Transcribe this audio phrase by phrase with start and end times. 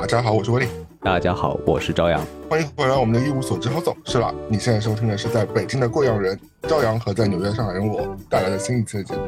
[0.00, 0.66] 大家好，我是威利。
[1.02, 2.18] 大家好，我是朝阳。
[2.48, 3.68] 欢迎回来我们的一无所知。
[3.68, 9.20] 好走是了，你现在收听的是在北京的贵阳人朝阳和在纽约上海人我带来的新一期的节目。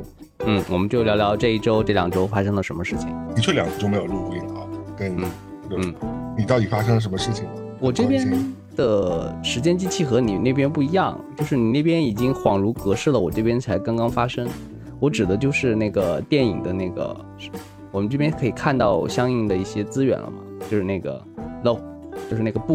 [0.46, 3.10] 嗯，我们就聊聊这一周、这两周发生了什么事情。
[3.34, 4.64] 的确，两周没有录音啊，
[4.96, 5.30] 跟嗯
[5.72, 5.94] 嗯，
[6.38, 7.50] 你到底发生了什么事情吗？
[7.78, 14.48] 我这边的时间机器和你那边不一样，就是你那边已经恍如隔世了，我这边才刚刚发生。
[14.98, 17.14] 我指的就是那个电影的那个，
[17.90, 20.36] 我们这边可以看到相应的一些资源了嘛，
[20.70, 21.24] 就是那个
[21.64, 21.80] low，
[22.30, 22.74] 就是那个布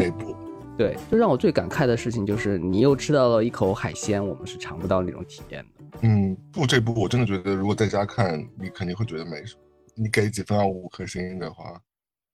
[0.76, 5.98] 对，就让我最感慨的事情就是你又吃到了一口海鲜，我们是尝不到那种体验的。
[6.02, 9.62] 嗯，不这部我真的觉得，如果在家看，你肯定会觉得没什么。
[9.96, 10.64] 你给几分啊？
[10.64, 11.82] 五颗星的话，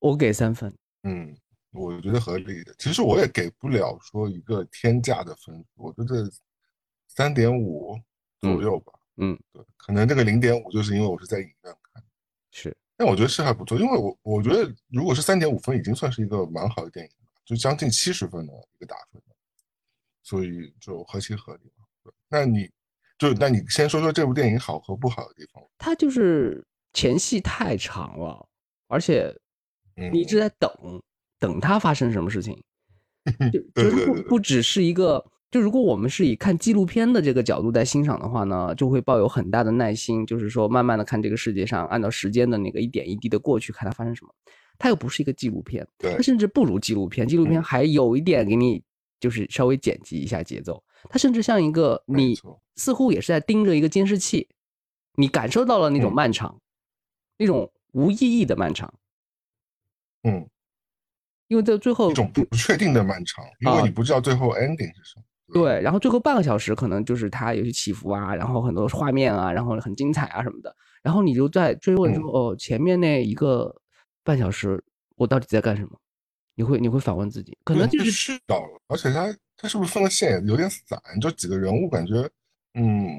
[0.00, 0.70] 我给三分。
[1.04, 1.34] 嗯，
[1.72, 2.74] 我觉得合理的。
[2.76, 6.30] 其实我也给不了说一个天价的分数，我觉得
[7.08, 7.98] 三点五
[8.42, 8.92] 左右吧。
[9.16, 12.02] 嗯，对，可能这个零点五就是因为我是在影院看，
[12.50, 19.34] 是，但我觉得是还不错，因为我我觉得如果是三点五分，已经算是一个蛮好的电影了，就将近七十分的一个打分了，
[20.22, 21.72] 所以就合情合理
[22.28, 22.70] 那你
[23.18, 25.62] 就那你先说说这部电影好和不好的地方。
[25.78, 28.46] 它就是前戏太长了，
[28.88, 29.34] 而且
[29.96, 30.70] 嗯，你一直在等，
[31.38, 32.62] 等它发生什么事情。
[33.50, 44.34] 就对就对对对如果不只是一个，就如果我们是以看纪录片的这个角度在欣赏的话呢，就会抱有很大的耐心，就是说慢慢的看这个世界上按照时间的那个一点一滴的过去，看它发生什么。
[44.78, 47.62] 它又不是一个纪录片，对它甚至不如纪录片，纪录片嗯。
[47.62, 48.82] 还有一点给你
[49.20, 52.36] 就是稍微剪辑一下节奏，它甚至像一个你
[52.74, 54.48] 似乎也是在盯着一个监视器，
[55.14, 56.14] 你感受到了那种嗯。
[56.16, 56.60] 漫长，
[57.38, 58.92] 那种无意义的漫长，
[60.24, 60.48] 嗯，
[61.46, 65.24] 因为在最后一种不确定的漫长，因为啊你不知道最后 ending 是什么。
[65.52, 73.74] 对，然后最后半个小时可能就是它有些起伏啊，然后很多画面啊，然后很精彩啊什么的，然后你就在追问说，哦，前面那一个
[74.22, 74.82] 半小时
[75.16, 75.90] 我到底在干什么？
[76.56, 80.98] 你会你会反问自己，可能就是是到了，而且他他是不是分的线有点散？
[81.20, 82.30] 就几个人物感觉，
[82.74, 83.10] 嗯，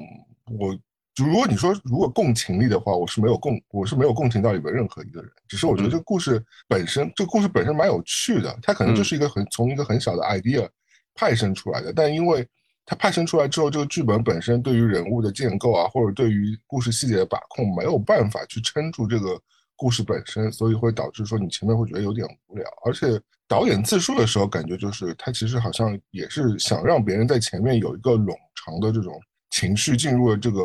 [0.58, 0.74] 我
[1.14, 5.90] 就如果你说如果共情力的话，我是没有共我是没有共情到里边任何一个人，只是我觉得嗯。
[5.90, 10.68] 这个故事本身，这个故事本身蛮有趣的，它可能就是一个很从一个很小的 idea
[11.16, 12.46] 派生出来的，但因为
[12.84, 19.40] 它派生出来之后，这个剧本本身对于人物的建构啊，或者对于故事细节的把控，没有办法去撑住这个
[19.74, 22.64] 故事本身，所以会导致说你前面会觉得有点无聊。
[22.84, 30.62] 而且导演自述的时候，感觉就是他其实好像也是想让别人在前面有一个冗长的这种情绪进入了这个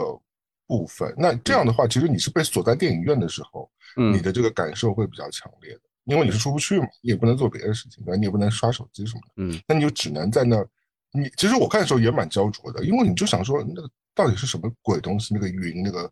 [0.68, 1.14] 部分。
[1.18, 9.34] 那这样的话，其实你是被锁在电影院的时候，嗯你的这个感受会比较强烈的，因为你是出不去嘛，你也不能做别的事情，对吧你也不能刷手机什么的。
[9.38, 10.68] 嗯那你就只能在那儿。
[11.14, 16.10] 你其实我看的时候也蛮焦灼的，因为你就想说那个到底是什么鬼东西，那个云那个，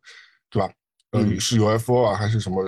[0.50, 0.70] 对吧？
[1.12, 2.64] 呃，嗯是 UFO 啊，还是什么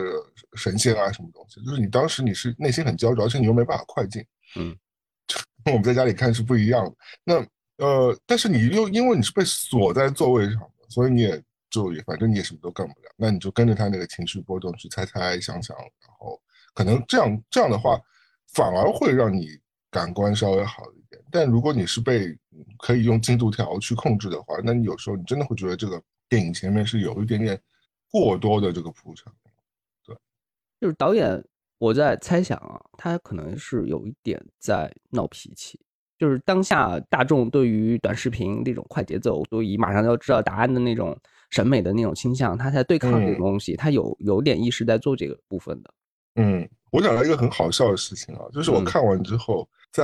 [0.56, 1.62] 神仙啊，什么东西？
[1.64, 4.26] 就是你当时你是内心很焦灼，而且你又没办法快进。
[4.56, 4.76] 嗯，
[5.64, 6.96] 跟我们在家里看是不一样的。
[7.24, 16.42] 那呃，但是你又因为你是被锁在座位上的，所以你也就也反正你也什么都干不了，那你就跟着他那个情绪波动去猜猜想想，然后
[16.74, 18.00] 可能这样这样的话，
[18.54, 19.50] 反而会让你
[19.90, 21.22] 感官稍微好一点。
[21.30, 27.59] 但如果你是被嗯可以用进度条去控制的话，那你有时候你真的会觉得这个电影前面是有一点点
[28.12, 29.32] 过多的这个铺陈。
[30.06, 30.16] 对
[30.80, 31.44] 就是导演，
[31.78, 35.80] 我在猜想啊，他可能是有一点在闹脾气，
[36.18, 41.18] 就是当下大众对于短视频那种快节奏，对于马上要知道答案的那种
[41.50, 45.94] 审美的那种倾向，他在对抗这嗯种东西，他有有点意识在做这个部分的。
[46.36, 50.03] 嗯，我讲到一个很好笑的事情啊，就是我嗯看完之后，在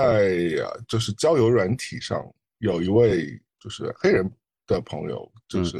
[0.57, 2.25] 呃就是交友软体上
[2.59, 4.29] 有一位就是黑人
[4.65, 5.77] 的朋友，就是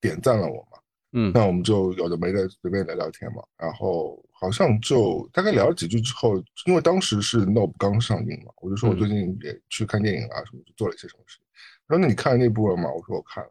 [0.00, 0.78] 点赞了我嘛，
[1.12, 11.44] 嗯那我们就有的没的随便聊聊天嘛，然后好像就大概聊了几句之后，因为当时是 Nope 刚上映嘛，我就说我嗯最近也去看电影啊什么，就做了一些什么事情。
[11.88, 12.90] 他说那你看那部了吗？
[12.92, 13.50] 我说我看了。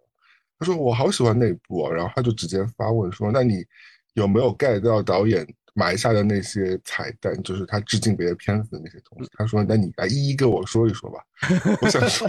[0.57, 3.65] 他说我好喜欢那部啊，然后他就直接发问说，那你
[4.13, 5.45] 有没有 get 到导演
[5.77, 9.29] 埋下的那些彩蛋，就是他致敬别的片子的那些东西？
[9.37, 11.19] 他说那你来一一跟我说一说吧。
[11.83, 12.25] 我想说，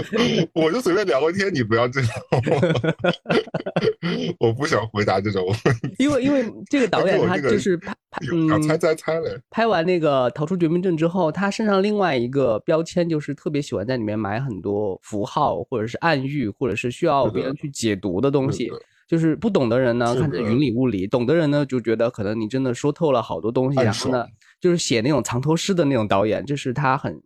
[0.54, 2.10] 我就随便聊个天，你不要这样，
[4.40, 5.94] 我不想回答这种问题。
[5.98, 18.72] 因为因为这个导演他就是拍拍想猜嗯猜猜嘞，拍完那个《逃出绝命镇》之后，他身上另外一个标签就是特别喜欢在里面埋很多符号，或者是暗喻，或者是需要别人去解读的东西。
[19.06, 23.78] 就是不懂的人呢，看着云里雾里；懂的人呢，就觉得可能你真的说透了好多东西。
[23.78, 24.26] 暗然后呢，
[24.60, 27.22] 就是写那种藏头诗的那种导演，这是他很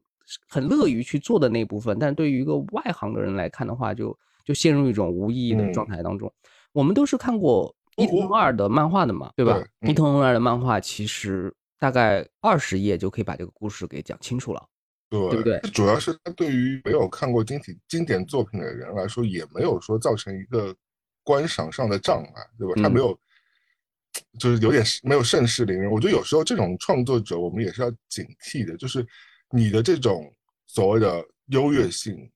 [0.48, 1.98] 很乐于去做的那部分。
[1.98, 6.32] 但对于一个外行的人来看的话，就就陷入一种无意义的嗯状态当中。
[6.72, 9.54] 我们都是看过伊藤润二的漫画的嘛，对吧？
[9.54, 14.62] 对嗯伊藤润二的漫画其实大概二十页就可以把这个故事给讲清楚了，
[15.08, 15.58] 对对不对？
[15.72, 20.74] 主要是它对于没有看过经典经典作品的人来说，也没有说造成一个
[21.30, 22.74] 观赏上的障碍，对吧？
[22.82, 23.16] 他没有，
[24.36, 25.88] 就是有点没有盛世凌人。
[25.88, 29.06] 我觉得有时候这种创作者，我们也是要警惕的，就是
[29.50, 30.28] 你的这种
[30.66, 32.28] 所谓的优越性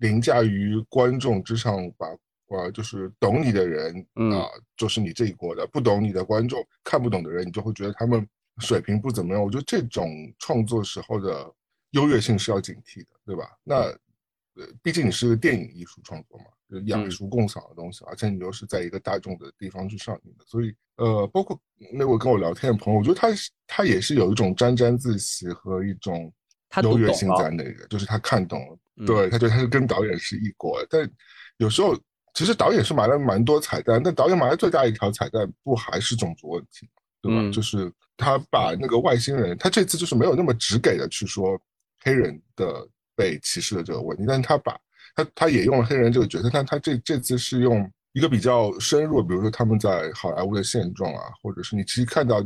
[0.00, 2.06] 凌驾于观众之上，把
[2.48, 4.44] 呃，就是懂你的人啊，
[4.76, 8.28] 就是你这一国的；不懂你的观众，看不懂的人，你就会觉得他们
[8.58, 9.42] 水平不怎么样。
[9.42, 10.06] 我觉得这种
[10.38, 11.50] 创作时候的
[11.92, 13.48] 优越性是要警惕的，对吧？
[13.64, 13.90] 那
[14.56, 21.58] 呃，毕竟你是个电影艺术创作嘛，就雅俗共赏的东西，而且你又是在一个大众的地方去上映的，所以呃，包括
[21.92, 26.32] 那位跟我聊天的朋友，我觉得他是他也是有一种沾沾自喜和一种
[26.82, 31.10] 优越性在那个，就是他看懂了，对他觉得他是跟导演是一国，但
[31.58, 31.98] 有时候。
[32.34, 36.88] 其实导演是埋了蛮多彩蛋，但导演埋的最大一条彩蛋不还是种族问题，
[37.20, 37.52] 对吧？
[37.52, 41.60] 就是他把那个外星人，他这次就是没有那么直给的去说
[42.00, 44.78] 黑人的被歧视的这个问题，但是他把
[45.14, 52.42] 他他也用了黑人这个角色，但他这这次是用一个比较深入，比如说他们在好莱坞的现状啊，或者是你其实看到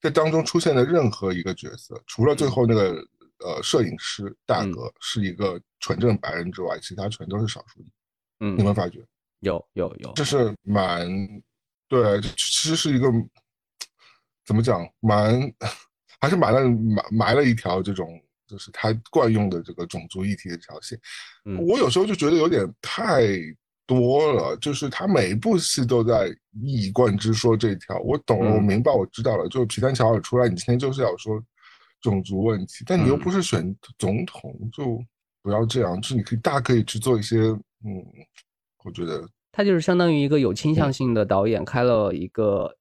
[0.00, 3.06] 这当中出现的任何一个角色，除了最后那个
[3.44, 7.92] 呃摄影师大哥是一个纯正白人之外，其他全都是少数裔。
[8.40, 9.04] 嗯，你们发觉？
[9.40, 11.08] 有有有，这是蛮
[11.88, 13.08] 对，其实是一个
[14.44, 15.40] 怎么讲，蛮
[16.20, 20.98] 还是埋了埋埋了一条这种，就是他惯用的这个种族议题的这条线。
[21.68, 23.28] 我有时候就觉得有点太
[23.86, 26.28] 多了，就是他每一部戏都在
[26.60, 27.98] 一以贯之说这条。
[28.00, 29.48] 我懂了，我明白，我知道了。
[29.48, 31.40] 就是皮丹乔尔出来，你今天就是要说
[32.00, 34.98] 种族问题，但你又不是选总统，就
[35.42, 36.00] 不要这样。
[36.00, 38.04] 就是你可以大可以去做一些，嗯。
[38.84, 42.74] 我觉得他就是相当于一个有倾向性的导演，开了一个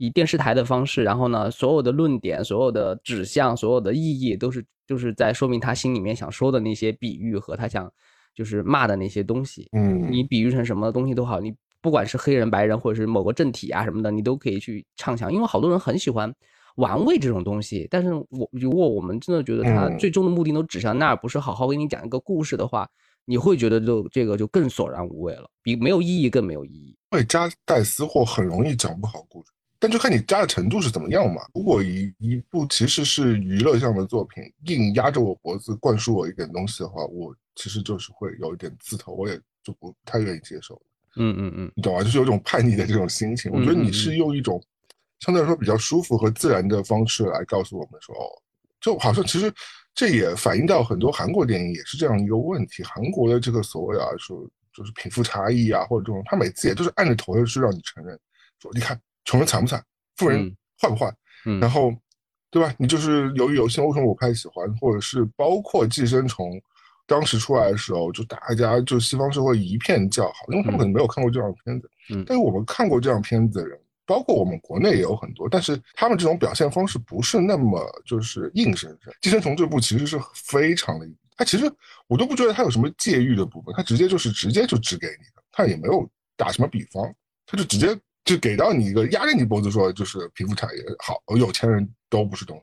[0.00, 7.92] 以电视台的方式，然后呢，所有的论点、所有的指向、所有的意义，都是就是在说明他心里面想说的那些比喻和他想
[8.34, 9.68] 就是骂的那些东西。
[9.72, 16.34] 嗯，你比喻成什么东西都好，你不管是黑人、白人，或者是某个政体啊什么的，你都可以去畅想，因为好多人很喜欢
[16.76, 17.86] 玩味这种东西。
[17.90, 22.88] 但是我如果我们真的觉得他最终的目的都指向那儿，不是好好给你讲一个故事的话。
[23.26, 26.96] 你会觉得就这个就更索然无味了，比没有意义更没有意义。
[27.10, 31.42] 会加带私货很容易讲不好故事，但就看你加的程度是怎么样嘛。
[31.52, 40.80] 如果一一部其实是娱乐向的作品，硬压着我脖子灌输我一点东西的话，我其实就是会有一点刺头，我也就不太愿意接受。
[41.16, 42.04] 嗯嗯嗯，你懂吗？
[42.04, 43.50] 就是有种叛逆的这种心情。
[43.50, 44.62] 我觉得你是用一种
[45.20, 48.28] 相对来说比较舒服和自然的方式来告诉我们说，哦，
[48.80, 49.52] 就好像其实。
[49.92, 52.80] 这也反映到很多韩国电影也是这样一个问题。
[52.84, 58.16] 韩国的这个所谓啊，说就是贫富差异啊，或者这种，他每次也就是按着头的去让你承认，
[58.60, 58.98] 说你看
[59.30, 59.80] 穷人惨不惨，
[60.16, 61.08] 富人坏不坏，
[61.60, 61.94] 然后
[62.50, 62.74] 对吧？
[62.80, 66.60] 你就是由于有些为什么我不太喜欢，或者是包括寄生虫
[67.06, 71.88] 当时出来的时候，就大家就西方社会一片叫好，因为他们可能没有看过这样的片子，
[72.26, 73.78] 但是我们看过这样片子的人。
[74.06, 79.14] 包括我们国内也有很多，但是他们这种表现方式不是那么就是硬生生。
[79.20, 81.72] 寄生虫这部其实是非常的，它其实
[82.08, 87.14] 我都不觉得它有什么借喻的部分，它直接就是直接就指给你的，它也没有打什么比方，
[87.46, 87.96] 它就直接
[88.30, 92.62] 就给到你一个压着你脖子说，就是贫富差异好，有钱人都不是东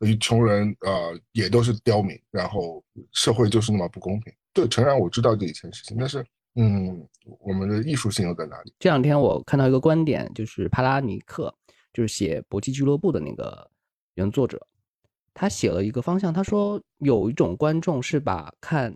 [0.00, 4.32] 西，穷人呃也都是刁民，然后社会就是那么不公平。
[4.52, 6.24] 对，诚然我知道这一件事情，但是。
[6.54, 8.74] 嗯，我们的艺术性又在哪里？
[8.78, 11.50] 这两天我看到一个观点，就是帕拉尼克，
[11.94, 13.70] 就是写《搏击俱乐部》的那个
[14.16, 14.60] 原作者，
[15.32, 16.30] 他写了一个方向。
[16.30, 18.94] 他说有一种观众是把看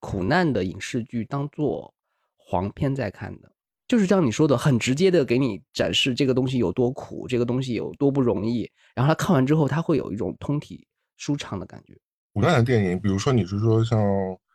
[0.00, 1.94] 苦难的影视剧当做
[2.36, 3.50] 黄片在看的，
[3.88, 8.70] 就是像你说的，很直接的给你展示这个东西有多苦，这个东西有多不容易。
[8.94, 11.98] 然后他看完之后，他会有一种通体舒畅的感觉。
[12.32, 13.98] 古代的电影，比如说你是说像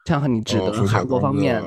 [0.06, 1.62] 像和你指的韩国方面。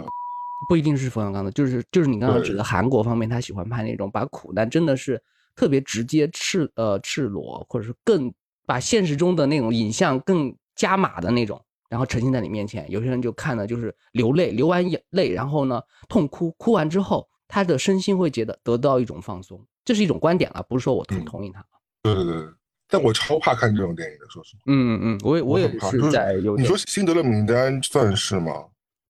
[0.71, 5.23] 不一定是冯小刚的，就是就是你刚刚指的韩国方面，他喜欢拍那种把苦难真的是
[5.55, 8.33] 特别直接、赤呃赤裸，或者是更
[8.65, 12.91] 把现实中的那种影像更加码的那种，然后呈现在你面前。
[12.91, 21.65] 有些人就看的就是流泪，流完眼泪，然后呢痛哭，哭完之后他的身心会觉得得到一种放松，这是一种观点了，不是说我同同意他。
[22.03, 22.47] 对对对，
[22.89, 24.63] 但我超怕看这种电影的，说实话。
[24.67, 26.57] 嗯嗯嗯，我也我也是在有。
[26.57, 28.53] 你说《辛德勒名单》算是吗？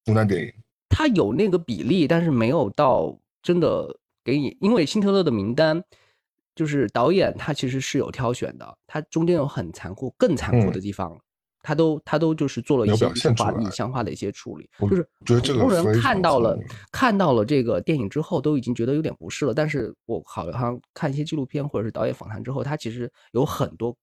[0.04, 0.52] 苦难电影？
[0.88, 5.82] 他有那个比例，但是没有到真的给你，因为辛德勒的名单，
[6.54, 11.18] 就是导演他其实是有挑选的，他中间有很残酷、更残酷的地方，
[11.66, 16.56] 他都他都就是做了一些影化、影像化的一些处理，就是普通人看到了
[16.92, 19.52] 看到了这个电影之后，都已经觉得有点不适了。
[19.52, 23.96] 但是我好像看一些纪录片或者是导演访谈之后，他其实有很多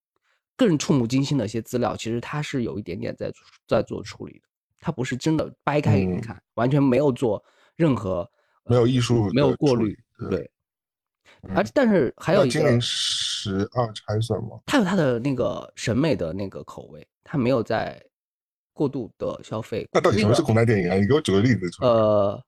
[0.58, 3.32] 更触目惊心的一些资料，其实他是有一点点在
[3.66, 4.46] 在做处理的，
[4.82, 7.42] 他不是真的掰开给你看，完全没有做
[7.78, 8.30] 任何
[8.66, 9.98] 没有艺术没有过滤，
[10.30, 10.52] 对。
[11.56, 14.60] 而但是还有一个十二钗算吗？
[14.66, 18.02] 它有他的那个审美的那个口味，它没有在
[18.74, 19.88] 过度的消费。
[19.92, 20.96] 那到底什么是苦难电影啊？
[20.96, 21.90] 你给我举个例子出来。
[21.90, 22.44] 呃，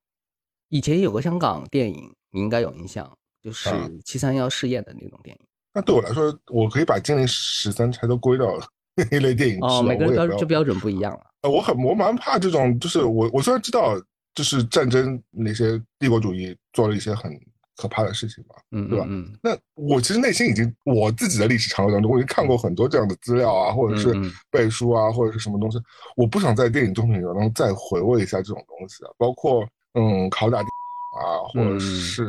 [0.69, 3.69] 以前有个香港电影，你应该有印象，就是
[4.03, 5.45] 七三幺试验的那种电影。
[5.73, 8.45] 那对我来说，我可以把金陵十三钗都归到
[8.95, 11.21] 那一类电影哦，每个人标这标准不一样了。
[11.41, 13.95] 呃，我很我蛮怕这种，就是我我虽然知道，
[14.33, 17.31] 就是战争那些帝国主义做了一些很。
[17.77, 19.05] 可怕的事情吧，嗯，对吧？
[19.07, 24.13] 嗯，那我其实内心已经我自己的历史长河当中，我已经看过很多这样的资料啊，或者是
[24.49, 25.77] 背书啊，或者是什么东西。
[26.15, 30.59] 我不想在电影作品当中再回味一下这种东西啊，包括嗯，拷打
[31.19, 32.25] 啊，或者是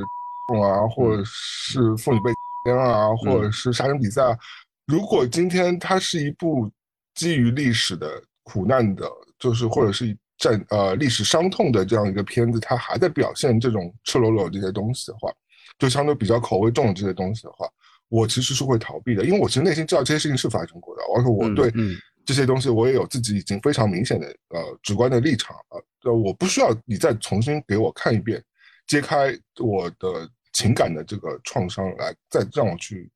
[0.62, 2.32] 啊，或者是妇女被
[2.66, 4.36] 奸啊，或者是杀人比赛。
[4.86, 6.70] 如果今天它是一部
[7.14, 10.16] 基于历史的苦难的，就是或者是。
[10.38, 15.32] 战呃历史伤痛的这样一个片子，它还在表现这种赤裸裸这些东西的话，
[15.78, 17.66] 就相对比较口味重的这些东西的话，
[18.08, 21.72] 我其实是会逃避的，因为我其实内心知道这些事情是发生过的，而且我对
[22.24, 25.56] 这些东西我也有自己已经非常明显的呃直观的立场
[26.02, 28.42] 呃，我不需要你再重新给我看一遍，
[28.86, 33.10] 揭开我的情感的这个创伤来再让我去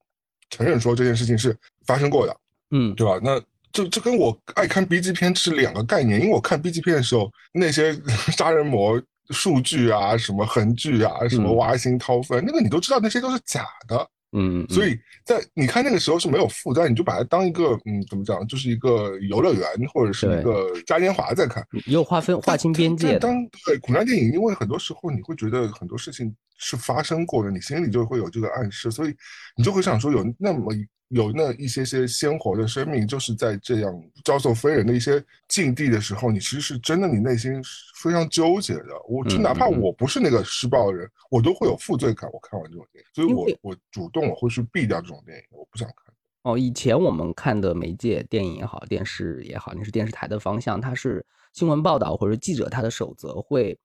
[0.49, 2.37] 承认说这件事情是发生过的，
[2.71, 3.21] 嗯，对吧？
[3.23, 3.41] 那。
[3.73, 7.93] 这这跟我爱看 B 级片是两个概念，因为我看 B 级片的时候，那些
[8.37, 9.01] 杀人魔
[9.31, 14.09] 数据啊、什么横剧啊、什么挖心掏肺，那个你都知道，那些都是假的。
[14.33, 23.19] 嗯，所以在你看那个时候是没有负担，你就把它当一个嗯，怎么讲，就是一个游乐园或者是一个嘉年华在看，也有划分划清边界。
[23.19, 23.35] 当
[23.67, 29.17] 对苦难电影，因为很多时候你会觉得很多事情是发生过的，你心里就会有这个暗示，所以
[29.57, 30.87] 你就会想说有那么一。
[31.11, 33.93] 有那一些些鲜活的生命，就是在这样
[34.25, 38.87] 遭受非人的一些境地的时候，你其实是真的，你内心是非常纠结的。
[39.09, 42.31] 我就哪怕我不是那个施暴的人，我都会有负罪感。
[42.33, 46.15] 我看完这种电影，所以我我主动我会去避掉这种电影，我不想看。
[46.43, 53.77] 哦，以前我们看的媒介，电影也好，电视也好，你是电视台的方向，它是新闻报道或者记者他的守则会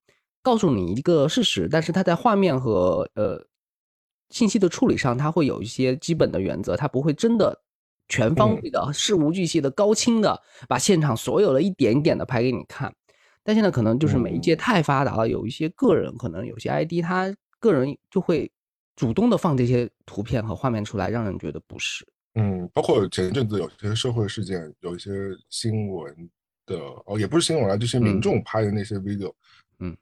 [0.46, 3.46] 告诉你一个事实，但是它在画面和呃。
[4.32, 7.62] 信息的处理上，它会有一些基本的原则，它不会真的
[8.08, 12.92] 全方位的、事无巨细的、高清的把现场所有的一点一点的拍给你看。
[13.44, 18.52] 但现在可能就是媒介太发达了，有一些个人可能有些 ID，他个人就会
[18.96, 22.04] 主动的放这些图片和画面出来，让人觉得不适。
[22.34, 25.12] 嗯，包括前一阵子有些社会事件，有一些
[25.52, 26.30] 新闻
[26.66, 29.30] 的哦，也不是新闻啊，就是民众拍的那些 video。
[29.30, 29.34] 嗯，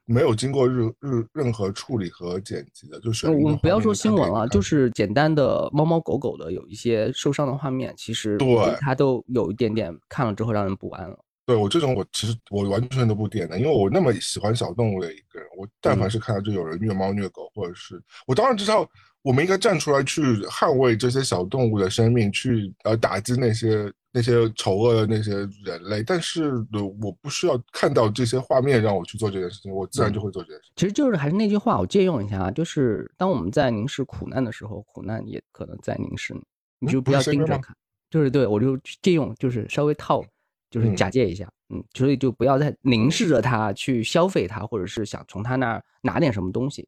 [0.06, 8.48] 没有经过日日任何处理和剪辑的，就是我们不要说新闻了，就是简单的猫猫狗狗的有一些受伤的画面，其实对
[8.80, 11.18] 它都有一点点看了之后让人不安了。
[11.46, 18.89] 对我这种，我其实我完全都不点的，因为我那么喜欢小动物的一个人，我但凡是看到就有人虐猫虐狗，或者是我当然知道。
[19.24, 25.32] 我们应该站出来去捍卫这些小动物的生命，去呃打击那些那些丑恶的那些
[25.63, 26.03] 人类。
[26.03, 26.51] 但是，
[27.01, 30.70] 我不需要看到这些画面让我去做这件事情，我自然就会做这件事。
[30.75, 36.42] 其实就是还是那句话，我借用一下啊，就是当我们在凝视苦难的时候，苦难也可能在凝视你。
[36.80, 37.74] 你就不要盯着看，
[38.10, 40.22] 就是对我就借用，就是稍微套，
[40.70, 46.86] 就是假借一下，嗯，所以就不要再凝视着他去消费他，或者是想从他那儿拿点什么东西。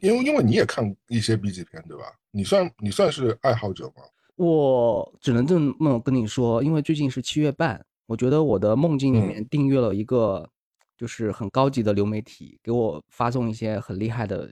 [0.00, 2.04] 因为因为你也看一些 B 级片，对吧？
[2.30, 4.02] 你算你算是爱好者吗？
[4.36, 10.48] 我只能这么跟你说，因为最近是七月半，我觉得我的梦境里面订阅了一个
[10.96, 14.50] 就是很高级的流媒体，给我发送一些很厉害的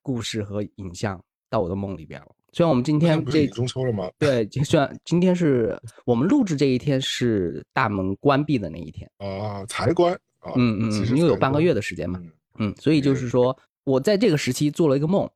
[0.00, 1.20] 故事和影像
[1.50, 2.28] 到我的梦里边了。
[2.52, 4.08] 虽然我们今天这中秋了吗？
[4.16, 12.22] 对，虽然今天是我们录制这一天是大门关闭的那一天啊，才关啊，嗯嗯，因为有半个月的时间嘛，
[12.60, 13.56] 嗯，所以就是说。
[13.84, 15.30] 我在这个时期做了一个梦，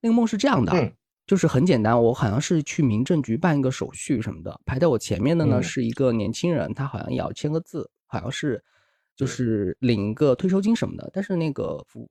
[0.00, 0.72] 那个梦是这样的，
[1.26, 8.62] 就是很简单，我好像是去民政局办一个手续什么的，排在我前面的呢是一个年轻人，他好像也要签个字，好像是
[9.14, 12.08] 就是领一个退休金什么的，但是那个服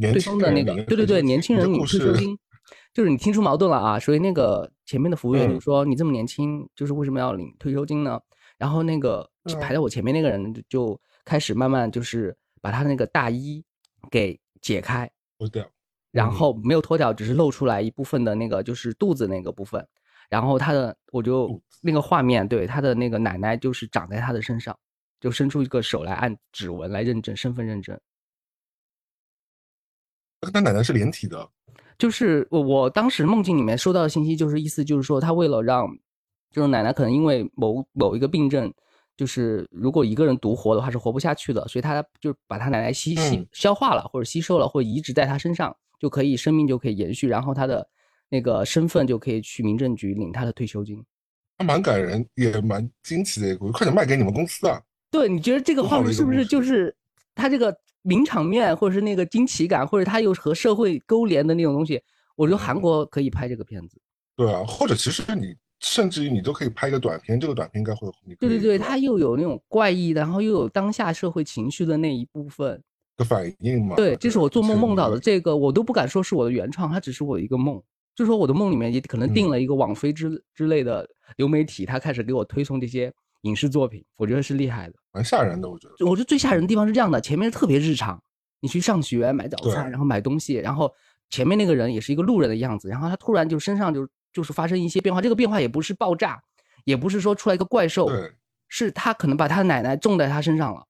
[0.00, 2.38] 对方的那个，对对对，年轻人领退休金，
[2.94, 8.18] 就是你听出矛盾了啊，所以那个前面的服务员就说你这么年轻，就是为什么要领退休金呢？
[8.56, 9.28] 然后那个
[9.60, 13.62] 排在我前面那个人就开始慢慢就是把他那个大衣
[14.10, 15.10] 给解开。
[15.42, 15.68] 脱掉，
[16.12, 19.86] 然后没有脱掉，只是露出来一部分的那个，就是肚子那个部分。
[20.28, 24.78] 然后他的，我就那个画面，对他的那个奶奶就是长在他的身上，
[25.20, 27.98] 就伸出一个手来按指纹来认证身份认证。
[30.52, 31.48] 他奶奶是连体的，
[31.98, 35.86] 就是我我当时梦境里面收到的信息，就是意思就是说，他为了让
[36.50, 38.72] 就是奶奶可能因为某某一个病症，
[39.22, 47.88] 就是如果一个人独活的话是活不下去的，所以他就把他奶奶吸吸嗯消化了，或者吸收了，或者移植在他身上，就可以生命就可以延续，然后他的
[48.28, 51.00] 那个身份就可以去民政局领他的退休金。
[51.56, 54.82] 还蛮感人，也蛮惊奇的一个故事，快点卖给你们公司啊！
[55.08, 56.92] 对，你觉得这个画面是不是就是
[57.32, 62.02] 他这个名场面，或者是那个惊奇感，或者他又和社会勾连的那种东西？
[62.34, 64.00] 我觉得韩嗯国可以拍这个片子。
[64.34, 72.82] 对啊，或者其实你甚至于你都可以拍一个短片，这个短片应该会，你对对对，吧它又有那种怪异的，然后又有当下社会情绪的那一部分。
[73.16, 73.96] 的反应嘛。
[73.96, 77.82] 对，这是我做梦梦到的，这个我都不敢说是我的原创，它只是我的一个梦。
[78.14, 83.12] 就说我的梦里面也可能定嗯了一个网飞之之类的流媒体，他开始给我推送这些
[83.42, 84.94] 影视作品，我觉得是厉害的。
[85.12, 86.06] 蛮吓人的，我觉得。
[86.06, 88.22] 我觉得最吓人的地方是这样的，前面特别日常，
[88.60, 90.92] 你去上学买早餐，然后买东西，然后
[91.30, 96.42] 前面那个人也是一个路人的样子，然后他突然就身上就就是发生一些变化，这个变化也不是爆炸，
[96.84, 98.32] 也不是说出来一个怪兽，对，
[98.68, 100.84] 是他可能把他奶奶种在他身上了，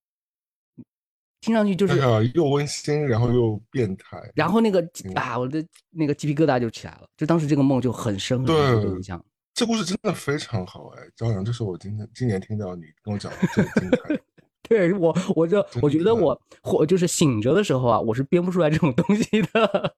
[1.40, 9.22] 听上去就是，哎呀，又温馨，然后又变态，然后那个嗯啊，我的那个鸡皮疙瘩就起来了，就当时这个梦就很深对印象。
[9.54, 14.20] 这故事真的非常好哎，朝阳，这是我今天今年听到你跟我讲的最精彩的。
[14.68, 19.94] 对我，我就我觉得我我就是醒着的时候啊，我是编不出来这种东西的，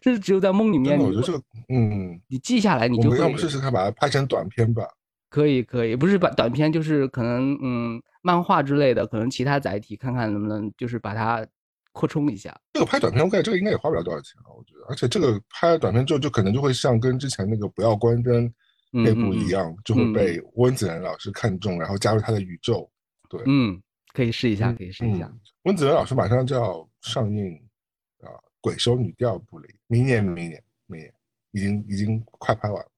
[0.00, 4.84] 这是只有在梦里面，我觉得这个，嗯，你记下来，你就要不试试看把它拍成短片吧？
[5.28, 11.46] 可以可以，不是把短片，就是可能嗯漫画之类的，可能其他载体看看能不能就是把它
[11.92, 12.56] 扩充一下。
[12.72, 14.80] 这个拍短片，我感觉这个应该也花不了多少钱啊，我觉得。
[14.88, 18.44] 而且这个拍了短片之后，就可能就会像跟之前那个不要关灯
[18.92, 22.90] 嗯那部一样，就会被温子仁老师看中，然后加入他的宇宙。
[23.28, 23.80] 对，嗯，
[24.12, 25.26] 可以试一下，可以试一下。
[25.26, 27.54] 嗯，温子仁老师马上就要上映啊，
[28.60, 31.14] 《鬼修女》第二部了，明年，明年，明年
[31.52, 32.90] 已经已经快拍完了。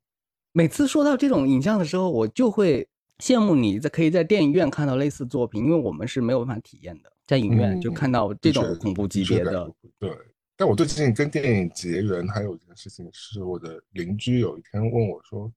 [0.53, 2.87] 每次说到这种影像的时候，我就会
[3.19, 9.73] 羡慕你在可以在电影院看到类似作品，因为我们是没有办法体验的，在影院就嗯看到这种恐怖级别的。
[9.99, 10.11] 对，
[10.57, 15.51] 但我最近跟电影结缘，还有一件事情是，我的邻居有一天问我说：“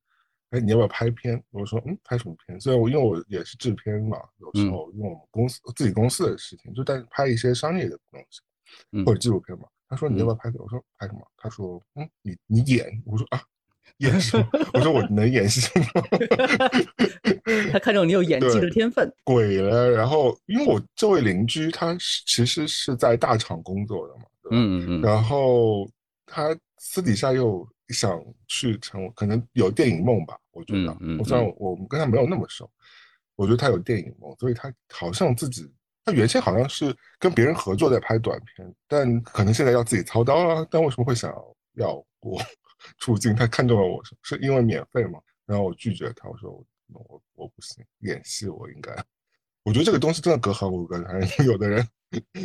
[0.52, 8.40] 哎，你要不要拍片？”我说：“嗯，拍什么片？”虽然我因为我也是制片嘛，有时候因为我们公司自己公司的事情，就但拍一些商业的东西
[8.92, 9.66] 嗯或者纪录片嘛。
[9.88, 13.42] 他说：“你要不要拍？”我说：“拍什么？”他说：“嗯，你你演。”我说：“啊。”
[14.00, 14.46] 演什么？
[14.74, 15.86] 我说我 能演戏吗？
[17.72, 19.10] 他看中你有演技的天分。
[19.24, 19.90] 鬼了。
[19.92, 24.58] 然后，因为我这位邻居他是其实是在大厂工作的嘛，对吧？
[24.58, 25.90] 嗯嗯嗯然后
[26.26, 30.92] 他私底下又想去成，可能有电影梦吧，我觉得。
[30.94, 32.70] 嗯嗯我虽然我我们跟他没有那么熟，
[33.38, 35.72] 我觉得他有电影梦，所以他好像自己，
[36.06, 40.66] 他原先好像是跟别人合作在拍短片，但可能现在要自己操刀了。
[40.70, 41.34] 但为什么会想
[41.74, 42.40] 要我
[43.00, 43.36] 出镜？
[43.36, 45.20] 他看中了我是是因为免费嘛？
[45.48, 48.92] 然后我拒绝他，我说我我我不行，演戏我应该。
[49.64, 51.84] 我觉得这个东西真的隔行如隔山， 有的人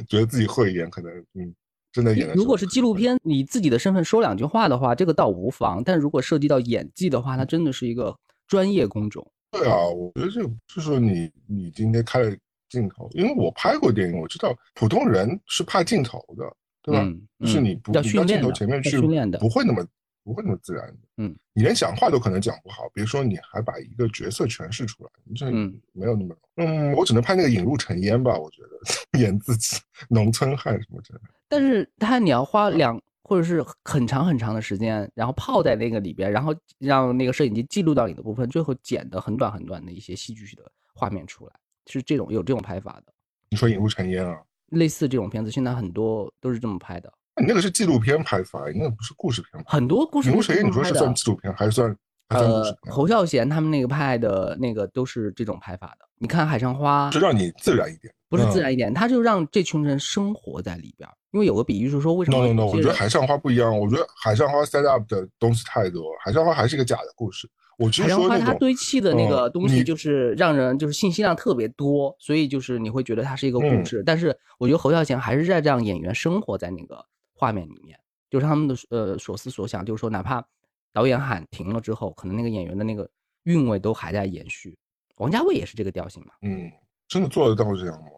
[0.08, 1.54] 觉得自己会演，可能嗯，
[1.92, 2.32] 真的演的。
[2.32, 5.84] 如果是纪录，片，你自己的身份说两句话的话，这个倒无妨。
[5.84, 9.30] 但如果涉及到演技的话，它真的是一个专业工种。
[9.50, 12.34] 对啊，我觉得这就是说你你今天开了
[12.70, 17.04] 镜头，因为我拍过电影，我知道普通人是怕镜头的，对吧？
[17.44, 19.84] 是你不你到镜头前面去训练的不会那么
[20.22, 20.98] 不会那么自然的。
[21.16, 28.78] 嗯，你连讲话都可能讲不好，别说你还把一个角色诠释出来，你这嗯没有那么嗯，我只能拍那个引入尘烟吧，我觉得
[29.20, 29.76] 演自己
[30.08, 31.30] 农村汉什么之类的。
[31.48, 41.52] 但是他你要花两或者是很长很长的时间，然后泡在那个里边，然后让那个摄影机记录到你的部分，最后剪的很短很短的一些戏剧的画面出来，
[41.86, 43.12] 是这种有这种拍法的。
[43.48, 44.38] 你说引入尘烟啊？
[44.68, 49.62] 类似这种片子，现在很多都是这么拍的，你那个是纪录片拍法，你那个不是故事片。
[49.66, 51.96] 很多故事都引入尘烟，你说是算纪录片还是算
[52.28, 56.06] 呃，侯孝贤他们那个拍的那个都是这种拍法的。
[56.18, 58.14] 你看《海上花就》，让你自然一点。
[58.28, 61.12] 不是自嗯然一点，他就让这群人生活在里边儿。
[61.32, 63.76] 因为有个比喻是说，为什么 No no no，我觉得海上花不一样。
[63.76, 67.50] 我觉得海上花 set up 的东西太多了，海上花还是一个假的故事。
[67.80, 74.02] 我只海上花它堆砌的那个东西，就是让人就是信息量特别多，所以就是你会觉得它是一个故嗯事。
[74.04, 80.44] 但是我觉得侯孝贤还是在让演员生活在那个画面里面，就是他们的呃所思所想，就是说哪怕
[80.92, 83.08] 导演喊停了之后，可能那个演员的那个
[83.44, 84.76] 韵味都还在延续。
[85.16, 86.70] 王家卫也是这个调性嘛，嗯，
[87.08, 88.10] 真的做得到这样吗？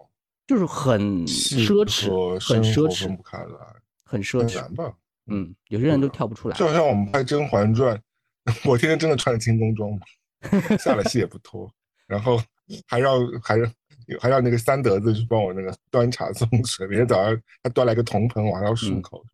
[0.44, 3.57] 就是很奢侈，很奢侈分侈不，开来，
[4.05, 4.61] 很奢侈。
[4.61, 4.92] 很难吧？
[5.29, 6.57] 嗯，有些人都跳不出来。
[6.57, 7.96] 就好像我们拍《甄嬛传》，
[8.64, 10.00] 我天天真的穿着清宫装嘛，
[10.78, 11.70] 下了戏也不脱，
[12.07, 12.40] 然后
[12.87, 13.72] 还让还让
[14.20, 19.24] 还让那个三德子去帮我那个端茶送水，每天早上他端来个铜盆，我还要漱口。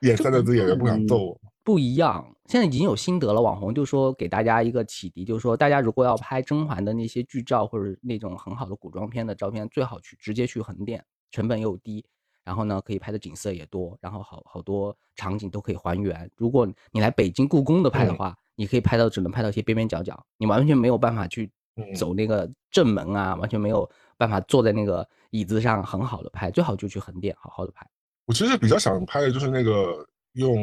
[0.00, 1.40] 演三德子演员不敢揍我。
[1.64, 3.40] 不一样，现在已经有心得了。
[3.40, 12.04] 网红就说给大家一个启迪，就是说大家如果要拍甄嬛的那些剧照或者那种很好的古装片的照片，最好去直接去横店，成本又低，
[12.42, 16.28] 然后呢可以拍的景色也多，然后好好多场景都可以还原。
[16.36, 21.50] 如果你来北京故宫的拍的话，你可以拍到只能拍到一些边边角角，你完全没有办法去
[21.96, 27.84] 走那个正门啊，完全没有办法坐在那个椅子上很好的拍，最好就去横店好好的拍。
[28.26, 30.06] 我其实比较想拍的就是那个。
[30.34, 30.56] 用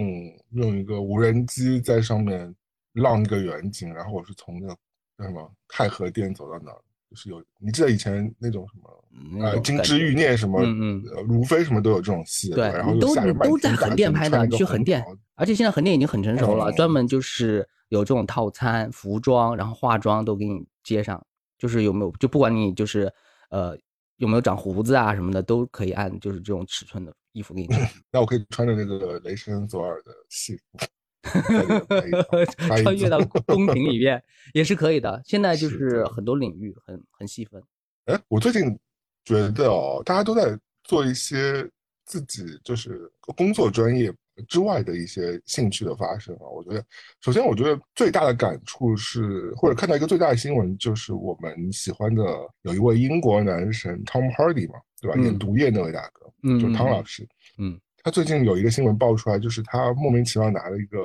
[0.54, 2.52] 用一个无人机在上面
[2.94, 4.76] 浪一个远景，然后我是从那个
[5.16, 6.72] 叫什么太和殿走到哪，
[7.10, 15.04] 就是有你记得以前那种什么啊金枝欲孽什么，嗯嗯，如妃什么都有这种戏，对，然后都都在横店拍的，去横店，
[15.36, 21.26] 而且现在横店已经很成熟了，专门就是有这种套餐，服装然后化妆都给你接上，
[21.58, 23.12] 就是有没有就不管你就是
[23.50, 23.76] 呃
[24.18, 27.14] 有没有长胡子啊什么的，都可以按就是这种尺寸的。
[27.34, 27.68] 衣服给你，
[28.12, 30.80] 那我可以穿着那个雷神索尔的戏服，
[32.82, 34.22] 穿越到宫廷里面
[34.54, 35.22] 也是可以的。
[35.26, 37.62] 现在就是很多领域很很细分。
[38.06, 38.78] 哎，我最近
[39.26, 41.70] 觉得哦，大家都在做一些
[42.06, 44.12] 自己就是工作专业
[44.48, 46.48] 之外的一些兴趣的发生啊。
[46.48, 46.84] 我觉得，
[47.22, 52.24] 首先我觉得最大的感触是，或者看到一个最大的新闻，就是我们喜欢的
[52.64, 55.20] 有一位英国男神 Tom Hardy 嘛，对吧？
[55.22, 56.32] 演毒液那位大哥。
[56.42, 57.28] 嗯，就汤老师，
[57.58, 61.00] 嗯，他最近有一个新闻爆出来，就是他莫名其妙拿了一个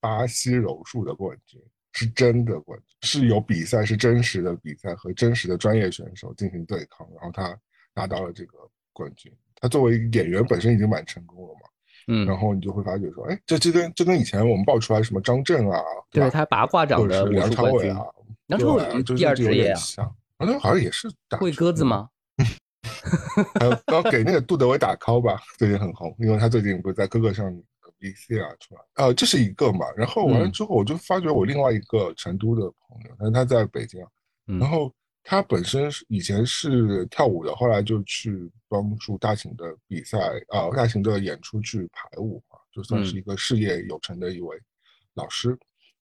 [0.00, 1.60] 巴西柔术的冠军，
[1.92, 7.56] 是真的冠军，是有比赛，是真实的比赛和真实的专业选手进行对抗，然后他
[7.94, 8.58] 拿到了这个
[8.92, 9.32] 冠军。
[9.60, 11.60] 他作为演员本身已经蛮成功了嘛，
[12.08, 15.78] 嗯，然后你就会发觉说，哎，这这跟这跟以前我们爆出来什么张震啊，
[16.10, 18.00] 对他拔卦掌的梁朝伟啊，
[18.46, 21.08] 梁朝伟第二职业啊，梁朝伟好像也是
[21.38, 22.08] 会鸽子吗？
[23.60, 27.50] 然后给那个杜德伟打 call 吧，最近很红，因为他最近不是在哥哥上
[28.00, 29.86] VC 啊出来，呃，这是一个嘛。
[29.96, 34.00] 然后完了之后，我就发觉我另外一个成都的朋友，但是他在北京，
[34.46, 44.56] 然后他本身是以前是跳舞的，后来就去帮助大型的比赛啊，大型的演出去排舞嘛，就算是一个事业有成的一位
[45.14, 45.50] 老师。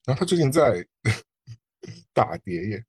[0.05, 0.85] 然后他最近在
[2.13, 2.85] 打碟耶，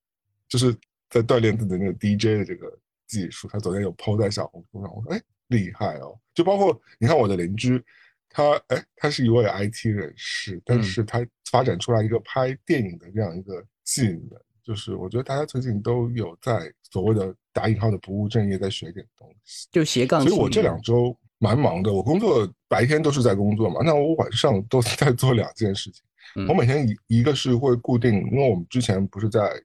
[0.49, 0.73] 就是
[1.09, 2.79] 在锻炼自己的那个 DJ 的这个。
[3.11, 6.17] 技术，他昨天有抛在小红书上，我说哎厉害哦！
[6.33, 7.83] 就包括你看我的邻居，
[8.29, 20.23] 他哎他是一位 IT 人士，但是他发展出来一个拍电影的这样一个技能，就是我觉得大家最近都有在所谓的打引号的不务正业，在学点东西，就斜杠。
[20.23, 26.03] 所以我这两周蛮忙的，我工作白天都是在工作嘛，那我晚上都在做两件事情。
[26.49, 29.61] 我每天一一个是会固定，因为我们之前不是在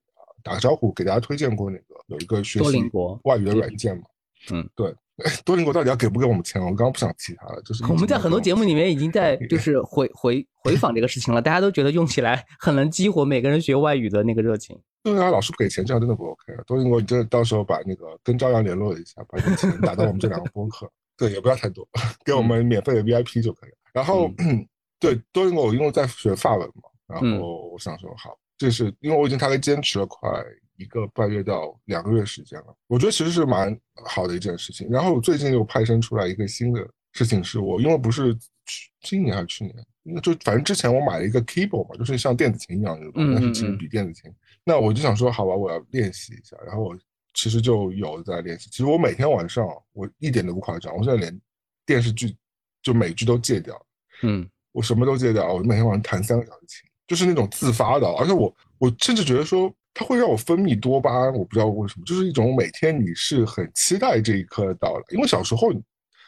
[0.46, 1.96] 打个招呼给大家推荐过那个。
[2.08, 2.92] 有一个学习
[3.24, 4.04] 外语的软件嘛，
[4.52, 4.94] 嗯，对，
[5.44, 6.62] 多邻国到底要给不给我们钱？
[6.62, 14.80] 我刚刚不想提他了，就是我们在很多节目里面已经在就是回 回回访这个事情了，大家都觉得用起来很能激活每个人学外语的那个热情。
[15.02, 16.64] 对啊，老师不给钱，这样真的不 OK 啊！
[16.68, 21.88] 多邻国，你这到时候把那个跟朝阳联络一下，把钱打到我们这两个播客，对，也不要太多，
[22.24, 23.78] 给我们免费的 VIP 就可以了。
[23.94, 24.30] 然后，
[25.00, 30.30] 对，多邻国，我因为在学法文嘛，然后我想说，好，这是因为我已经大概坚持了快。
[30.78, 34.90] 一个半月到两个月时间了，我觉得其实是蛮好的一件事情。
[34.90, 44.30] 然后最近又派生出来一个新的事情，是我因为不是去今年还是去年，那就反正之前我买了一个 keyboard 嘛，就是像电子琴一样的，但是其实比电子琴。
[44.66, 46.58] 那我就想说，好吧，我要练习一下。
[46.66, 46.98] 然后我
[47.34, 48.70] 其实就有在练习。
[48.70, 51.42] 其实我每天晚上我一点都不夸张，我现在连
[51.86, 52.36] 电视剧
[52.84, 53.82] 就美剧都戒掉，
[54.24, 59.74] 嗯，我什么都戒掉，我每天晚上弹三个小时琴，就是那种自发的，而且我我甚至觉得说。
[59.98, 65.02] 它会让我分泌多巴胺，我不知道为什么，就是一种每天你是很期待这一刻的到来。
[65.12, 65.70] 因为小时候，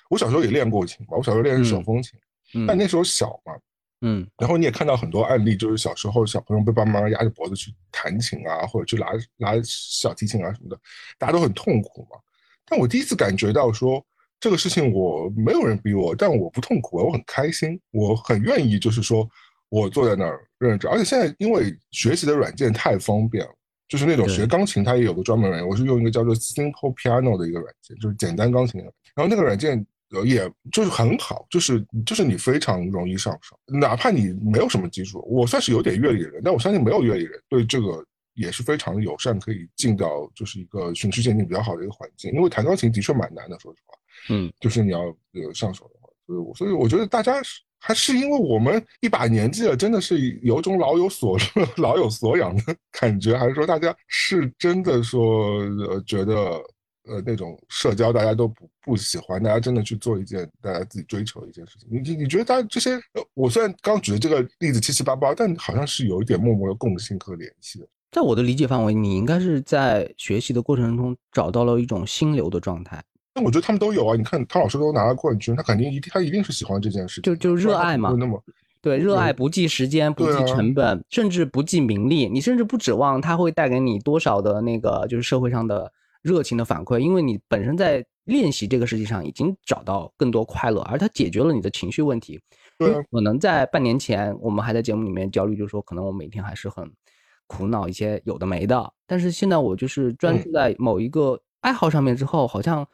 [0.09, 2.17] 我小时候也练过琴嘛，我小时候练的是手风琴，
[2.53, 3.51] 嗯但那时候小嘛，
[4.03, 10.79] 嗯，然后你也看到很多案例，就是小时候小朋友被爸爸妈妈压着脖子去弹琴啊，或者去拿拿小提琴啊什么的，
[11.17, 12.17] 大家都很痛苦嘛。
[12.65, 14.01] 但我第一次感觉到说
[14.39, 19.29] 这个事情，我没有人逼我，但我不痛苦，我很开心，我很愿意，就是说
[19.69, 20.91] 我坐在那儿认真。
[20.91, 23.51] 而且现在因为学习的软件太方便了。
[23.89, 25.69] 就是那种学钢琴，它也有个专门软件。
[25.69, 28.81] 我是用一个叫做 Simple Piano 的一个软件，就是简单钢琴。
[29.15, 29.77] 然后那个软件
[30.09, 35.25] 呃，也就是很好，就是就是你非常容易上手，哪怕你没有什么基础。
[35.25, 42.29] 我算是有点阅历的人，但我相信没有阅历人对这个也是非常友善，可以进到就是一个循序渐进比较好的一个环境。
[42.33, 43.97] 因为弹钢琴的确蛮难的，说实话。
[44.31, 44.99] 嗯，就是你要
[45.31, 47.61] 呃上手的话，所以我所以我觉得大家是。
[47.79, 55.59] 还是因为我们一把年纪了，真的是有种老有所乐 老有所养的感觉，还是说大家是真的说
[55.89, 56.35] 呃觉得
[57.03, 61.87] 呃那种社交，大家都不不喜欢，大家真的去做一件大家自己追求的一件事情。
[61.89, 67.87] 你你你觉得大家这些，呃我虽然刚举的这个例子七七八八，但好像是有一点默默的共性和联系的。
[68.11, 73.03] 在我的理解范围，你应该是在学习的过程中找到了一种心流的状态，
[73.37, 78.43] 但我觉得他们都有啊，你看汤老师都拿了冠军，他肯定一定他一定是喜欢这件事情，就就热爱嘛那么
[78.81, 85.91] 对，热爱不计时间，不计成本，甚至不计名利，你甚至不指望他会带给你多少的那个就是社会上的
[86.23, 92.39] 热情的反馈，因为你本身在练习这个事情上已经找到更多快乐，而它解决了你的情绪问题。
[92.79, 96.91] 对啊可能在半年前，我们还在节目里面焦虑，就是说可能我每天还是很
[97.45, 102.87] 苦恼一些有的没的，但是现在我就是专嗯注在某一个爱好上面之后，好像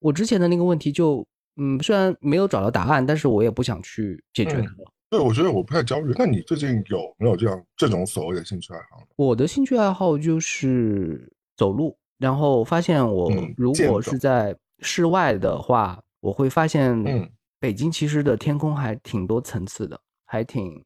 [0.00, 4.84] 我之前的那个问题就嗯，虽然没有找到答案，但是我也不想去解决它嗯。
[5.10, 6.14] 对，我觉得我不太焦虑。
[6.16, 9.02] 那你最近有没有这样这种所谓的兴趣爱好？
[9.16, 20.82] 我的兴趣爱好就是走路，然后发现我嗯如果是在室外的话，我会发现嗯北京其实的天空还挺多层次的，还挺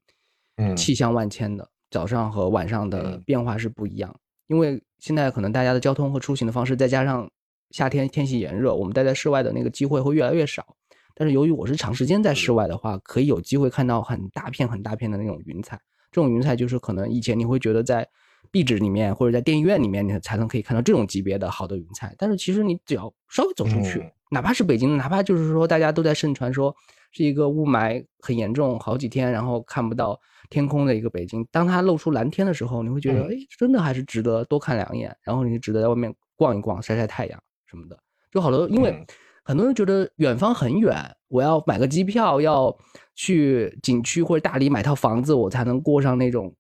[0.56, 4.12] 嗯气象万千的，早上和晚上的嗯变化是不一样。
[4.46, 7.30] 因为现在可能大家的交通和出行的方式，再加上
[7.74, 10.64] 夏天天气炎热，我们待在室外的那个机会会越来越少。
[11.12, 15.76] 但是由于我是长时间在室外的话，可以有机会看到很大片很大片的那种云彩。
[16.12, 18.08] 这种云彩就是可能以前你会觉得在
[18.52, 22.14] 壁纸里面或者在电影院里面，你才能可以看到这种级别的好的云彩。
[22.16, 26.72] 但是其实你只要稍微走出去，嗯哪怕是北京，哪怕就是说大家都在盛传说
[27.10, 30.16] 是一个雾霾很严重，好几天然后看不到
[30.48, 37.42] 天空的一个北京，当它露出蓝天的时候，你会觉得，嗯哎，真的还是值得多看两眼，然后你值得在外面逛一逛、晒晒太阳
[37.74, 37.98] 什么的。
[38.30, 39.06] 就好多，因为嗯
[39.44, 42.74] 很多人觉得远方很远，我要买个机票，要
[43.14, 46.54] 去景区或者大理买套房子，我才能过上那种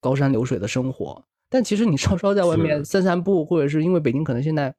[0.00, 1.22] 高山流水的生活。
[1.50, 4.74] 但其实你稍稍在外面散散步，或者是因为北京可能现在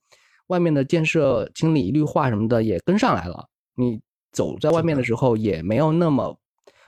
[0.47, 6.37] 外面的建设、清理、绿化什么的也跟上来了，你走在外面的时候也没有那么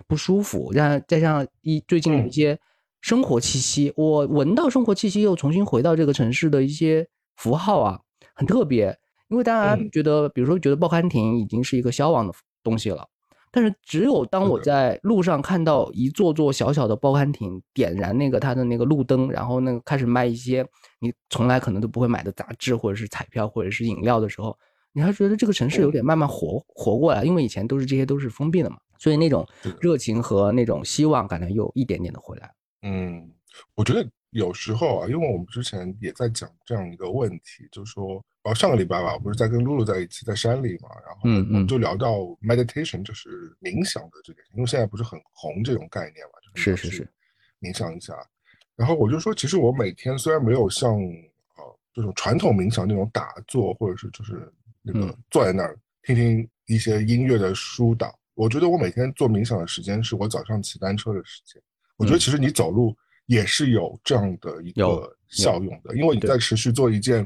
[0.08, 0.74] 不舒服。
[0.74, 2.60] 加加上一最近的一嗯些
[3.00, 8.02] 生活气息，我闻到生活气息，又重新回到这个城市的一些符号啊，
[8.38, 8.98] 很特别。
[9.30, 13.06] 因为大家嗯觉得，比如说觉得报刊亭已经是一个消亡的东西了，
[13.52, 20.66] 但是只有当我在路上看到一座座小小的报刊亭，点燃那个它的那个路灯，然后那个开始卖一些
[21.02, 24.58] 你从来可能都不会买的杂志或者是彩票或者是饮料的时候，
[24.94, 29.46] 你还觉得这个城市有点慢慢活活过来，因为以前都是这些都是封闭的嘛，所以那种
[29.82, 32.50] 热情和那种希望感觉又一点点的回来。
[32.82, 33.30] 嗯，
[33.76, 47.12] 我觉得有时候啊，因为我们之前也在讲这样一个问题，就是说，哦，上个礼拜吧，我不是在跟露露在一起在山里嘛，然后嗯我们嗯就聊到 meditation，就是冥想的这个，因为现在不是很红这种概念嘛，就是是是是
[47.60, 48.14] 冥想一下。
[48.76, 50.94] 然后我就说，其实我每天虽然没有像
[51.56, 61.60] 呃这种传统冥想那种打坐，或者是就是那个嗯坐在那儿听听一些音乐的疏导，我觉得我每天做冥想的时间是我早上骑单车的时间。
[61.96, 62.96] 我觉得嗯其实你走路
[63.28, 67.24] 也是有这样的一个效用的，因为你在持续做一件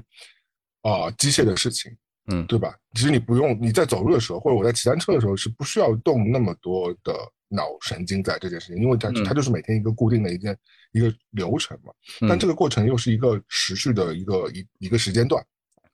[0.82, 1.96] 啊、机械的事情，
[2.28, 2.46] 嗯。
[2.48, 2.76] 对吧？
[2.94, 7.14] 其实你不用你在走路的时候，或者我在骑单车的时候，是不需要动那么多的
[7.48, 9.24] 脑神经在这件事情，因为它嗯。
[9.24, 10.58] 它就是每天一个固定的一件
[10.92, 11.94] 一个流程嘛。
[12.28, 15.46] 但这个个过程又是一个持续的一个一一个时间段，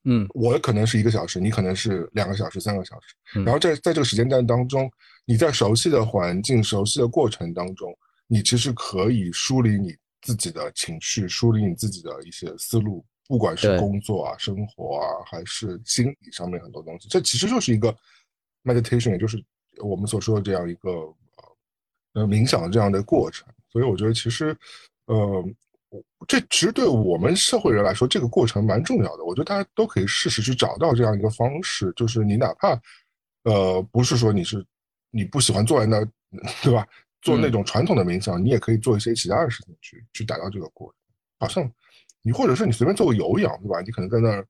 [0.06, 0.26] 嗯。
[0.34, 3.44] 我可能是一个小时，你可能是两个小时、三个小时，嗯。
[3.44, 4.90] 然后在在这个时间段当中，
[5.26, 7.94] 你在熟悉的环境、熟悉的过程当中，
[8.28, 17.96] 你其实可以梳理你自己的情绪，梳理你自己的一些思路，不管是工作啊、生活啊，还是心理上面很多东西，这其实就是一个
[18.64, 19.44] meditation，也就是
[19.80, 21.16] 我们所说的这样一个呃
[22.14, 23.48] 呃冥想的这样的过程。
[23.70, 24.58] 所以我觉得其实
[25.06, 25.44] 呃。
[26.28, 29.24] 这其实对我们社会人来说，这个过程蛮重要的。
[29.24, 32.80] 我觉得大家都可以试试去找到这样一个方式，就是你哪怕，
[33.44, 34.64] 呃，不是说你是
[35.12, 36.10] 你不喜欢坐在那儿，
[36.62, 36.86] 对吧？
[37.22, 40.98] 做那种传统的冥想，你也可以做一些其他的事情去去达到这个过程。
[41.40, 41.72] 好像
[42.22, 43.82] 你或者是你随便做个有氧，对吧？
[43.82, 44.48] 你可能在那儿，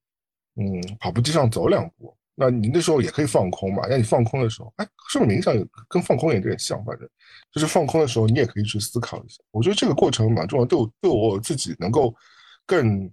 [0.56, 3.84] 嗯，跑步机上走两步，那你那时候也可以放空嘛。
[3.90, 6.84] 那你放空的时候，哎，是不是冥想有跟放空有点像？
[6.86, 7.08] 反正
[7.52, 9.44] 就是放空的时候，你也可以去思考一下。
[9.52, 12.14] 我觉得这个过程蛮重要，对我对我自己能够
[12.66, 13.12] 更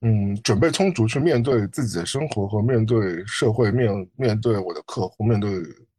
[0.00, 5.50] 嗯准备充足去面对自己的生活和面对社会、面面对我的客户、面对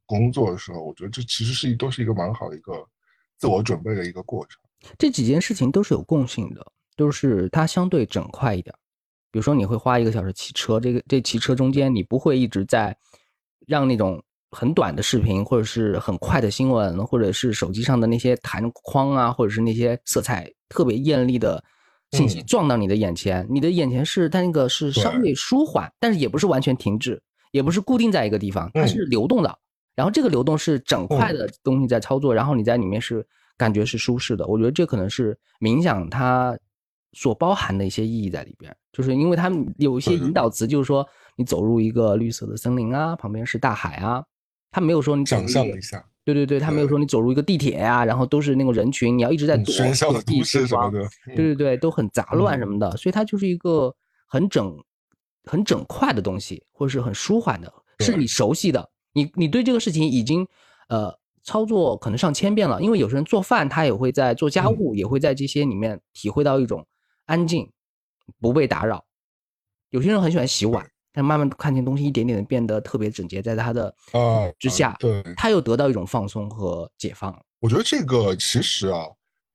[0.08, 2.74] 工作的时候，我觉得这其实是一都是一个蛮好的一个
[3.38, 4.60] 自我准备的一个过程。
[4.98, 6.66] 这几件事情都是有共性的，
[6.96, 8.74] 都是它相对整块一点。
[9.30, 12.96] 比如说，你会花一个小时骑车，这个这骑车中间你不会一直在
[13.68, 21.62] 让那种很短的视频，或者是很快的新闻，或者是手机上的那些弹框啊，或者是那些色彩特别艳丽的
[22.12, 29.60] 信息撞到你的眼前，你的眼前是它那个是相对舒缓，但是也不是完全停滞，也不是固定在一个地方，它是流动的。
[29.98, 33.26] 然后这个流动是整块的东西在操作，然后你在里面是
[33.58, 34.46] 感觉是舒适的。
[34.46, 36.56] 我觉得这可能是冥想它
[37.14, 41.04] 所包含的一些意义在里边，就是因为他们有一些引导词，就是说
[41.36, 44.24] 你走入一个绿色的森林啊，旁边是大海啊，
[44.70, 46.06] 他没有说你想象一下。
[46.24, 49.74] 对对对，他没有说你走入一个地铁呀，然后都是那种人群，你要一直在躲。
[49.74, 51.08] 喧嚣的都市什么的。
[51.28, 53.96] 对对对，都很杂乱什么的，所以它就是一个
[54.28, 54.78] 很整、
[55.46, 58.88] 很整块的东西，或者是很舒缓的，是你熟悉的。
[59.18, 60.48] 你你对这个事情已经
[60.90, 66.86] 呃操作可能上千遍了，因为有些人做饭，他也会在做家务，也会在这些里面体会到一种
[67.26, 67.72] 安静，
[68.40, 69.04] 不被打扰。
[69.90, 70.88] 有些人很喜欢洗碗。
[71.14, 77.36] 但慢慢看见东西一点点的变得特别整洁，在他的啊之下，对，他又得到一种放松和解放。
[77.60, 79.00] 我觉得这个其实啊，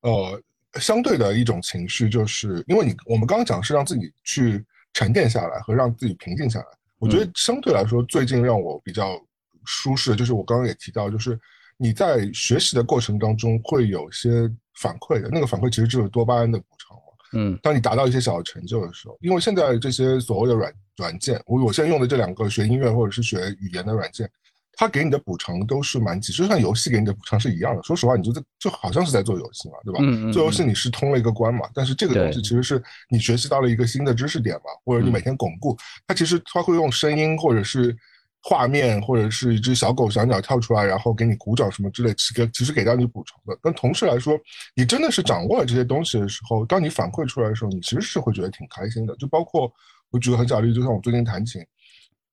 [0.00, 0.42] 呃，
[0.80, 6.66] 相对的一种情绪，就是因为你我们刚刚讲是让自己去沉淀下来和让自己平静下来。
[6.98, 9.16] 我觉得相对来说，最近让我比较
[9.64, 11.38] 舒适就是我刚刚也提到，就是
[11.76, 17.02] 你在学习的过程当中会有些反馈的，那个反馈其实就是多巴胺的补偿嘛。
[17.34, 24.30] 嗯，当你达到一些小的成就的时候，因为现在这些所谓的软软件，我我现在用的这两个学音乐或者是学语言的软件，
[24.74, 27.82] 它给你的补偿都是蛮及时，就像游戏给你的补偿是一样的。
[27.82, 30.00] 说实话，你就在就好像是在做游戏嘛，对吧？
[30.02, 30.32] 嗯嗯。
[30.32, 37.96] 做游戏你是通了一个关嘛，但是这个东西其实是你学习到了一个新的知识点嘛，或者你每天巩固，它其实它会用声音或者是。
[38.42, 43.56] 画面或者是一只小狗小鸟跳出来，然后给你鼓掌什么之类，其实其实给到你补偿的。
[43.62, 44.36] 但同时来说，
[44.74, 49.14] 你真的是掌握了这些东西的时候，当你反馈出来的时候，你其实是会觉得挺开心的。
[49.16, 49.72] 就包括
[50.10, 51.64] 我举个很小的例子，就像我最近弹琴，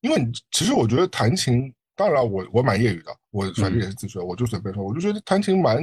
[0.02, 5.80] 因为其实我觉得弹琴，当然我我蛮业余的，我反正也是自学，我就随便说，我就觉得弹琴蛮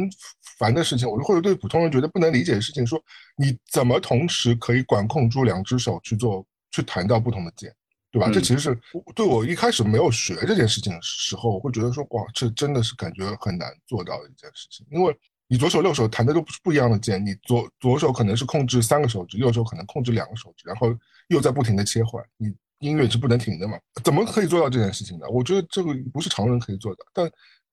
[0.59, 3.01] 烦的事情，我就或者对普通人觉得不能理解的事情，说
[3.37, 7.73] 你怎么同时可以管控住两只手去做去弹到不同的键。
[8.16, 8.31] 对吧？
[8.33, 8.79] 这其实是
[9.14, 14.87] 对我一开始没有学这件事情的时候，我会觉得说，哇，这真的是感觉很难做到的一件事情。
[14.90, 15.14] 因为
[15.46, 20.88] 你左手右手弹的都不是不一样的键，你左左手可能是控制三个手指，右手可能控制两个手指，然后
[21.29, 23.79] 又在不停的切换，你音乐是不能停的嘛？
[24.02, 25.26] 怎么可以做到这件事情呢？
[25.29, 27.05] 我觉得这个不是常人可以做的。
[27.12, 27.31] 但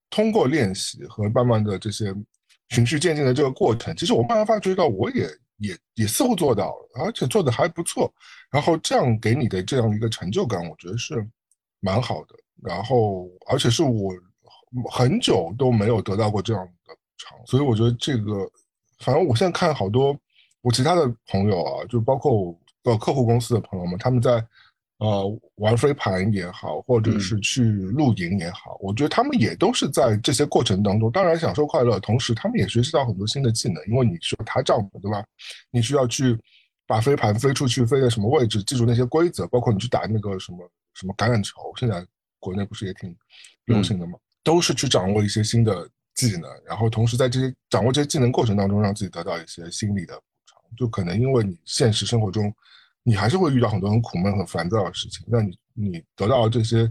[0.10, 2.14] 通过练习和慢慢的这些
[2.68, 5.26] 循序渐进的这个过程，其实我慢慢发觉到，我也。
[5.64, 8.14] 也也似乎做到了，而且做的还不错，
[8.52, 11.28] 然后这样给你的这样一个成就感，我觉得是
[11.80, 12.36] 蛮好的。
[12.62, 14.14] 然后，而且是我
[14.92, 18.50] 很久都没有得到过这样的补偿，所以我觉得这个，
[19.00, 20.16] 反正我现在看好多
[20.62, 24.46] 我其他的朋友啊，就包括呃客户公司的朋友们，他们在。
[25.00, 33.84] 呃，玩飞盘也好，或者是去露营也好，我觉得他们也都是在这些过程当中，当然享受快乐，同时他们也学习到很多新的技能。
[33.88, 35.22] 因为你需要踏帐篷，对吧？
[35.72, 36.40] 你需要去
[36.88, 40.60] 把飞盘飞出去，飞在什么位置，记住那些规则，包括你去打那个什么
[40.94, 42.06] 什么橄榄球，现在
[42.40, 43.14] 国内不是也挺
[43.66, 44.14] 流行的吗？
[44.42, 50.58] 都是去掌握一些新的技能，然后同时在这些掌握这些技能过程当中，让自己得到一些心理的补偿。
[50.78, 52.54] 就可能因为你现实生活中。
[53.04, 55.26] 你还是会遇到很多很苦闷、很烦躁的事情。
[55.28, 56.90] 那你你得到这些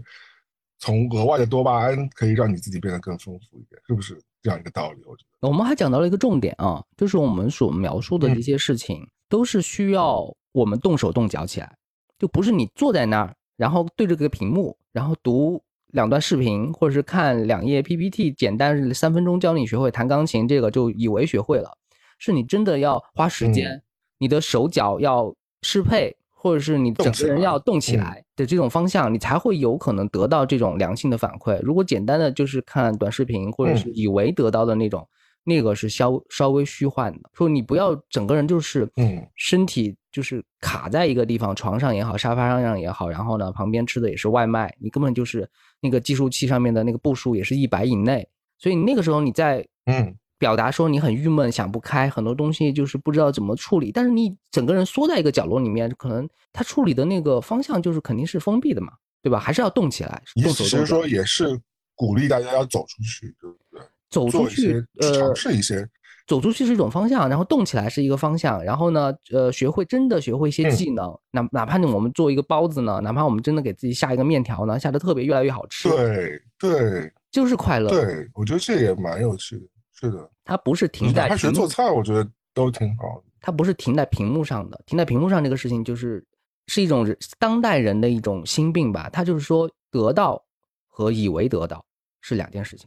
[0.77, 5.01] 从额外的多巴胺，可以让你自己变得更丰富一点，是不是这样一个道理？
[5.05, 11.75] 我觉得我们还讲到了一个重点啊，就是我们所描述的这些事情，都是需要我们动手动脚起来，
[12.19, 21.75] 就不是你坐在那儿，然后对着个屏幕，然后读两段视频，或者是看两页 PPT，简单三分钟教你学会弹钢琴，这个就以为学会了，
[22.19, 23.81] 是你真的要花时间，
[24.19, 25.33] 你的手脚要。
[25.63, 31.59] 适配，或者是你整个人要动起来的这种方向，你才会有可能得到这种良性的反馈。
[31.61, 35.07] 如果简单的就是看短视频，或者是以为得到的那种，
[35.43, 37.29] 那个是稍稍微虚幻的。
[37.33, 45.49] 说你不要整个人就是嗯，身体就是卡在一个地方，床上也好，沙发上也好，然后呢，旁边吃的也是外卖，你根本就是
[45.81, 48.27] 那个计数器上面的那个步数也是一百以内，
[48.59, 50.15] 所以那个时候你在嗯。
[50.37, 53.91] 表达说你很郁闷，想不开，很多东西就是不知道怎么处理。
[53.91, 59.39] 但是你整个人缩在一个角落里面，可能他处理的那个方向就是肯定是封闭的嘛，对吧？
[59.39, 60.21] 还是要动起来。
[60.35, 61.59] 意思是说，也是
[61.95, 63.81] 鼓励大家要走出去，对不对？
[64.09, 65.87] 走出去，呃，尝试一些。
[66.25, 68.63] 走出去是一种方向，然后动起来是一个方向。
[68.63, 71.13] 然后呢，呃，学会真的学会一些技能。
[71.31, 75.89] 哪哪怕呢，我们做一个包子呢，哪怕我们真的给自己下一个面条呢，下的特别越来越好吃。
[75.89, 77.89] 对对，就是快乐。
[77.89, 79.65] 对，我觉得这也蛮有趣的。
[80.03, 81.29] 是的，它不是停在。
[81.29, 83.23] 他学做菜，我觉得都挺好的。
[83.39, 86.25] 它不是停在屏幕上的，停在屏幕上这个事情，就是
[86.67, 87.07] 是一种
[87.39, 89.09] 当代人的一种心病吧。
[89.09, 90.43] 他就是说，得到
[90.89, 91.85] 和以为得到
[92.19, 92.85] 是两件事情，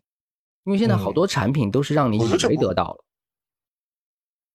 [0.64, 3.04] 因为现在好多产品都是让你以为得到了。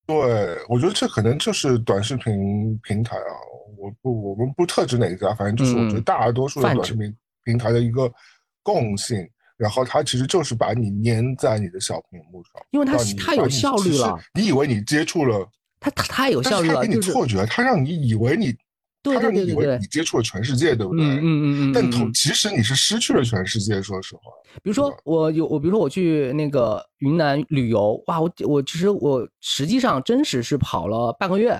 [0.05, 3.33] 对，我觉得这可能就是短视频平台啊，
[3.75, 8.11] 我不我们不特指哪一家，反正就是我觉得大多数的短视频平台的一个
[8.61, 9.17] 共性。
[9.61, 14.19] 然后它其实就是把你粘在你的小屏幕上，因为它太有效率了。
[14.33, 15.47] 你以为你接触了，
[15.79, 18.51] 它它太有效率了，给你错觉，它让你以为你，
[19.03, 21.05] 对对对对，你接触了全世界，对不对？
[21.05, 21.73] 嗯嗯嗯嗯。
[21.73, 24.21] 但同其实你是失去了全世界，说实话。
[24.63, 31.55] 比如说我有我，比如说我去那个云南旅游，哇，我我其实我实际上真实是跑了半个月，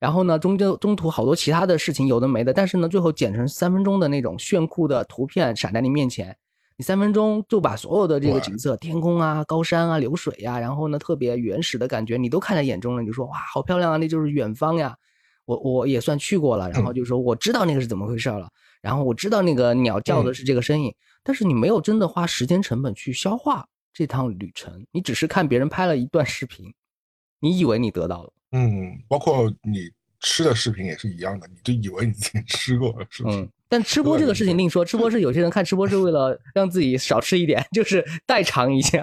[0.00, 6.34] 然后呢中间中途好多其他的事情有的没的，但是呢最后剪成三分钟的那种炫酷的图片闪在你面前。
[6.76, 13.02] 你三分钟就把所有的这个景色，天空啊、高山啊、流水呀，然后呢特别原始的感觉，你都看在眼中了。
[13.02, 14.96] 你就说哇，好漂亮啊，那就是远方呀。
[15.46, 18.48] 我我也算去过了，然后就说我知道那个是怎么回事了，
[18.80, 26.72] 然后我知道那个鸟叫的是这个声音，但是你没有真的花时间成本去消化这趟旅程，你只是看别人拍了一段视频，
[27.40, 28.32] 你以为你得到了。
[28.52, 33.46] 嗯，包括你吃的视频也是一样的，你就以为你自己吃过了，是不是？
[33.68, 39.02] 但吃播这个事情另说，吃播是有些人看吃播是为了让自己少吃一点， 就是代偿一下，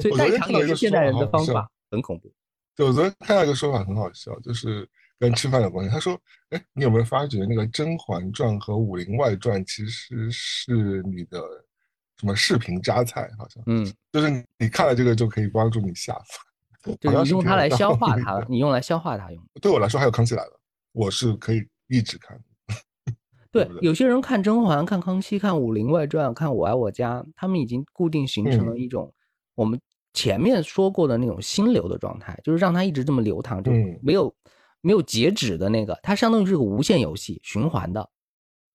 [0.00, 2.32] 所以代偿也是现代人的方法，很恐怖。
[2.74, 4.88] 对我昨天看到一个说法很好笑，就是
[5.18, 5.92] 跟吃饭有关系。
[5.92, 6.18] 他说
[6.50, 11.38] ：“哎，你有没有发觉那个《甄嬛传》和《武林外传》其实是你的
[12.18, 13.30] 什么视频榨菜？
[13.38, 19.44] 好像，嗯，就是你看了这个就可以帮助你下饭，就是用它来消化它，你用来消化它用。
[19.60, 20.50] 对我来说，还有《康熙来了》，
[20.92, 22.40] 我是可以一直看。”
[23.52, 29.12] 对，有些人看甄嬛、看康熙、看武林外传、看我爱我家，他们已经固定形成了一种
[29.54, 29.78] 我们
[30.14, 33.70] 前面说过的那种心流的状态，就是让它一直这么流淌，就
[34.02, 34.34] 没有
[34.80, 38.08] 没有截止的那个，它相当于是个无限游戏循环的，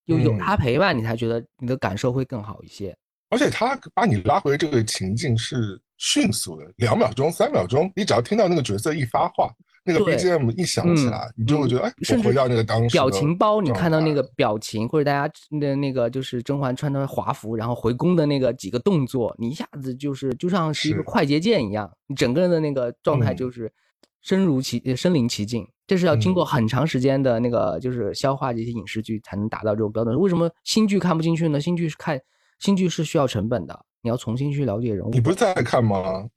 [0.04, 2.96] 有有它陪伴，你才觉得你的感受会更好一些。
[3.30, 9.52] 而且它把你拉回这个情境是迅速的，两秒钟、三秒钟，你只要听到那个角色一发话。
[9.88, 23.72] 那个 BGM 一响起来，你就会觉得哎，甚至回到那个当时表情包，你看到那个表情，或者大家的那个就是甄嬛穿的华服，然后回宫的那个几个动作，你一下子就是就像是一个快捷键一样，你整个人的那个状态就是
[24.20, 25.66] 身如其身临其境。
[25.86, 30.14] 这是要经过很长时间的那个就是消化这些影视剧才能达到这种标准。
[30.20, 31.58] 为什么新剧看不进去呢？
[31.58, 32.20] 新剧是看
[32.58, 35.08] 新剧是需要成本的，你要重新去了解人物。
[35.08, 36.28] 你不是在看吗？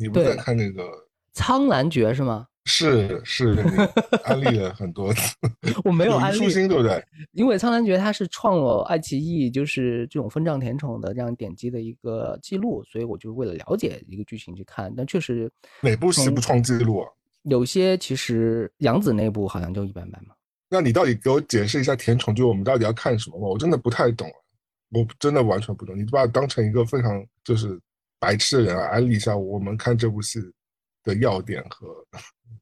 [0.00, 0.82] 你不在看那个
[1.32, 2.46] 《苍兰诀》是吗？
[2.68, 3.56] 是是，
[4.24, 5.34] 安利了很多次。
[5.84, 7.02] 我没有 安利，对不对？
[7.32, 14.92] 因为苍兰诀它是创了爱奇艺就是这种分账甜宠的这样点击的一个记录，所以我就为了了解一个剧情去看。
[14.94, 15.50] 但确实，
[15.80, 17.08] 哪部戏不创记录啊？
[17.44, 20.34] 有些其实杨紫那部好像就一般般嘛。
[20.68, 23.46] 那你到底给我解释一下甜宠，就我们到底要看什么吧？
[23.46, 24.30] 我真的不太懂，
[24.90, 25.98] 我真的完全不懂。
[25.98, 27.80] 你把它当成一个非常就是
[28.18, 30.38] 白痴的人来安利一下我们看这部戏
[31.04, 31.88] 的要点和。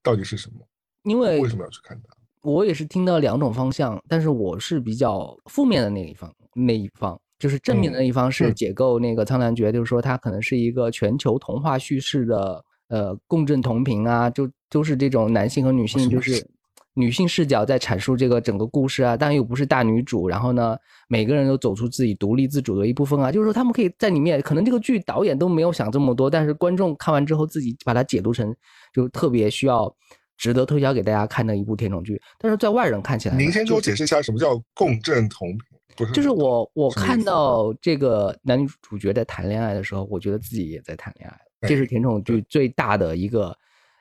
[0.03, 0.67] 到底是什么？
[1.03, 2.15] 因为为什么要去看它？
[2.43, 6.33] 我也是听到两种方向，但是我是比较负面的那一方。
[6.55, 16.49] 那一方就是正面的那一方是解构那个《苍兰诀》，就是说它可能是一个全球童话叙事的呃共振同频啊，就都是这种男性和女性就是
[16.97, 20.27] 女性视角在阐述这个整个故事啊，但又不是大女主。
[20.27, 20.77] 然后呢，
[21.09, 28.55] 每个人都走出自己独立自主的一部分啊，就是说他们可以在里面，可能这个剧导演都没有想这么多，但是观众看完之后自己把它解读成。
[28.95, 29.95] 就特别需要
[30.39, 35.59] 值得推销给大家看的一部甜宠剧，但是在外人看起来，您先给我解释一下什么叫共振同频？
[35.99, 43.55] 不是，就是我我看到这个男女主角在谈恋爱的时候，我觉得自己也在谈恋爱，这是甜宠剧最大的一个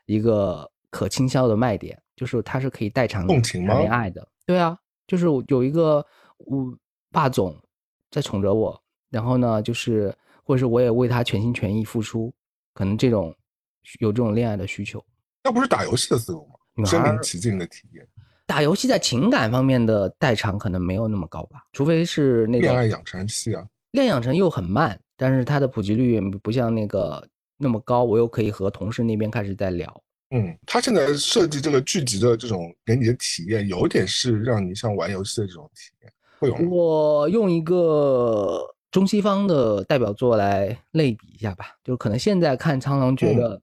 [0.06, 4.28] 一个可倾销的卖点，就是他是可以代偿谈恋爱的。
[4.45, 6.05] 对啊，就是有一个
[6.38, 6.78] 我
[7.11, 7.55] 霸总
[8.11, 12.34] 在宠着我，然后呢，就是或者是我也为他全心全意付出，
[12.74, 13.36] 可能这种。
[13.99, 14.99] 有这种恋爱的需求，
[15.43, 16.86] 那不是打游戏的思路吗？
[16.86, 18.03] 身临其境的体验。
[18.47, 23.63] 打游戏在情感方面的代偿可能没有那么高吧，除非是那个恋爱养成系啊。
[23.91, 27.24] 恋养成又很慢，但是它的普及率不像那个
[27.57, 28.03] 那么高。
[28.03, 30.03] 我又可以和同事那边开始在聊。
[30.36, 36.69] 嗯，他现在设计这个剧集的这种给你的体验，有点是让你像玩游戏的这种体验，会有吗？
[36.69, 38.61] 我用一个
[38.91, 43.61] 中西方的代表作来类比一下吧，就可能现在看《苍狼》觉得。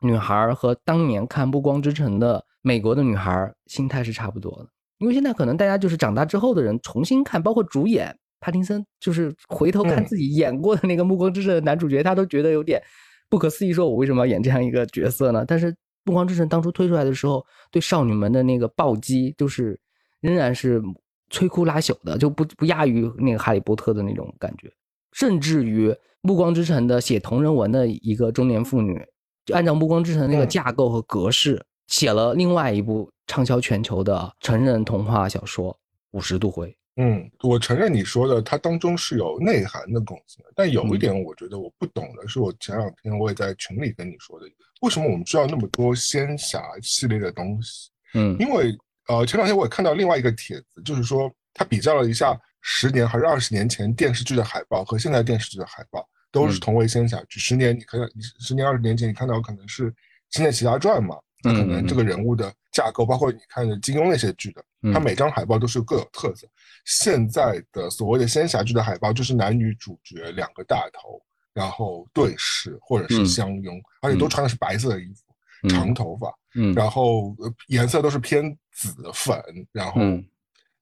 [0.00, 12.80] 女孩和当年看《暮光之城》的美国的女孩心态是差不多的，因为现在可能大家就是长大之后的人重新看，包括主演帕丁森，就是回头看自己演过的那个《暮光之城》的男主角，他都觉得有点
[13.28, 15.44] 不可思议，说我为什么要演这样一个角色呢？
[15.44, 15.72] 但是
[16.08, 19.78] 《暮光之城》当初推出来的时候，对少女们的那个暴击，就是
[20.20, 20.82] 仍然是
[21.30, 24.72] 摧枯拉朽的，就不不亚于那个《哈利波特》的那种感觉，
[25.12, 25.90] 甚至于
[26.22, 28.98] 《暮光之城》的写同人文的一个中年妇女。
[29.44, 35.72] 就按照《暮光之城》那个嗯架构和格式，写了另外一部畅销全球的成人童话小说
[36.12, 36.68] 《五十度灰》。
[37.00, 44.46] 嗯，我承认你说的，它当中是有内涵的东西的，但有嗯一点我觉得我不懂的是，我前两天我也在群里跟你说的，
[44.80, 47.88] 为什么我们知道那么多仙侠系列的东西？
[48.14, 48.76] 嗯因为
[49.06, 57.38] 呃，前两天我也看到另外一个帖子，就是说他比较了一下十年还是二十年前电视剧的海报和现在电视剧的海报，都是嗯同为仙侠剧。
[57.38, 58.06] 十年你看到，
[58.40, 59.90] 十年二十年前你看到可能是
[60.30, 66.46] 《仙剑奇侠传》嘛，那可能这个人物的架构，包括你看的金庸那些剧的，嗯它每张海报都是各有特色。
[66.84, 71.20] 现在的所谓的仙侠剧的海报，就是男女主角两个大头，
[71.52, 76.28] 然后对视或者是嗯相拥，而且都穿的是白色的衣服，长头发。
[76.54, 80.24] 嗯然后呃颜色都是偏紫粉，然后嗯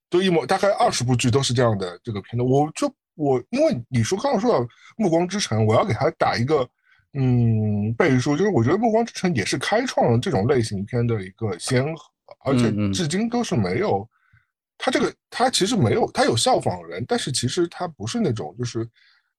[0.08, 2.48] 都一模大概二十部剧都是这样的这个片段。
[2.48, 4.60] 我就我因为你说刚刚说到
[4.96, 6.66] 《暮光之城》，我要给他打一个
[7.14, 12.04] 嗯背书，就是我觉得《暮光之城》也是开创了这种类型片的一个先河，
[12.44, 14.08] 而且至今都是没有。
[14.78, 18.86] 他这个他其实没有，他有效仿人，但是其实他不是那种就是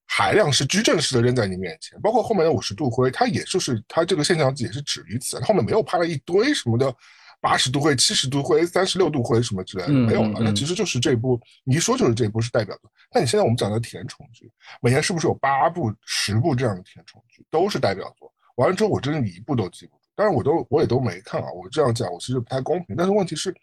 [0.08, 6.92] 海量是矩阵式的扔在你面前，包括后面的五十度灰，他也就是他这个现象也是止于此，后面没有拍了一堆什么的
[7.40, 10.40] 八十度灰、七十度灰、三十六度灰什么之类的，嗯没有了。
[10.42, 12.92] 那其实就是这部，你一说就是这部是代表作。
[13.14, 18.34] 那你现在我们讲的甜宠剧，每年是不是有八部、十部这样的甜宠剧，都是代表作？
[18.56, 21.48] 完了之后，我真的一部都记不住，当然我都我也都没看啊。
[21.52, 23.56] 我这样讲我其实不太公平，但是问题是，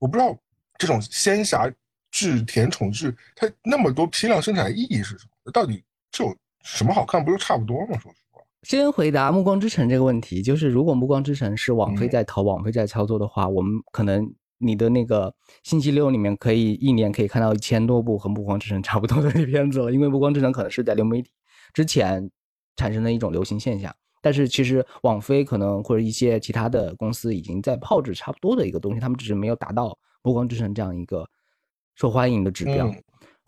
[0.00, 0.36] 我不知道
[0.76, 1.72] 这种仙侠
[2.10, 5.52] 剧、甜宠剧，它那么多批量生产意义是什么？
[5.52, 7.24] 到底这有什么好看？
[7.24, 7.96] 不就差不多吗？
[7.98, 15.32] 说实话，先回答《暮光之城》这个问题，就是如果《暮光之城》是网飞嗯在投、网飞在操作的话，我们可能你的那个
[15.62, 21.30] 星期六里面可以一年可以看到一千多部和《暮光之城》差不多的 片子了，因为《暮光之城》可能是在流媒体
[21.72, 22.28] 之前
[22.74, 23.94] 产生的一种流行现象。
[24.20, 29.88] 但是其实网飞可能或者一些其他的公司已经在炮制差不多的一个东西，他们只是没有达到
[30.22, 31.28] 《暮光之城》这样一个
[31.94, 32.86] 受欢迎的指标。
[32.86, 33.02] 嗯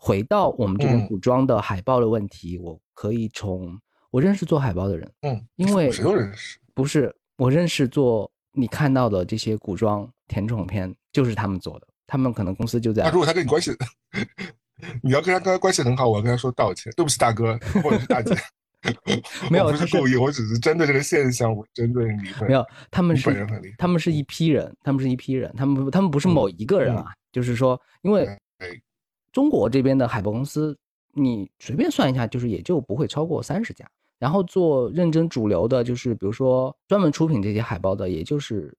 [0.05, 3.79] 回到我们这边嗯古装的海报的问题，我可以从
[4.11, 6.59] 我认识做海报的人，嗯，因为谁都认识。
[6.73, 13.71] 不是我认识做你看到的这些古装甜宠片，就是他们做的，他们可能公司就在那如果他跟你关系，
[15.01, 18.35] 你要跟他跟他关系很好，我要跟他说道歉，对不起大哥或者是大姐，
[19.49, 28.27] 没有他是我不是故意，我只是针对这个现象，我针对你没有，他们是他们是一批人，他们是一批人，他们他们不是某一个人啊，就是说，因为
[29.31, 30.77] 中国这边的海报公司，
[31.13, 33.89] 你随便算一下，就是也就不会超过三十家。
[34.19, 38.73] 然后做认真主流的，就是比如说专门出品这些海报的，也就是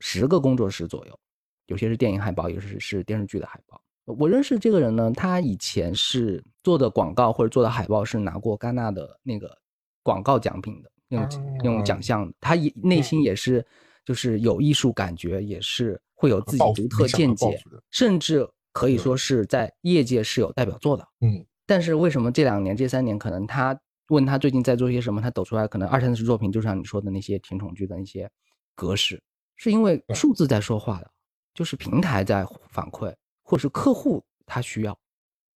[0.00, 1.18] 十个工作室左右，
[1.66, 3.80] 有些是电影海报，有些是是电视剧的海报。
[4.04, 9.56] 我认识这个人呢，他以前是做的广告或者做的海报是拿过戛纳的那个
[10.02, 13.64] 广告奖品的那种、那种奖项的，他也内心也是
[14.04, 17.58] 就是有艺术感觉，也是会有自己独特见解
[17.90, 21.06] 甚至可以说是在业界是有代表作的。
[21.20, 21.44] 嗯。
[21.66, 23.74] 但是为什么这两年、这三年，可能他
[24.08, 28.30] 问他最近在做些什么，他抖出来可能二三十作品，就像你说的那些甜宠剧的那些
[28.74, 29.22] 格式，
[29.56, 31.10] 是因为数字在说话的，
[31.54, 33.14] 就是平台在反馈，
[33.44, 34.98] 或是客户他需要，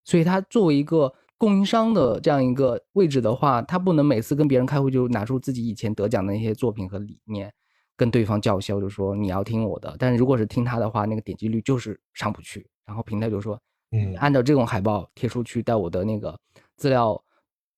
[0.05, 7.53] 所以他作为一个供应商的这样一个位置的话，他不能每次跟别人开会就拿出自己以前得奖的那些作品和理念，
[7.97, 9.97] 跟对方叫嚣，就说你要听我的。
[9.99, 13.61] 但是如果是听他的话，那个点击率就是上不去，然后平台就说
[13.91, 16.39] 嗯按照这种海报贴出去，在我的那个
[16.77, 17.21] 资料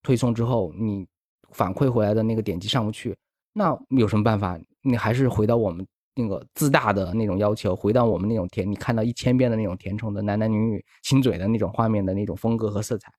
[0.02, 1.06] 推送之后，你
[1.52, 3.16] 反馈回来的那个点击上不去，
[3.52, 4.58] 那有什么办法？
[4.82, 13.12] 你还是回到我们那个自大的那种要求，回到我们那种甜，你看到一千遍的那种甜宠的男男女女亲嘴的那种画面的那种风格和色彩，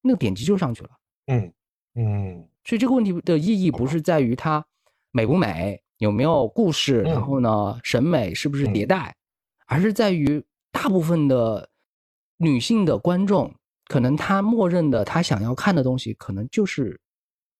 [0.00, 0.90] 那个点击就上去了。
[1.26, 1.52] 嗯
[1.94, 2.48] 嗯。
[2.64, 4.64] 所以这个问题的意义不是在于它
[5.10, 9.14] 美不美，有没有故事，嗯然后呢审美是不是迭代，
[9.66, 11.68] 而是在于大部分的
[12.36, 13.52] 女性的观众，
[13.86, 17.00] 可能她默认的她想要看的东西，可能就是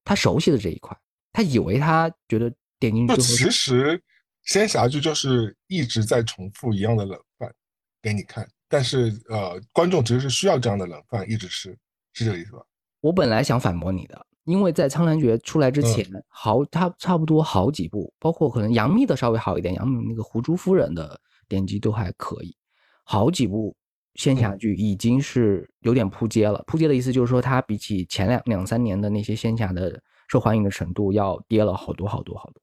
[0.04, 0.96] 她熟悉的这一块，
[1.32, 2.48] 她以为她觉得
[2.78, 4.02] 点进去就之后其实
[4.45, 7.53] 仙侠剧就是一直在重复一样的冷饭
[8.01, 11.76] 给你看，但是呃，观众其实是需要这样的冷饭一直吃，
[12.12, 12.62] 是这个意思吧？
[13.01, 22.57] 我本来想反驳你的，因为在《苍兰诀》出来之前，好差差不多好几部，包括可能杨幂的稍微好一点，杨幂那个《狐珠夫人》的点击都还可以，
[23.05, 23.76] 好几部
[24.14, 26.62] 仙侠剧已经是有点扑街了。
[26.66, 32.61] 扑街的意思就是说，它比起前两两三年的那些仙侠的受欢迎的程度要跌了好多好多好多。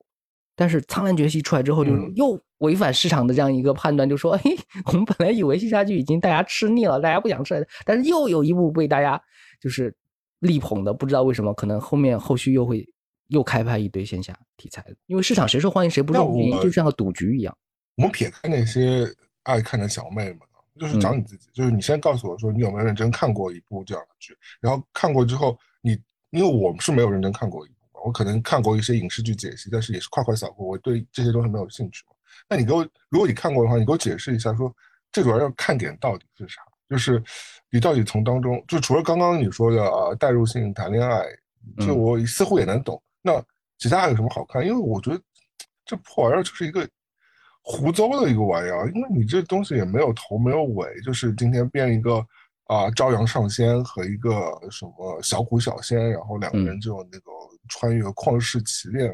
[0.59, 4.41] 但是《苍兰诀》戏出来之后，就又违反市场的这样一个判断，就说：“哎，
[4.87, 9.21] 我们本来以为仙侠剧已经大家吃腻了，大家不想吃了，但是又有一部被大家
[9.61, 9.95] 就是
[10.39, 12.85] 力捧的，不知道为什么，可能后面后续又会
[13.27, 17.57] 又开拍一堆线下题材，因为市场谁受欢迎谁不受欢迎，就像个赌局一样。
[17.95, 19.07] 我们撇开那些
[19.43, 20.39] 爱看的小妹们，
[20.77, 25.97] 就是找你自己，就是你先告诉我说你有没有认真看过一部这样的剧，然后看过之后，你
[26.31, 27.69] 因为我们是没有认真看过一
[28.05, 32.15] 我可能看过一些影视剧解析，但是也是快快扫过，我对这些东西没有兴趣嘛。
[32.47, 34.73] 那你给我，如果你看过的话，你给我解释一下，说
[35.11, 36.61] 这主要要看点到底是啥？
[36.89, 37.21] 就是
[37.69, 41.23] 你到底从当中，就除了刚刚你说的啊，代入性谈恋爱，
[41.85, 43.01] 就我似乎也能懂。
[43.21, 43.43] 那
[43.77, 44.65] 其他还有什么好看？
[44.65, 45.21] 因为我觉得
[45.85, 46.87] 这破玩意儿就是一个
[47.61, 52.25] 胡诌的一个玩意儿，因为你这东西也没有头没有尾，就是今天变一个
[52.69, 57.31] 啊朝阳上仙和一个什么小虎小仙，然后两个人就那个
[57.67, 59.13] 穿越旷世奇恋。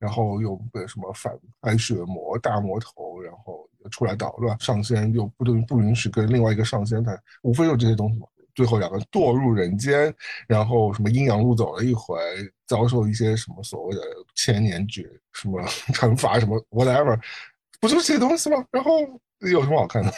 [0.00, 1.30] 然后又被什么反
[1.60, 8.26] 派血魔大魔头，然后出来捣乱，上仙又不不不允许跟另外一个上仙谈，无非就这些东西嘛。
[8.54, 10.10] 最后两个堕入人间，
[10.48, 12.16] 然后什么阴阳路走了一回，
[12.66, 14.00] 遭受一些什么所谓的
[14.34, 15.60] 千年绝什么
[15.92, 17.20] 惩罚什么 whatever，
[17.78, 18.64] 不就是这些东西吗？
[18.70, 19.00] 然后
[19.40, 20.10] 有什么好看的？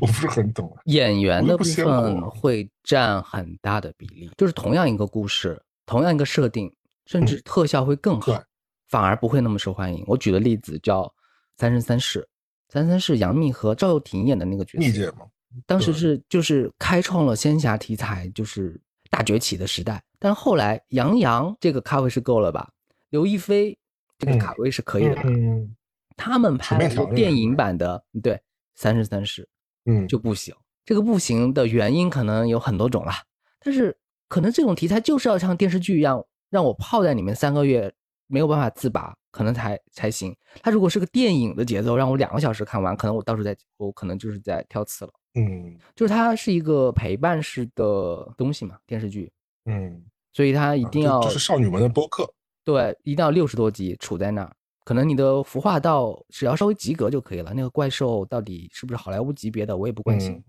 [0.00, 0.76] 我不是很懂。
[0.84, 6.72] 演员的部分会占很大的比例，就是同样一个故事，同样一个设定，
[7.06, 8.42] 甚至特效会更好。
[8.88, 10.02] 反而不会那么受欢迎。
[10.06, 11.02] 我举的例子叫
[11.58, 12.20] 《三生三世》，
[12.72, 15.26] 《三生三世》杨幂和赵又廷演的那个角色，幂姐吗？
[15.66, 18.80] 当时是就是开创了仙侠题材就是
[19.10, 20.02] 大崛起的时代。
[20.18, 22.70] 但后来杨洋这个咖位是够了吧？
[23.10, 23.78] 刘亦菲
[24.18, 25.16] 这个卡位是可以的。
[25.24, 25.76] 嗯，
[26.16, 28.32] 他们拍了电影版的对
[28.74, 29.42] 《三生三世》，
[29.88, 30.54] 嗯，就不行。
[30.84, 33.24] 这个不行的原因可能有很多种啦，
[33.58, 37.92] 但是可能这种题材就是要像电视剧一样，让我泡在里面三个月。
[38.30, 40.36] 没有办法自拔，可能才才行。
[40.60, 45.10] 它如果是个电影的节奏，让我两个小时看完，可能我到时候再，我可能就是在挑刺了。
[45.32, 49.32] 嗯，就是它是一个陪伴式的东西嘛，电视剧。
[49.64, 52.30] 嗯，所以它一定要就是少女们的播客。
[52.64, 54.52] 对，一定要六十多集处在那儿，
[54.88, 57.52] 可能你的服化道只要稍微及格就可以了。
[57.54, 60.42] 那个怪兽到底是不是好莱坞级别的，我也不关心。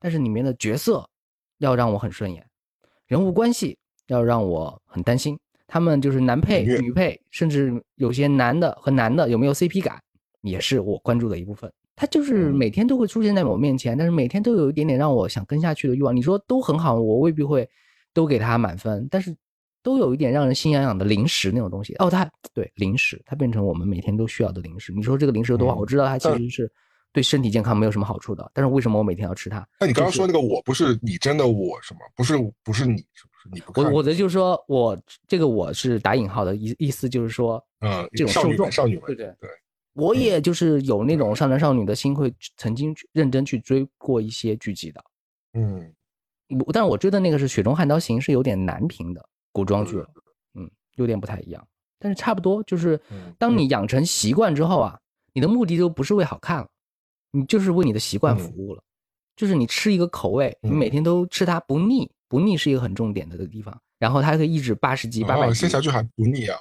[0.00, 1.08] 但是里面的角色
[1.58, 2.44] 要让我很顺眼，
[3.06, 3.78] 人物关系
[4.08, 5.38] 要让我很担心。
[5.68, 10.02] 他们就是男配、女配，甚至有些男的和男的有没有 CP 感，
[10.40, 11.72] 也是我关注的一部分。
[11.94, 16.16] 他就是每天都会出现在我面前，但是每天都有一点点让我想跟下去的欲望。
[16.16, 17.70] 你说都很好，我未必会
[18.12, 19.32] 都给他满分，但是
[19.84, 21.94] 都有一点让人心痒痒的零食那种东西。
[21.96, 24.92] 哦，它对零食，它变成我们每天都需要的零食。
[24.92, 25.78] 你说这个零食有多好？
[25.78, 26.72] 我知道它其实是
[27.12, 29.64] 对身体健康没有什么好处的，但是为什么我每天要吃它？
[29.78, 32.00] 那你刚刚说那个我不是你真的我什么？
[32.16, 33.80] 不是，不是你是不是你不。
[33.82, 39.50] 我我的就是说，我这个我是打引号的意意思，就是说，嗯，这种受众，少女，对对对，
[39.92, 45.04] 我也就是有那种少男少女的心，会曾经认真去追过一些剧集的，
[45.52, 45.92] 嗯，
[46.66, 49.24] 我但是我追的那个是《雪中悍刀行》，是有点难评的
[49.54, 50.04] 古装剧，
[50.54, 51.66] 嗯，有点不太一样，
[52.00, 53.00] 但是差不多，就是
[53.38, 54.98] 当你养成习惯之后啊，
[55.32, 56.68] 你的目的就不是为好看了，
[57.30, 58.82] 你就是为你的习惯服务了，
[59.36, 62.10] 就是你吃一个口味，你每天都吃它不腻。
[62.26, 65.54] 不腻是一个很重点的的地方，然后它还可以一直八十级、八百级。
[65.54, 66.58] 仙侠剧还不腻啊？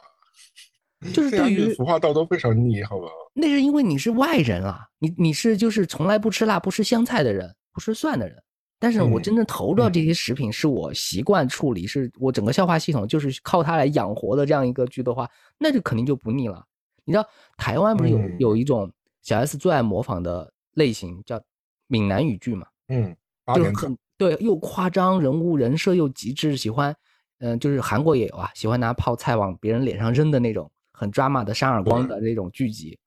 [1.12, 3.08] 就是 对于服化道都非常腻，好吧？
[3.34, 8.38] 那是因为你是外人啊，你你是就是从来不吃辣、不吃香菜的人，不吃蒜的人。
[8.84, 15.26] 但是我真正投入到这些食品，是我习惯处理，是我整个消化系统就是靠它来养活的这样一个剧的话，
[15.58, 16.62] 那就肯定就不腻了。
[17.06, 17.26] 你知道
[17.56, 21.42] 台湾不是有有一种小 S 最爱模仿的类型叫
[21.88, 22.68] 闽南语剧嘛？
[22.90, 23.16] 嗯，
[23.56, 23.98] 就是很。
[24.18, 26.94] 对，又夸张，人物人设又极致，喜欢，
[27.40, 33.00] 嗯，就是韩国也有啊，喜欢拿泡菜往别人脸上扔的那种，很抓马的扇耳光的那种剧集，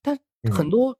[0.00, 0.18] 但
[0.50, 0.96] 很多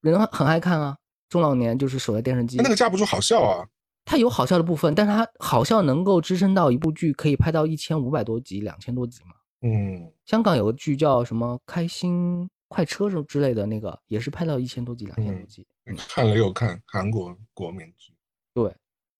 [0.00, 0.96] 人很爱看啊，
[1.32, 2.58] 中老年就是守在电视机。
[2.58, 3.66] 那个架不住好笑啊，
[4.04, 9.30] 它有好笑的部分，但是它好笑能够支撑到一部剧可以拍到一千五百多集、两千多集嘛？
[9.62, 15.66] 嗯，香港有个剧叫什么《开心快车》什么之类的，那个也是拍到一千多集、两千多集。
[16.10, 18.12] 看了又看，韩国国民剧。
[18.52, 18.70] 对，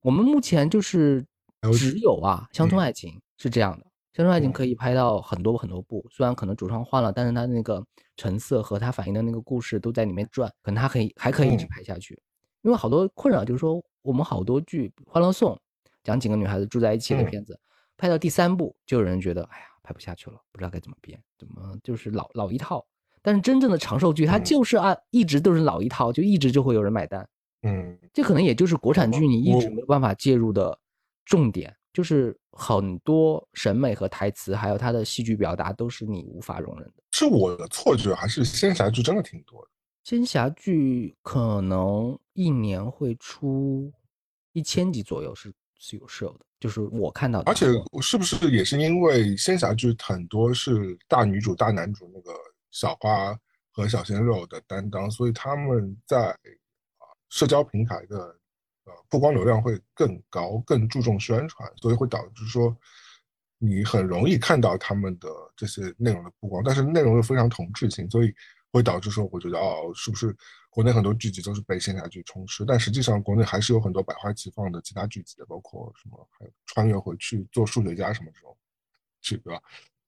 [0.03, 1.25] 我们目前就是
[1.73, 7.83] 只有啊，乡村爱情是这样的，乡村爱情可以拍到很多很多部，虽然可能主创换了，但是它那个
[8.17, 12.21] 成色和它反映的那个故事都在里面转，可能它可以还可以一直拍下去。
[12.61, 15.55] 因为好多困扰就是说，我们好多剧《欢乐颂》
[16.05, 17.59] 讲几个女孩子住在一起的片子，
[17.97, 22.87] 拍到第三部就有人觉得，哎呀，拍不下去了，不知道该怎么编，怎么就是老老一套。
[23.23, 27.27] 但是真正的长寿剧，它就是按一直都是老一套，就一直就会有人买单。
[27.63, 30.79] 嗯，这可能也就是国产剧你一直没有办法介入的
[31.25, 37.03] 重点，就是很多审美和台词，还有他的戏剧表达都是你无法容忍的。
[37.13, 39.69] 是我的错觉，还是仙侠剧真的挺多的？
[40.05, 43.93] 仙侠剧可能一年会出
[44.53, 47.51] 一千集左右，是是有设的，就是我看到的。
[47.51, 47.67] 而且
[48.01, 52.33] 是不是也是因为仙侠剧很多是大女主、大男主那个
[52.71, 53.39] 小花
[53.71, 58.37] 和小鲜肉的担当，所以他们在啊社交平台的
[58.85, 62.77] 呃曝光流量会更高，更注重宣传，所以会导致说
[63.59, 68.35] 你很容易看到他们的这些内容的曝光，但是内容又非常同质性，所以
[68.73, 70.37] 会导致说我觉得哦，是不是？
[70.75, 78.57] 国内很多剧集都是被仙侠剧充斥，但实际上国内还是有很多百花齐放的其他剧集的，包括什么还有穿越回去做数学家什么这种
[79.21, 79.61] 剧，对吧？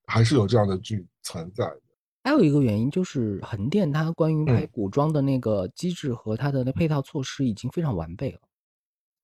[0.07, 1.81] 还是有这样的剧存在的。
[2.23, 8.39] 还有一个原因就是横店它关于拍古装的那个机制和它的那配套措施已经非常完备了，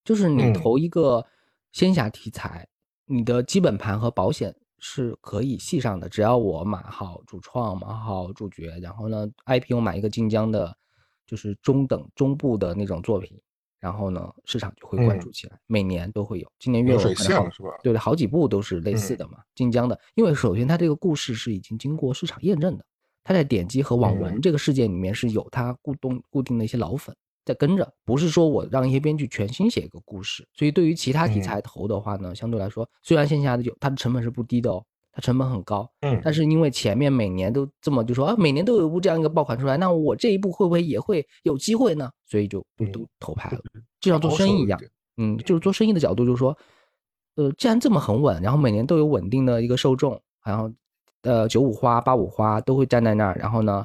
[0.04, 1.24] 就是你投一个
[1.72, 2.68] 仙侠题材，
[3.06, 10.76] 你的基本盘和保险是可以系上的，只要我码好主创，码好主角，然后呢 IP 我买一个晋江的。
[11.24, 13.40] 就是中等中部的那种作品，
[13.78, 16.52] 然后呢，市场就会关注起来，每年都会有。
[16.58, 17.70] 今年月水象是吧？
[17.82, 19.38] 对对，好几部都是类似的嘛。
[19.54, 22.84] 晋江的，因为首先它这个故事是已经经过市场验证的，
[23.24, 30.46] 它在点击和网文这个世界里面是有它固定固定的一些老粉在跟着，不是说我让一些编剧全新写一个故事。
[30.52, 34.84] 所以对于其他题材投的话呢，相对来说，虽然线下的有它的成本是不低的哦。
[35.14, 42.10] 它成本很高，嗯，但是因为前面每年都这么就说啊，每年都有一部这样一个爆款出来，那我这一部会不会也会有机会呢？
[42.24, 43.60] 所以就都投拍了，
[44.00, 44.80] 就像做生意一样，
[45.18, 46.56] 嗯，就是做生意的角度，就是说，
[47.34, 50.72] 呃，既然这么很稳，然后每年都有稳定的一个受众，然后
[51.24, 53.84] 呃九五花八五花都会站在那儿，然后呢，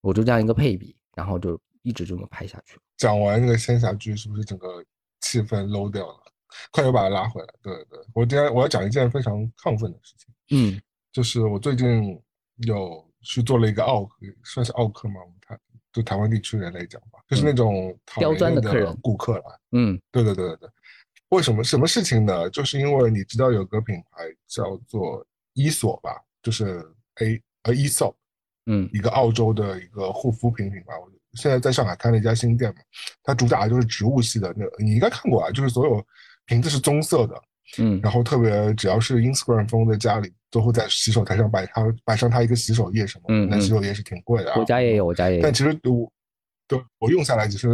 [0.00, 2.78] 我就这样一个配比，然后就一直这么拍下去。
[2.96, 4.84] 讲完那个仙侠剧，是不是整个
[5.20, 6.20] 气氛 low 掉了？
[6.70, 7.48] 快点把它拉回来。
[7.60, 10.32] 对对，我今天我要讲一件非常亢奋的事情。
[10.50, 10.80] 嗯，
[11.12, 12.20] 就是我最近
[12.66, 14.14] 有去做了一个奥克，
[14.44, 15.58] 算是奥克吗，我们台
[15.92, 19.60] 就台湾地区人来讲吧，就是那种刁钻的顾客了。
[19.72, 20.70] 嗯，对对对对对。
[21.30, 22.48] 为什么什么事情呢？
[22.50, 26.86] 就是因为你知道有个品牌叫做伊索吧，就是
[27.16, 28.16] A 呃伊索，
[28.66, 32.80] 嗯，一个澳洲的一个护肤品品牌，我现在在上海开了一家新店嘛，
[33.22, 36.04] 它主打的就是植物系的，那你应该看过啊，就是所有
[36.46, 37.34] 瓶子是棕色的。
[37.78, 43.24] 嗯，然后特别只要是 Instagram 风的家里，都会在洗手台上摆它，摆上它一个洗手液什么。
[43.28, 44.54] 嗯，那洗手液是挺贵的。
[44.56, 45.42] 我家也有，我家也有。
[45.42, 46.12] 但其实我，
[46.68, 47.68] 对我用下来，其实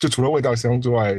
[0.00, 1.12] 就除了味道香之外，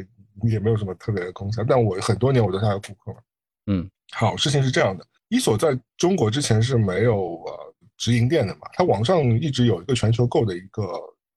[0.43, 1.63] 也没有什么特别的功效。
[1.63, 3.19] 但我很多年我都是它的顾客嘛。
[3.67, 10.83] 嗯，好，事情是这样的，伊索在中国之前是没有呃直营店的嘛，它网上一直有一个全球购的一个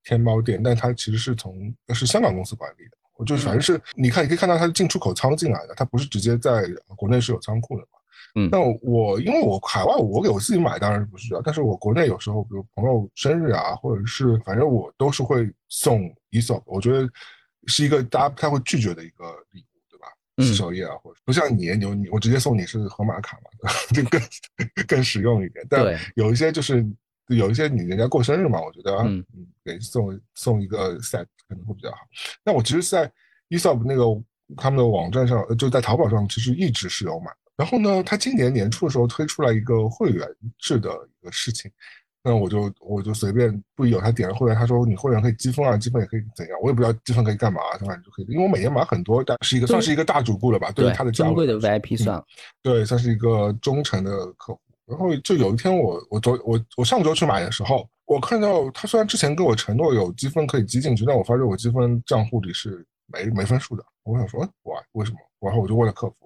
[0.04, 2.96] 天猫店，但它其实是从是香港公司管理的。
[3.16, 6.64] 我就反正是你看，你可以看到它是进出口仓进来的，它不是直接在
[6.96, 7.88] 国内是有仓库的嘛。
[8.36, 17.08] 嗯，那我因为我海外我给我自己买当然是不需要，但是我国内有时候比如朋友生日啊，或者是反正我都是会送 ESOP，我觉得
[17.68, 20.08] 是一个大家不太会拒绝的一个礼物，对吧？
[20.38, 24.20] 洗手液啊，或者不像你，你你我直接送你是盒马卡嘛， 就更
[24.88, 25.64] 更实用一点。
[25.70, 26.84] 但有一些就是
[27.28, 29.24] 有一些女人家过生日嘛，我觉得嗯
[29.64, 31.26] 给送送一个 set。
[31.46, 31.98] 可能会比较好。
[32.42, 33.12] 那我其实，在
[33.50, 34.04] ESOP 那个
[34.56, 37.26] 他们的网站上，就在淘宝上，其实一直是有买。
[37.54, 41.70] 然后呢，他今年年初的时候推出来一个会员制的一个事情，
[42.22, 48.24] 那我就我就随便不有他点了会员，他说你会员可以积分啊，积分也可以怎样，我也不知道积分可以干嘛，反正就可以。
[48.30, 50.70] 因为我每年买很多，但是一个算是一个大主顾了吧？
[50.72, 52.24] 对他的珍贵的 VIP 算，
[52.62, 54.60] 对，算是一个忠诚的客户。
[54.86, 57.88] 然后就有一天，我我昨我我上周去买的时候。
[58.06, 63.82] 我看到他虽然之前跟我承诺有积分可以积进去，但我发现我积分账户里是没没分数的。
[64.02, 65.18] 我想说，哇，为什么？
[65.40, 66.16] 然后我就问了客服，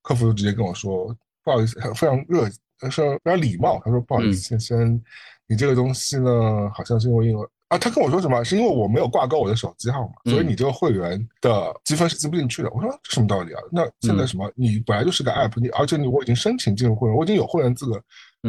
[0.00, 2.48] 客服就直接跟我说，不好意思， 非常热，
[2.90, 3.78] 是非常礼貌。
[3.84, 4.98] 他说，不好意思，先生，
[5.46, 7.46] 你这个东西呢，好像是因为因为。
[7.68, 8.42] 啊，他跟我说什么？
[8.42, 12.70] 是因为我没有挂钩我的手机号码，所以你这个会员的积分是积不进去的。
[12.70, 13.60] 我说这什么道理啊？
[13.70, 14.50] 那现在什么？
[14.56, 18.02] 你本来就是个 app，你而且你我已经申请进入会员，我已经有会员资格，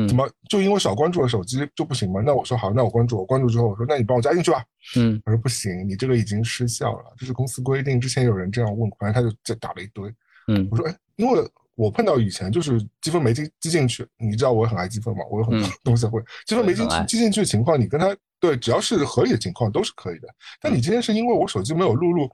[0.07, 2.21] 怎么就因为少关注了手机就不行吗？
[2.25, 4.63] 那我说好，那我关注，我关注之后我说那你帮我加进去吧。
[4.95, 7.99] 嗯，他说不行，你这个已经失效了，这是公司规定。
[7.99, 10.09] 之前有人这样问，反正他就再打了一堆。
[10.47, 11.41] 嗯，我说哎，因为
[11.79, 18.15] 我碰到以前就是积分没积积进去，你知道我很爱积分嘛，我有很多 东西会积分没积积进去的情况，你跟他。
[18.41, 20.27] 对，只要是合理的情况都是可以的。
[20.61, 22.29] 但你今天是因为我手机没有录入，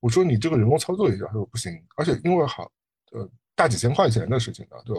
[0.00, 1.70] 我说你这个人工操作一下，他说不行。
[1.98, 2.70] 而且因为好，
[3.12, 4.94] 呃，大几千块钱的事情呢，就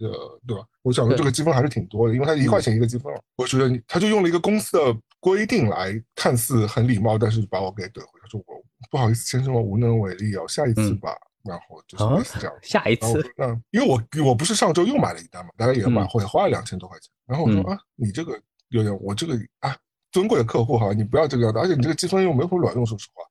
[0.00, 0.64] 呃，对吧？
[0.80, 3.12] 我想说这个积分还是挺多的，因为他一块钱一个积分。
[3.36, 8.18] 我觉得你他就用了一个公司的规定来，看似很礼貌，但是把我给怼回。
[8.22, 11.14] 他说我不好意思，先生，我无能为力哦，下一次吧。
[11.44, 12.56] 然后就是这样。
[12.62, 13.20] 下一次。
[13.38, 17.10] 嗯因为我我不是上周又买了一单嘛，大概也买会花了两千多块钱。
[17.26, 19.76] 然后我说啊，你这个有点，我这个啊。
[20.10, 23.22] 尊贵的客户哈，你不要这个样子，而且你这个积分又没有什么卵用，说实话。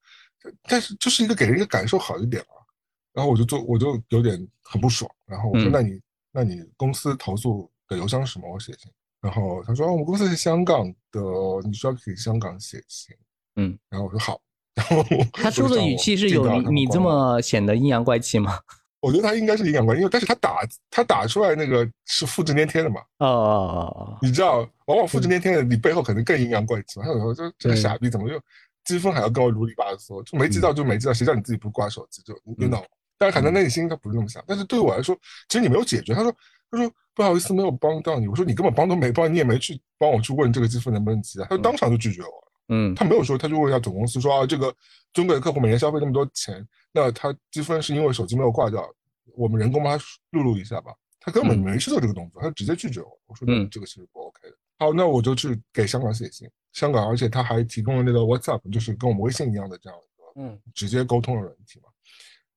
[0.69, 2.53] 但是就是一个给人一个感受好一点啊。
[3.13, 5.09] 然后我就做，我就有点很不爽。
[5.25, 5.99] 然后我说：“嗯那你，
[6.31, 8.91] 那你公司投诉的邮箱是什么？”我写信。
[9.19, 11.19] 然后他说：“哦我们公司是香港的，
[11.65, 13.15] 你需要给香港写信。”
[13.57, 14.39] 嗯，然后我说：“好。”
[14.77, 15.03] 然 后
[15.33, 18.59] 他说的语气是有你你这，么显得阴阳怪气吗？
[19.01, 20.59] 我觉得他应该是阴阳怪气，因为但是他打
[20.91, 27.05] 他打出来那个是复制粘贴的嘛，哦哦哦哦，你知道，往往复制粘贴的你背后可能更阴阳怪气嘛。
[27.05, 28.39] 他有时候就这个傻逼怎么就
[28.85, 32.83] 积分还要跟我啰里吧嗦，就没记到就没记到，谁叫你自己不挂手机就 you know。
[33.17, 35.15] 但是可能内心他不是这么想，但是对我来说，
[35.49, 36.13] 其实你没有解决。
[36.13, 36.31] 他说
[36.69, 42.46] 他说不好意思没有帮到你，我说你根本帮都没帮，你也没去帮我去问这个积分能不能积啊，他就当场就拒绝我了。
[42.69, 44.73] 嗯他没有说，他就问一下总公司说啊，这个
[45.13, 48.87] 中国的客户每年消费那么多钱，那他积分是因为手机没有挂掉，
[49.35, 50.91] 我们人工帮他录入一下吧。
[51.19, 53.19] 他根本嗯没去做这个动作，他直接拒绝我。
[53.25, 54.55] 我说那嗯这个其实不 OK 的。
[54.79, 61.89] 好，那我就去给香港写信，香港，而且他还提供了那个 WhatsApp，就是跟我们微信一样的这样一个嗯直接沟通的软体嘛。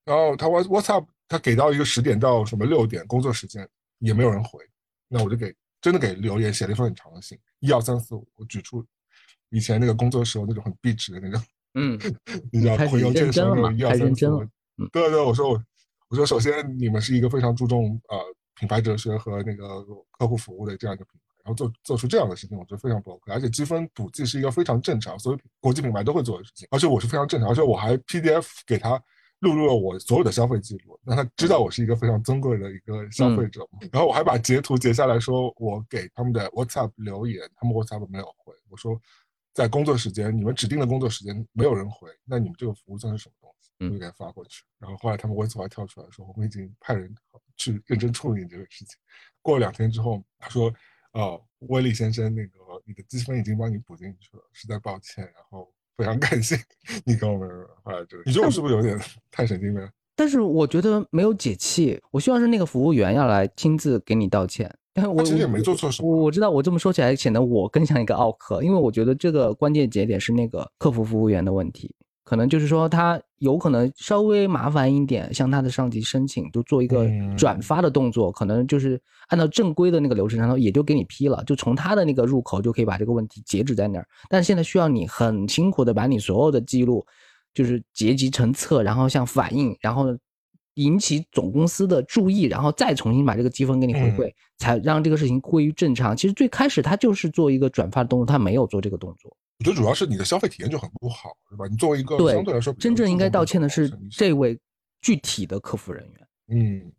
[0.04, 4.60] 然后他 What WhatsApp 他给到一个十点到什么六点工作时间也没有人回，
[5.08, 8.84] 那我就给真的给留言写了一封很长的信，一二三四五，我举出
[9.50, 11.42] 以前那个工作时候那种很壁纸的那种，
[11.74, 11.98] 嗯
[12.52, 14.26] 你知道开始回邮件的时候那种一二三四
[14.92, 15.62] 对对，我说我
[16.08, 18.18] 我说首先你们是一个非常注重呃
[18.58, 19.84] 品牌哲学和那个
[20.18, 29.02] 客户服务的这样一个品牌，然后做做出这样的事情，我觉得非常不 OK，而且积分补记是一个非常正常，所有国际品牌都会做的事情，而且我是非常正常，而且我还 PDF 给他。
[29.40, 33.66] 录入了我所有的消费记录，让他知道我是一个非常尊贵的一个消费者。
[33.90, 38.52] 然后我还把截图截下来说，我给他们的 WhatsApp 留言，他们 WhatsApp 没有回。
[38.68, 39.00] 我说，
[39.52, 43.70] 在工作时间，你们指定的工作时间没有人回，那你们这个服务算是什么东西？
[43.84, 44.64] 我就给他发过去。
[44.78, 47.14] 然后后来他们 WhatsApp 还跳出来说，我们已经派人
[47.56, 48.96] 去认真处理这个事情。
[49.42, 50.72] 过了两天之后，他说，
[51.12, 55.24] 呃，威利先生，那个你的积分已经帮你补进去了，实在抱歉。
[55.24, 55.72] 然后。
[55.96, 56.56] 非常 感谢
[57.04, 57.46] 你跟我们
[57.84, 58.98] 发这个，你说我是不是有点
[59.30, 59.90] 太神经病了？
[60.16, 64.74] 但是我觉得没有解气，我希望是那个服务员要来亲自给你道歉。
[64.92, 66.08] 但是我其实也没做错什么。
[66.08, 84.06] 我我知道，我这么说起来显得我更像一个奥客，因为我觉得这个关键节点是那个客服服务员的问题，可能就是说他有可能稍微麻烦一点，向他的上级申请，就做一个转发的动作，可能就是按照正规的那个流程然后也就给你批了，就从他的那个入口就可以把这个问题截止在那儿。
[84.28, 87.06] 但是现在需要你很辛苦的把你所有的记录，
[87.54, 90.06] 就是结集成册，然后向反映，然后
[90.80, 96.16] 引起总公司的注意，然后再重新把这个积分给你回馈，嗯、才让这个事情归于正常。
[96.16, 99.36] 其实最开始他就是做一个转发的动作，他没有做这个动作。
[99.58, 101.66] 我觉得主要是你的消费体验就很不好，是吧？
[101.66, 104.58] 你作为一个相对来说真正应该道歉的是这位
[105.02, 106.28] 具体的客服人员。
[106.48, 106.92] 嗯，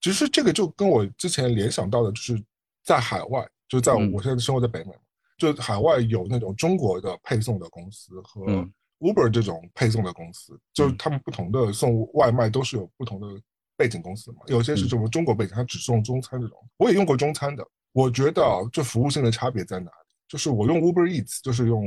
[0.00, 2.42] 其实这个就跟我之前联想到的，就是
[2.84, 4.98] 在海外，就是在嗯我现在生活在北美嘛，
[5.38, 13.26] 就海外有那种中国的配送的公司和嗯 Uber 这种配送的公司，就是他们不同的送外卖都是有不同的
[13.76, 18.42] 背景公司嘛，有些是什么中国背景，它只送中餐这种，我也用过中餐的，我觉得
[18.72, 20.14] 这服务性的差别在哪里？
[20.28, 21.84] 就是我用 Uber Eats，就是用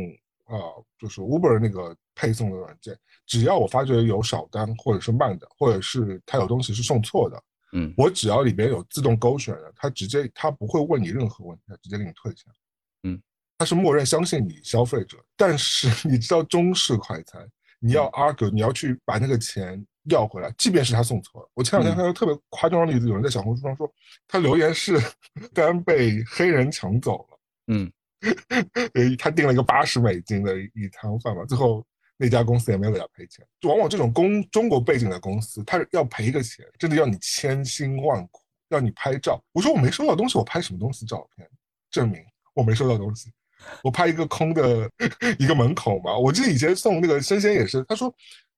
[0.47, 2.95] 呃，就是 Uber 那个配送的软件，
[3.25, 7.43] 只要我发觉有少单或者是慢的，或者是它有东西是送错的，
[7.73, 12.55] 嗯，我只要里边有自动勾选的，它直接它不会问你任何问题，它直接给你退钱，嗯，
[13.65, 17.43] 它是默认相信你消费者，但是你知道中式快餐，
[17.79, 21.49] 你要 argue，你要去把那个钱要回来，即便是他送错了。
[21.55, 23.91] 我前两天看到特别夸张的例子，有人在小红书上说，
[24.27, 25.01] 他留言是
[25.51, 27.39] 单被黑人抢走了，
[27.73, 27.91] 嗯。
[29.17, 31.83] 他订了一个八十美金的一餐饭嘛，最后
[32.17, 33.43] 那家公司也没有给他赔钱。
[33.59, 39.43] 就往往这种公中国背景的公司，他要赔个钱，真的要你千辛万苦，要你拍照。
[39.53, 41.49] 我说我没收到东西，我拍什么东西照片
[41.89, 43.31] 证明我没收到东西？
[43.83, 44.89] 我拍一个空的
[45.39, 46.17] 一个门口嘛。
[46.17, 48.13] 我记得以前送那个生鲜也是，他说：“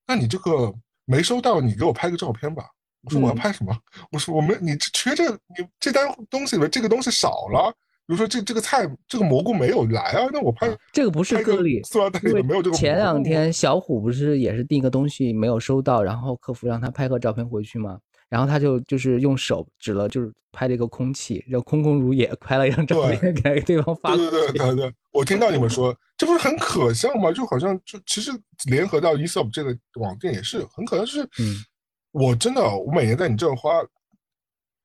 [0.08, 0.74] 那你这个
[1.06, 2.64] 没收到，你给我拍个照片吧。”
[3.04, 3.72] 我说我要拍什么？
[3.74, 7.74] 嗯、我说我没，你缺这你这单东西里面这个东西少了。
[8.06, 12.76] 比如说这这个菜这个蘑菇没有来啊，那我拍、啊、这个不是个例，塑料袋里面没有这个。
[12.76, 18.00] 前两天小虎不是也是订个东西没有收到，然后客服让他拍个照片回去吗？
[18.30, 24.16] 然后他就就是用手指了，就是拍了一个空气，然后空空如也，拍了一张照片给对方发。
[24.16, 27.32] 对对对对对，我听到你们说， 这不是很可笑吗？
[27.32, 28.32] 就好像就其实
[28.66, 31.56] 联合到 eShop 这个网店也是很可能是，嗯，
[32.12, 33.72] 我真的我每年在你这花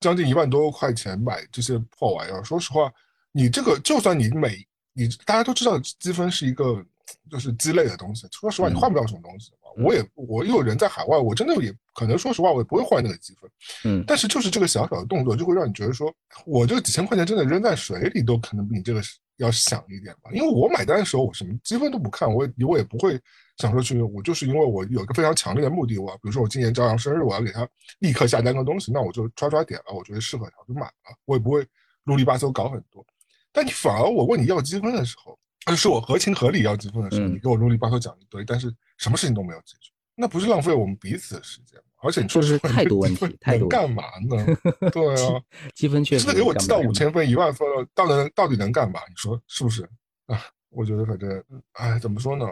[0.01, 2.93] 将近一万多块钱买这些破玩意儿，说实话。
[3.35, 4.63] 你这个，就算你每
[4.93, 6.85] 你大家都知道积分是一个
[7.31, 9.53] 就是鸡肋的东西，说实话你换不了什么东西。
[9.79, 13.51] 嗯、我也我有人在海外，我真的也可能说实话我也不会换那个积分。
[13.85, 19.01] 嗯，但是就是这个小小的动作，就会让你觉得说，我这个几千块钱真的扔在水里都可能比你这个
[19.39, 20.31] 要响一点吧。
[20.33, 23.19] 因为我买单的时候，我什么积分都不看，我也我也不会
[23.57, 27.67] 想说去，我就是因为我有一个非常强烈的目的，我比如说我今年朝阳生日，我要给他
[28.01, 31.67] 立刻下单个东西，那我就抓抓点了，我觉得适合他，我就买了，我也不会
[32.05, 33.05] 啰里吧嗦搞很多。
[33.51, 35.39] 但你反而我问你要积分的时候，
[35.77, 41.85] 是我合情合理要积分的时候，你给我啰里吧嗦讲一堆，但是什么事情都没有解决，那不是浪费我们彼此的时间吗？
[42.03, 44.45] 而且你说是态度问 题，态度干嘛呢？
[44.91, 45.41] 对啊，
[45.75, 48.99] 积分确实真的给我积到五千分、一万分了，到底到底能干嘛？
[49.09, 49.89] 你说是不是
[50.27, 50.41] 啊？
[50.71, 51.45] 我觉得反正，
[51.75, 52.47] 哎，怎么说呢？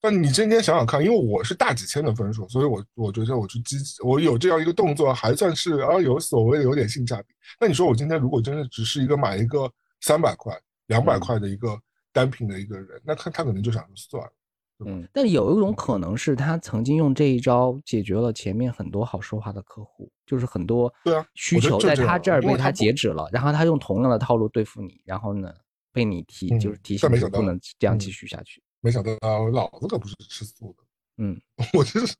[0.00, 7.28] 但你今天想想看，因为我是大几千的分数，所以我我觉得我去积，我有这样一个动作，还算是啊有所谓的有点性价比。
[7.60, 10.52] 那你说我今天如果真的只是一个买一个三百块、
[10.86, 11.78] 两百块的一个
[12.16, 14.32] 单品的一个人，那他他可能就想算了。
[14.86, 25.52] 嗯，但有一种可能是他曾经用这一招解决了前面很多好说话的客户，就是很多对啊需求在他这儿被他截止了，然后他用同样的套路对付你，然后呢
[25.92, 28.62] 被你提就是提醒不能这样继续下去。
[28.80, 30.84] 没想到老子可不是吃素的，
[31.18, 31.40] 嗯，
[31.72, 32.14] 我就是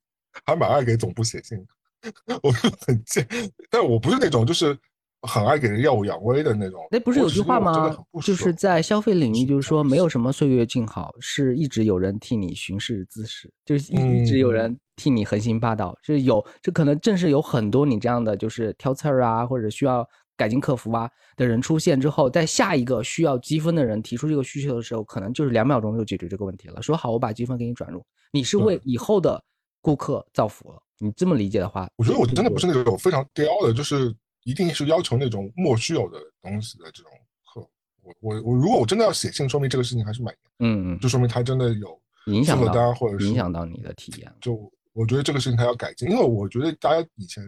[0.45, 1.59] 还蛮爱给总部写信，
[2.43, 3.27] 我就很贱，
[3.71, 4.77] 但我不是那种就是
[5.23, 6.87] 很爱给人耀武扬威的那种。
[6.91, 7.97] 那不是有句话吗？
[8.23, 15.97] 就是在消费领域，就是说没有什么岁月静好，是一直有人替你巡视姿势，就是一直有人替你横行霸道。
[16.03, 20.07] 就是有，这可能正是有很多你这样的就是挑刺儿啊，或者需要。
[20.39, 26.83] 改进客服啊的人出现之后，在下一个需要积分的人提出这个需求的时候，可能就是两秒钟就解决这个问题了。
[26.83, 29.43] 说好，我把积分给你转入，你是为以后的
[29.81, 30.79] 顾客造福了。
[30.99, 34.15] 你这么理解的话，我觉得我真的不是那种非常刁的，就是
[34.47, 37.11] 一定是要求那种莫须有的东西的这种
[37.53, 37.61] 客。
[38.01, 44.33] 我我我，如果我真的要写信，说明这个事情还是蛮嗯嗯，就说明他真的有影响到或者是影响到你的体验。
[44.41, 47.43] 就我觉得这个事情他要改进，因为我觉得大家以前，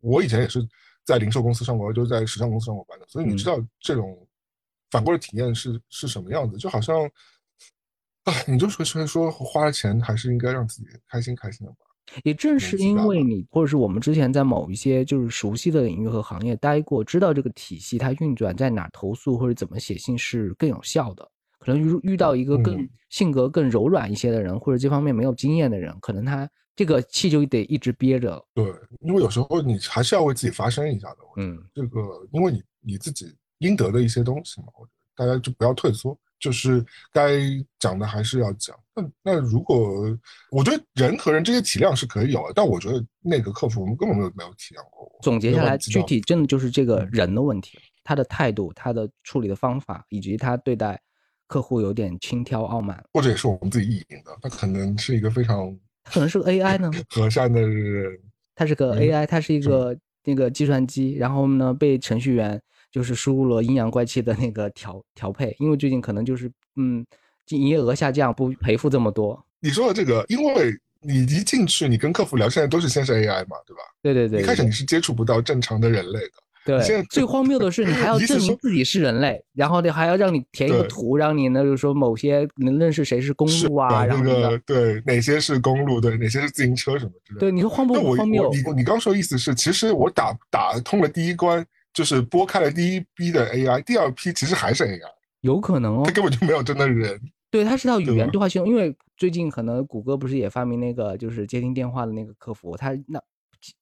[0.00, 0.68] 我以前也是。
[1.04, 4.24] 在零售公司上过，就是在时尚公司上过班的，所以你知道这种
[4.88, 6.56] 反过来体验是是什么样子。
[6.56, 6.96] 就好像，
[8.22, 11.78] 啊，你就说说说花了钱还是应该让自己开心开心的吧。
[12.24, 21.28] 也正是因为你，或者是我们之前在某一些就是熟悉的领域和行业待过，知道这个体系它运转在哪，投诉或者怎么写信是更有效的。
[21.58, 26.48] 可能遇遇到一个更性格更柔软一些的人，或者这方面没有经验的人，可能他。
[26.74, 28.42] 这个气就得一直憋着。
[28.54, 28.64] 对，
[29.00, 31.16] 因为有时候你还是要为自己发声一下的。
[31.36, 33.26] 嗯，这个因为你你自己
[33.58, 37.38] 应得的一些东西嘛，我觉得大家就不要退缩，就是该
[37.78, 38.76] 讲的还是要讲。
[38.94, 39.78] 那那如果
[40.50, 45.08] 我觉得人和人之间体谅是可以有的，但我觉得那个客服我们根本没有没有体谅过。
[45.22, 51.00] 总结下来，具体真的就是这个人的问题，他的态度、他的处理的方法，以及他对待
[51.46, 55.74] 客户有点轻佻傲慢，或者也是我们自己意淫的，他可能是一个非常。
[56.04, 56.90] 可能是个 AI 呢？
[57.08, 58.18] 和善的人，
[58.56, 62.60] 他是个 AI，他是一个那个计算机，然后呢被程序员
[62.92, 67.04] 就是输入了阴阳怪气的那个调调配，因为最近可能就是嗯
[67.48, 69.42] 营业额下降，不赔付这么多。
[69.60, 73.82] 你说的这个，因为你一进去，你跟客服聊，现在都是先是 AI 嘛，对吧？
[74.02, 76.32] 对对对，一开始你是接触不到正常的人类的。
[76.64, 84.24] 对，现在最荒谬的是，你还要 证明自己是人类，然后呢还要让你填一个图，让你呢就是说某些能认识谁是公路啊，然后
[84.64, 87.40] 对哪些是公路，对哪些是自行车什么之类的。
[87.40, 88.48] 对，你说荒不荒谬？
[88.52, 95.00] 你你刚说的意思是，其实我打打通了第一关，就是拨开了第一批的 AI，第二批其实还是 AI，
[95.40, 97.20] 有可能哦，他根本就没有真的人。
[97.50, 103.20] 对，它是套语言对话系统，因为最近可能谷歌不是也发明那个就是接听电话的那个客服，它那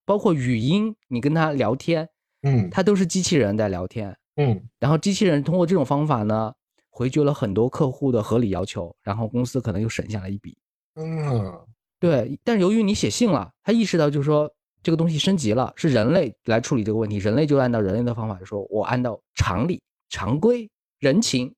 [0.05, 2.09] 包括语音，你跟他聊天。
[2.43, 6.55] 嗯，它都是机器人在聊天，嗯，然后机器人通过这种方法呢，
[6.89, 10.57] 回绝了很多客户的合理要求，然后公司可能又省下了一笔。
[10.95, 11.61] 嗯，
[11.99, 14.51] 对，但是由于你写信了，他意识到就是说
[14.83, 21.55] 这个东西升级了，是人类来处理这个问题，人类就按照人类的方法说，我按照常理、常规、人情，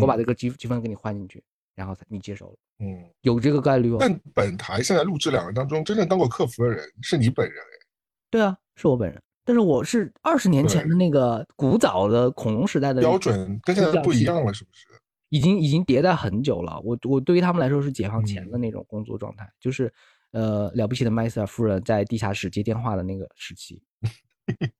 [0.00, 1.42] 我把这个积积分给你换进去，
[1.74, 2.56] 然后你接受了。
[2.78, 3.96] 嗯，有这个概率哦。
[3.98, 7.86] 但本台现在录制两人当中，真正当过客服的人是你本人哎。
[8.30, 9.22] 对啊，是我本人。
[9.44, 14.88] 但是我是二十年前的那个古早的恐龙时代的标准，跟现在不一样了，是不是？
[15.28, 16.80] 已经已经迭代很久了。
[16.84, 19.92] 我我对于他们来说是解放前的那种工作状态，就是
[20.36, 23.82] 呃了不起的麦瑟尔夫人在地下室接电话的那个时期。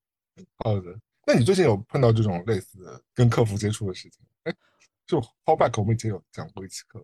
[0.63, 4.23] 好的，那你最近有碰到这种类似的跟客服接触的事情？
[4.43, 4.55] 哎，
[5.07, 7.03] 就 Howback 我们以前有讲过一次课。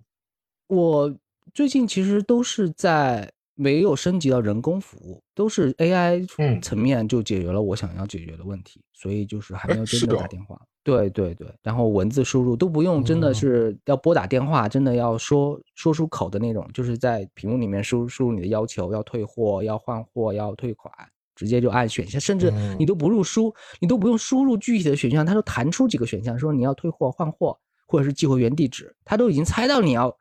[0.67, 1.19] 我
[1.55, 3.33] 最近其实都是在。
[3.55, 6.27] 没有升级到人工服务，都是 AI
[6.61, 10.61] 层面就解决了我想要解决的问题，所以就是还没有真的打电话。
[10.85, 20.93] 对对对，然后文字输入都不用，真的是要拨打电话，真的要说说出口的那种，就是在屏幕里面输输入你的要求，要退货、要换货、要退款，
[21.37, 30.13] 直接就按选项，甚至你都不入输，你都不用输入具体的选项，它都弹出几个选项，说你要退货、换货，或者是寄回原地址，它都已经猜到你要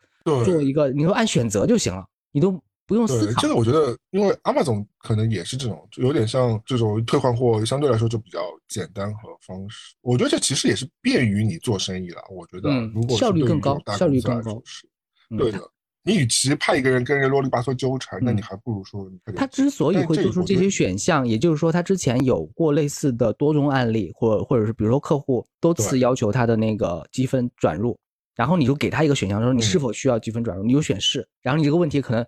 [0.45, 2.05] 做一个，你说按选择就行了。
[2.33, 2.61] 你都
[2.91, 3.41] 不用思，考。
[3.41, 9.95] 这个我觉得，因为阿玛总可能也是这种，就有点像这种退换货，相对来说就比较简单和方式。
[10.01, 12.21] 我觉得这其实也是便于你做生意了。
[12.29, 14.85] 我觉得嗯，如果是效率更高效率更高是
[15.29, 15.59] 嗯对的。
[16.03, 27.95] 你与其派一个人跟人啰里吧嗦纠缠，那嗯你还不如说他之所以会做出这些选项，也就是说，他之前有过类似的多种案例，或或者是比如说客户多次要求他的那个积分转入，
[28.35, 32.25] 然后你就给他一个选项，说你是嗯否需要积分转入，你就选是，然后你这个问题可能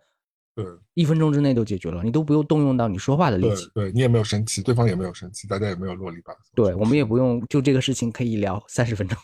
[0.56, 3.68] 对一分钟之内就解决了，你都不用动用到你说话的力气。
[3.74, 6.56] 对对，你也没有生气，对方也没有生气，大家也没有啰里吧嗦。
[6.56, 9.18] 对，我们也不用就这个事情可以聊三十分钟。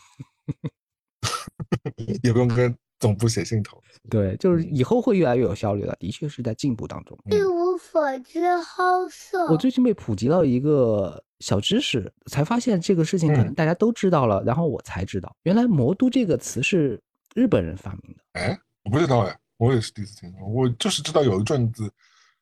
[2.22, 3.80] 也不用跟总部写信投。
[4.10, 7.16] 对，就是嗯以后会越来越有效率的，的确是在进步当中。
[7.26, 9.46] 嗯一无所知好色。
[9.52, 17.00] 我最近被普及到一个小知识，才发现这个事情可能嗯大家都知道了，然后我才知道，原来“魔都”这个词是
[17.34, 18.22] 日本人发明的。
[18.32, 20.46] 哎，我不知道哎，我也是第一次听说。
[20.48, 21.92] 我就是知道有一阵子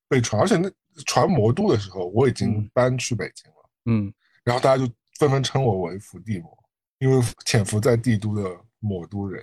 [0.08, 0.70] 被传，而且那
[1.04, 4.12] 传魔都的时候，我已经嗯搬去北京了，嗯，
[4.44, 6.56] 然后大家就纷纷称我为伏地魔，
[7.00, 9.42] 因为潜伏在帝都的魔都人，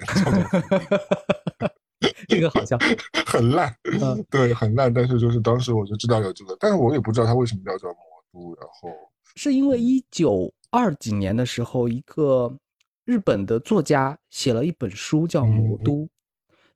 [2.28, 2.80] 这个好像。
[3.26, 4.94] 很烂，嗯对，很烂。
[4.94, 8.00] 但是就是当时我就知道有这个，但是我也不知道它为什么叫做魔
[8.32, 8.90] 都，然后
[9.36, 12.58] 是因为一九二几年的时候，一个
[13.04, 16.04] 日本的作家写了一本书叫《魔都》，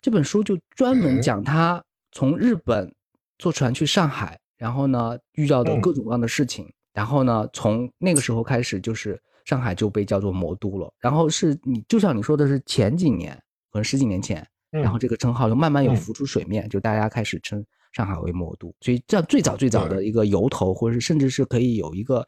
[0.02, 2.93] 这本书就专门哎讲他从日本
[3.38, 5.82] 坐船去上海，然后呢遇到的嗯。
[5.82, 10.91] 各种各样的事情，然后呢从那个时候开始，就是上海就被叫做魔都了。
[11.00, 13.34] 然后是你就像你说的是前几年，
[13.72, 15.95] 可能十几年前，嗯然后这个称号就慢慢有嗯。
[15.95, 18.74] 浮出水面，就大家开始称上海为魔都。
[18.82, 22.26] 所以这样最早最早的一个由头，或者是甚至是可以有一个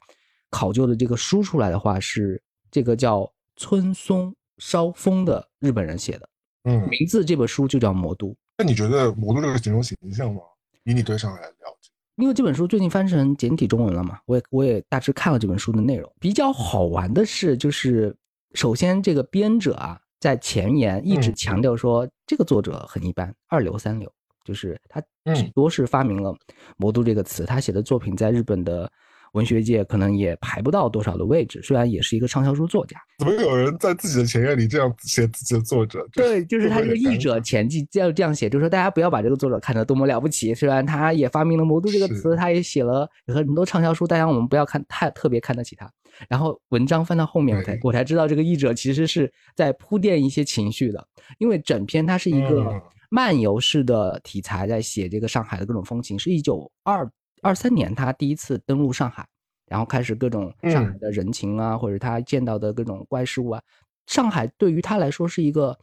[0.49, 6.27] 考究的这个书出来的话，是这个叫村松烧风的日本人写的，
[6.63, 8.27] 嗯，名字这本书就叫《魔都》。
[8.57, 10.41] 那你觉得魔都这个形容形象吗？
[10.83, 16.11] 以你对上海的了解，因为这本书最近翻成简体中文了嘛，我也我也大致看了这本书的内容。
[16.19, 18.15] 比较好玩的是，就是
[18.53, 24.11] 首先这个编者啊，在前言一直嗯强调说，这个作者很一般，二流三流，
[24.43, 24.99] 就是他
[25.33, 26.35] 只嗯多是发明了
[26.77, 28.91] “魔都”这个词，他写的作品在日本的
[29.33, 32.97] 文学界可能也排不到多少的位置，虽然也是一个畅销书作家。
[33.17, 36.05] 怎么有人在自己的前言里这样写自己的作者？
[36.11, 45.89] 对，就是他这个译者前记这样这样写，就是说大家不要把这个作者看得多么了不起，虽然他也发明了“魔都”这个词，他也写了很多畅销书，大家我们不要看太特别看得起他。
[46.27, 51.07] 然后文章翻到后面，我才我才知道这个译者其实是在铺垫一些情绪的，
[51.39, 57.09] 因为整篇它是一个嗯漫游式的题材，在写这个上海的各种风情，是一九二
[57.41, 59.27] 二三年他第一次登陆上海，
[59.67, 60.99] 然后开始各种上海嗯。
[60.99, 63.61] 的人情啊，或者他见到的各种怪事物啊，
[64.07, 65.77] 上海对于他来说是一个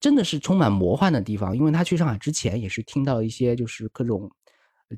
[0.00, 4.30] 真的是充满魔幻的地方，因为他去上海之前也是听到一些就是各种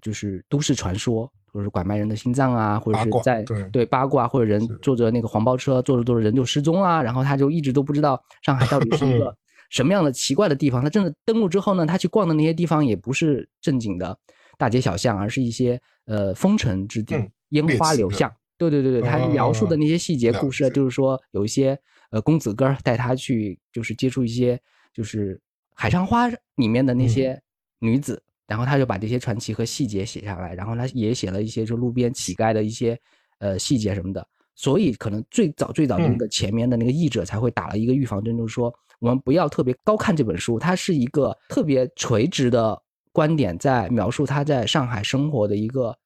[0.03, 3.43] 就是都市传说，或者是拐卖人的心脏啊，或者是在
[3.73, 9.35] 对八卦，或者人坐着那个黄包车，坐着坐着人就失踪啊，然后他就一直都不知道上海到底是一个
[9.71, 10.83] 什么样的奇怪的地方。
[10.83, 14.19] 他真的登陆之后呢，他去逛的那些地方也不是正经的
[14.61, 18.31] 大街小巷，而是一些呃风尘之地，嗯烟花柳巷。
[18.59, 21.79] 对对对对，他描述的那些细节故事，就是说有一些
[22.11, 24.61] 呃公子哥带他去，就是接触一些
[24.93, 25.41] 就是
[25.75, 27.41] 海上花里面的那些
[27.79, 33.01] 女子，然后他就把这些传奇和细节写下来，然后他也写了一些就路边乞丐的一些
[33.39, 36.19] 呃细节什么的，所以可能最早最早的那嗯。
[36.19, 42.79] 个前面的那个译者才会打了一个预防针，就是说我们不要特别高看这本书，它是一个特别垂直的
[43.13, 45.97] 观点，在描述他在上海生活的一个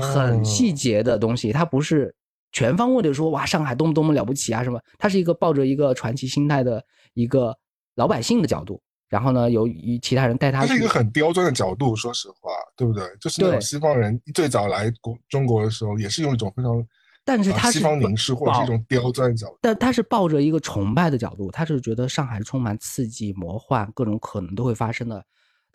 [0.00, 2.14] 很细嗯节的东西，他不是
[2.52, 7.56] 全方位的说哇上海多么多么了不起啊什么，他是一个抱着一个传奇心态的一个
[7.94, 13.04] 老百姓的角度，然后呢由于其他人带他去它是一个很刁钻的角度，说实话，对不对？
[13.20, 16.84] 就是那种西方人最早来国中国的时候，也是用一种非常
[17.22, 19.58] 但是他是方凝视或者是一种刁钻的角度。
[19.60, 25.24] 但他是抱着一个崇拜的角度，他是觉得上海充满刺激、魔幻，各种可能都会发生的，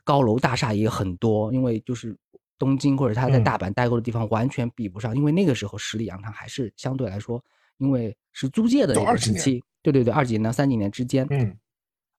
[0.05, 2.15] 高楼大厦也很多，因为就是
[2.57, 3.43] 东京或者他在嗯。
[3.43, 7.43] 大阪待过的地方完全比不上，因为那个时候十里洋场还是相对来说，
[7.79, 11.57] 因为是租界的那个时期，对对对，二几年到三几年之间，嗯，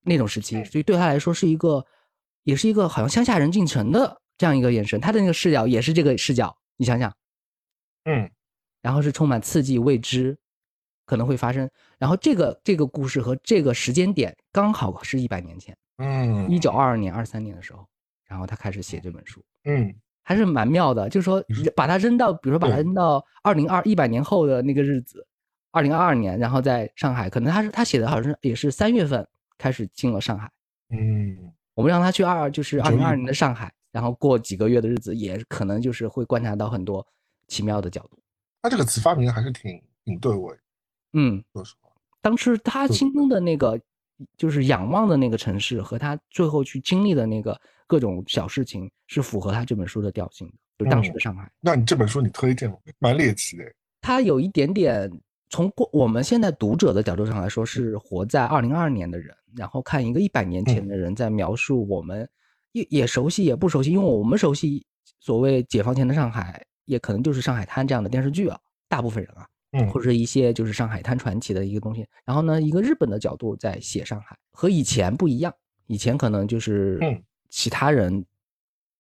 [0.03, 1.87] 那种时期，所以对他来说是一个，
[2.43, 7.15] 也是一个好像乡下人进城的这样一个眼神，他的那个视角也是这个视角，你想想，
[8.05, 8.31] 嗯，
[8.83, 10.37] 然后是充满刺激未知，
[11.07, 11.71] 可能会发生。
[11.99, 17.87] 然后这个这个故事和这个时间点刚好是一百年前，嗯，一九二二年、二三年的时候，
[18.27, 21.09] 然后他开始写这本书，嗯，还是蛮妙的。
[21.09, 21.43] 就是说
[21.75, 25.27] 把它扔到，比如说把它扔到二零二一百年后的那个日子，
[25.71, 30.51] 二零二二年，然后在上海，可能他是他写的好像也是三月份开始进了上海。
[30.91, 37.07] 嗯，我们让他去二就是二零二二年的上海，然后过几个月的日子，也可能就是会观察到很多
[37.49, 38.19] 奇妙的角度。
[38.63, 40.55] 他这个词发明还是挺挺对味，
[41.13, 41.91] 嗯，说实话。
[42.21, 43.81] 当时他心中的那个
[44.37, 51.51] 就是仰望的那个城市和他最后去经历的那个各种小事情，是符合他这本书的调性的，就是当时的上海。
[51.61, 52.77] 那你这本书你推荐吗？
[52.99, 53.65] 蛮猎奇的。
[54.01, 55.11] 他有一点点
[55.51, 62.29] 从过我们现在读者的角度上来说，是活在二零二二年的人，然后看一个一百年前的人在描述我们
[62.73, 64.85] 也也熟悉也不熟悉，因为我们熟悉
[65.21, 69.47] 所谓解放前的上海，也可能就是《上海滩》这样的电视剧啊，大部分人啊，
[69.79, 72.07] 嗯或者一些就是上海滩传奇的一个东西。
[72.25, 75.53] 然后呢，一个日本的角度在写上海，和以前不一样。
[75.87, 78.25] 以前可能就是嗯其他人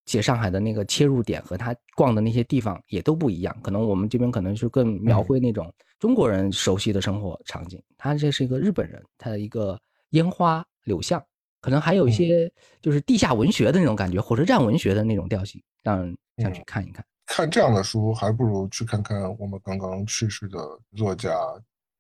[0.04, 3.56] 写上海的那个切入点和他逛的那些地方也都不一样。
[3.60, 9.76] 可能我们这边可能是更描绘那种中国人熟悉的生活场景，他这是一个日本人，他的一个
[10.10, 11.20] 烟花柳巷，
[11.60, 12.48] 可能还有一些
[12.80, 17.04] 就是地下文学的那种感觉，火车站文学的那种调性，让人想去看一看。
[17.26, 20.58] 看这样的书，还不如去看看我们刚刚去世的
[20.96, 21.36] 作家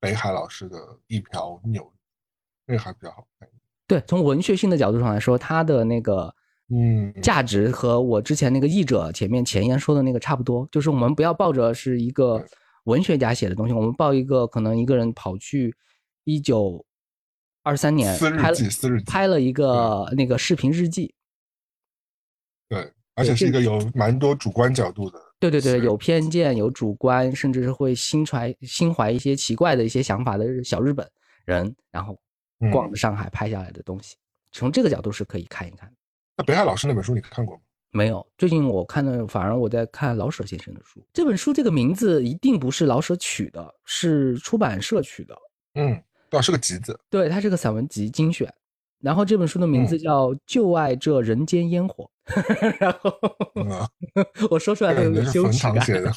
[0.00, 0.78] 北海老师的
[1.08, 1.82] 《一瓢牛》，
[2.64, 3.48] 那个还比较好看。
[3.88, 6.34] 对，从文学性的角度上来说，他的那个
[6.68, 12.44] 嗯，价值和我之前那个译者前面前言说的那个差不多，就是我们不要抱着是一个
[12.84, 15.76] 文学家写的东西，我们抱一个可能一个人跑去
[16.24, 16.84] 一九
[17.62, 18.56] 二三年拍了
[19.06, 21.14] 拍了一个那个视频日记，
[22.68, 25.20] 对，而且是一个有蛮多主观角度的。
[25.40, 31.06] 对对对，有偏见、有主观，甚至是会心怀心怀一些奇怪的一些想法的小日本
[31.44, 32.18] 人，然后
[32.60, 34.16] 嗯逛着上海拍下来的东西，
[34.52, 35.92] 从这个角度是可以看一看。
[36.36, 37.62] 那北海老师那本书你看过吗？
[37.92, 41.02] 没有，最近我看的反而我在看老舍先生的书。
[41.14, 45.34] 这本书这个名字一定不是老舍取的，是出版社取的。
[45.74, 45.98] 嗯，
[46.28, 46.98] 对啊，是个集子。
[47.08, 48.52] 对，它是个散文集精选。
[49.06, 49.98] 然后这本书的名字嗯。
[49.98, 52.10] 叫《就爱这人间烟火》，
[52.80, 53.12] 然后
[53.54, 53.70] 嗯，
[54.50, 55.76] 我说出来都有点羞耻感。
[55.76, 56.10] 唐写的。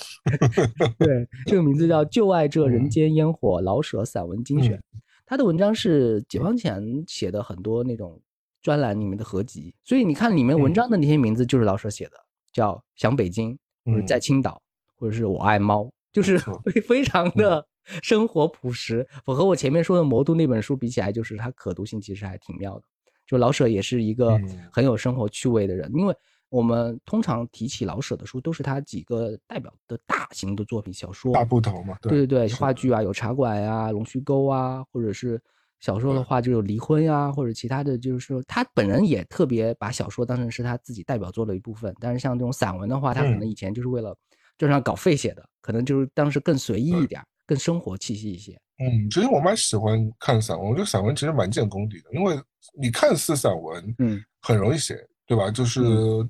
[0.98, 2.90] 对，这个名字叫《就爱这人嗯。
[2.90, 4.82] 间烟火》，老舍散文精选。
[5.24, 8.20] 他的文章是解放前写的很多那种
[8.64, 10.74] 专栏里面的合集，所以你看里面文嗯。
[10.74, 12.14] 章的那些名字就是老舍写的，
[12.52, 13.54] 叫《想北京》
[13.86, 14.08] 或者嗯。
[14.08, 14.60] 在青岛，
[14.98, 16.60] 或者是我爱猫，就是错。
[16.66, 17.64] 非非常的
[18.02, 19.08] 生活朴实。
[19.26, 22.84] 我和我前面说的《魔都》那本书比起来，就是它可读性其实还挺妙的。
[23.26, 26.16] 就老舍也是一个嗯很有生活趣味的人，因为
[26.50, 35.40] 我们通常提起老舍的书，都是他几个代表的大型的作品小说，大部头嘛，对对对，话剧啊，有茶馆啊、龙须沟啊，或者是
[35.80, 41.94] 小说的话就有离婚呀、或者其他的，就是说他本人也特别把小说当成是他自己代表作的一部分。
[42.00, 44.18] 但是像这种散文的话，他可能嗯以前就是为了
[44.58, 48.54] 赚上稿费写的，可能就是当时更随意一点儿，更生活气息一些。
[48.78, 52.40] 嗯，其实我蛮喜欢看散文，我觉得散文其实蛮见功底的，因为
[52.80, 54.96] 你看似散文，嗯，很容易写，
[55.26, 55.50] 对吧？
[55.50, 55.82] 就是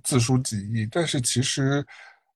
[0.02, 1.86] 字书几意，但是其实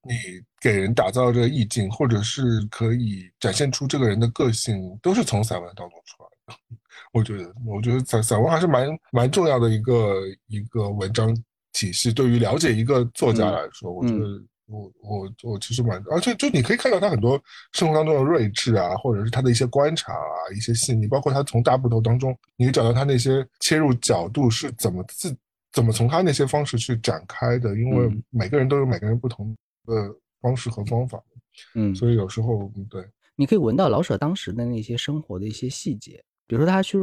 [0.03, 0.13] 你
[0.59, 6.59] 给人打造这个意境，或者是可以展现出这个人的个性，都是从散文当中出来的。
[7.13, 11.33] 我觉得，我觉得散散文还是蛮蛮重要的一个一个文章
[11.71, 14.25] 体系，对于了解一个作家嗯来说，我觉得
[14.65, 17.41] 我我我其实蛮，而且就你可以看到他很多
[17.73, 25.35] 生活当中的睿智啊，或者是他的一些观察啊，一些细腻，包括他从大部头当中，你可以找到他那些切入角度是怎么自
[25.71, 28.23] 怎么从他那些方式去展开的，因为嗯。
[28.29, 31.21] 每个人都有每个人不同的方式和方法，
[31.75, 33.03] 嗯，所以有时候嗯对。
[33.35, 36.97] 你可以闻到老舍当时的那些生活的一些细节，比如说他去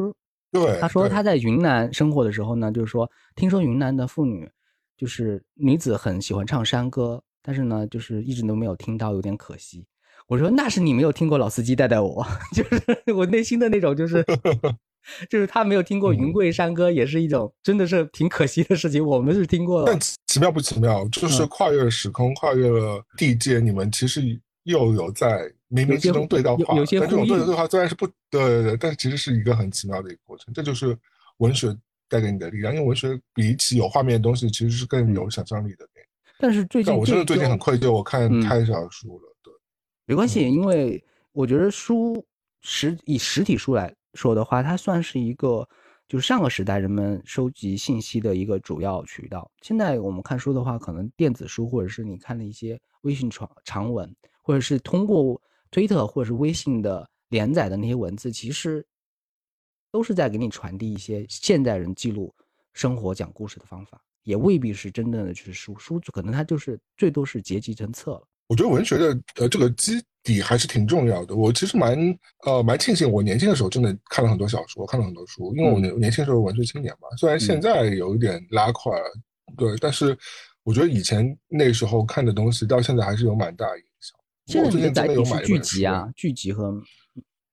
[0.53, 4.49] 对，他说他在云南生活的时候呢，就是说听说云南的妇女
[4.97, 9.85] 就是女子很喜欢唱山歌，但是呢，就是一直都没有听到，有点可惜。
[10.27, 14.25] 我说那是你没有听过老司机带带我， 就是我内心的那种，就是
[15.29, 19.05] 就是他没有听过云贵山歌，也是一种真的是挺可惜的事情。
[19.05, 26.75] 我们是听过了但，奇奇妙不奇妙，就是嗯跨越了时空，跨越了地界，你们其实又有在冥冥之中对到话。
[26.75, 30.55] 有有些但这种呼应对对话虽然是不对对对，但其实是一个很奇妙的一个过程。
[30.55, 30.97] 这就是
[31.39, 31.77] 文学
[32.09, 35.89] 带给你的力量，因为文学比起有画面的东西，其实是更有想象力的。
[36.41, 39.37] 但是最近我真的最近很愧疚，我看嗯太少书了。
[39.43, 39.53] 对，
[40.07, 42.25] 没关系，因为我觉得书
[42.62, 45.69] 实以实体书来说的话，它算是一个
[46.09, 49.51] 就是上个时代人们收集信息的一个主要渠道。
[49.61, 54.12] 现在我们看书的话，可能电子书或者是你看的一些微信长长文，
[54.43, 55.41] 或者是通过
[55.71, 58.85] 推特或者是微信的连载的那些文字，其实
[59.93, 62.35] 都是在给你传递一些现代人记录
[62.73, 68.22] 生活、讲故事的方法，也未必是真正的就是书，书可能它就是最多是结集成册了。
[68.48, 71.36] 我觉得文学的呃这个基底还是挺重要的。
[71.36, 71.97] 我其实蛮
[72.44, 77.09] 呃蛮庆幸，我年轻的时候真的看了很多小说，看了很多书，因为我年年轻时候文学青年嘛。
[77.16, 78.90] 虽然现在有一点拉胯，
[79.56, 80.16] 对，但是
[80.64, 84.18] 我觉得以前那时候看的东西，到现在还是有蛮大影响。
[84.47, 86.72] 现在我最近真的有买是剧集啊，剧集和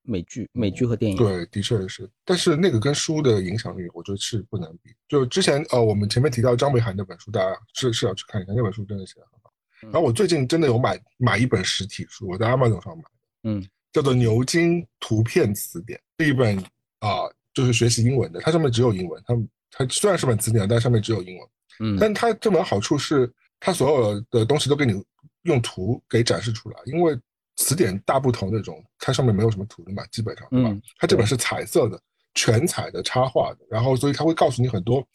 [0.08, 1.18] 美剧、美剧和电影。
[1.18, 4.90] 对，的确是，但是那个跟书的影响力，我觉得是不能比。
[5.08, 9.54] 就之前呃，我们前面提到张北涵那本书，大家是是要去看一下，那本书真的写的很好。
[9.82, 13.10] 然后我最近真的有买买一本实体书，我在 Amazon 上买的，
[13.44, 16.58] 嗯叫做《牛津图片词典》，是一本
[17.00, 19.36] 啊、就是学习英文的，它上面只有英文，它
[19.72, 21.48] 它虽然是本词典，但上面只有英文。
[21.80, 25.04] 嗯但它这本好处是，它所有的东西都给你
[25.44, 27.16] 用图给展示出来，因为
[27.58, 30.70] 词典大不同那种，它上面没有什么图的嘛，基本上对吧？
[30.70, 32.00] 嗯它这本是彩色的，
[32.34, 35.06] 全彩的插画的，然后所以它会告诉你很多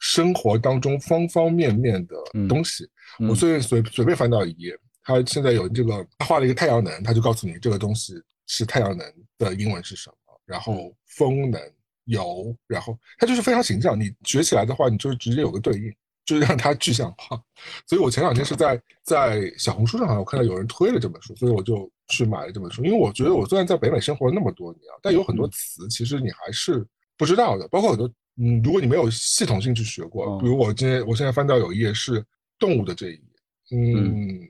[0.00, 2.14] 生活当中方方面面的
[2.48, 2.84] 东西。
[2.84, 8.14] 嗯我随随随便翻到一页，它现在有这个，它画了一个太阳能，它就告诉你这个东西
[8.46, 9.06] 是太阳能
[9.38, 11.60] 的英文是什么，然后风能、
[12.06, 13.98] 油，然后它就是非常形象。
[13.98, 15.94] 你学起来的话，你就直接有个对应，
[16.24, 17.40] 就是让它具象化。
[17.86, 22.84] 所以我前两天是在在小红书上好像我看到有人推了这本书，所以我就去买了这本书。
[22.84, 26.86] 因为我觉得我虽然在北美生活了那么多年啊，但有很多词其实你还是
[27.16, 32.24] 不知道的，包括很多嗯，如果你没有系统性去学过，哦比如我今天我现在翻到有一页是
[32.58, 33.20] 动物的这一页，
[33.76, 34.40] 嗯，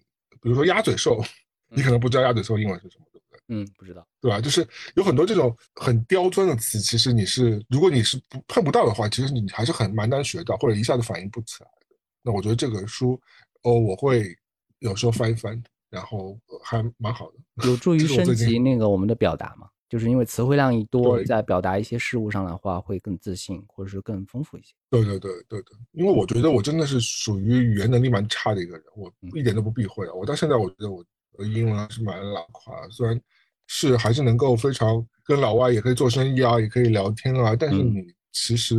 [0.40, 1.22] 比如说鸭嘴兽，
[1.68, 3.04] 你可能不知道鸭嘴兽英文是什么？
[3.48, 4.06] 嗯，不知道。
[4.20, 4.40] 对吧？
[4.40, 4.66] 就是
[4.96, 11.96] 有很多这种很刁钻的词，其实你是如果你是不碰不到的话，其实你还是很蛮难学到，或者一下子反应不起来的。
[12.22, 13.20] 那我觉得这个书，
[13.62, 14.34] 哦，我会
[14.78, 17.68] 有时候翻一翻，然后呃还蛮好的。
[17.68, 19.68] 有助于升级那个我们的表达嘛？
[19.86, 24.74] 就是因为词汇量一多，在表达一些事物上的话，会更自信，或者是更丰富一些。
[24.90, 30.14] 对对对对对，因为我觉得我真的是属于语言能力蛮差的一个人，我一点都不避讳啊。
[30.14, 31.04] 我到现在我觉得我
[31.38, 33.20] 的英文还是蛮拉胯的，虽然
[33.66, 38.74] 是还是能够非常跟老外也可以做生意啊，也可以聊天啊，但是嗯你其实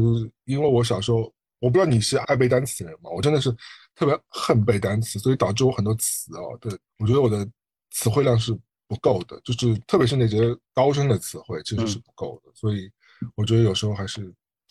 [0.45, 3.10] 因为我小时候，我不知道你是爱背单词的人吗？
[3.10, 3.49] 我真的是
[3.95, 7.48] 特别恨背单词，所以导致我很多词哦，对我觉得我的
[7.91, 8.57] 词汇量是
[8.88, 12.90] 不够的，就是特别是那些高深的词汇其实是不够的，所以
[13.36, 14.22] 我觉得有时候还是，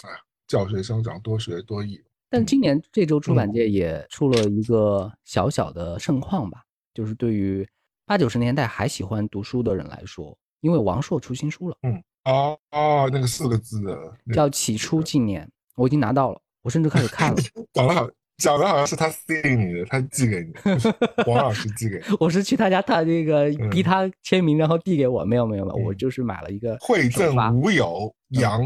[0.02, 0.16] 哎呀，
[0.46, 2.00] 教学相长，多学多益。
[2.28, 6.62] 但今年这周出版嗯界也出了一个小小的盛况吧，
[6.92, 7.66] 就是对于
[8.06, 15.44] 八九十年代还喜欢读书的人来说，因为王朔出新书了，嗯，哦哦，那个四个字的，叫《起初纪念》，
[15.76, 17.36] 我已经拿到了，我甚至开始看了。
[17.72, 18.08] 讲的好，
[18.38, 20.52] 讲的好像是他 C 你的，他寄给你
[21.26, 22.16] 王老师寄给你。
[22.20, 25.24] 我是去他家，他那个逼嗯他签名，然后递给我。
[25.24, 28.62] 没有没有没有，我嗯就是买了一个惠赠无有，杨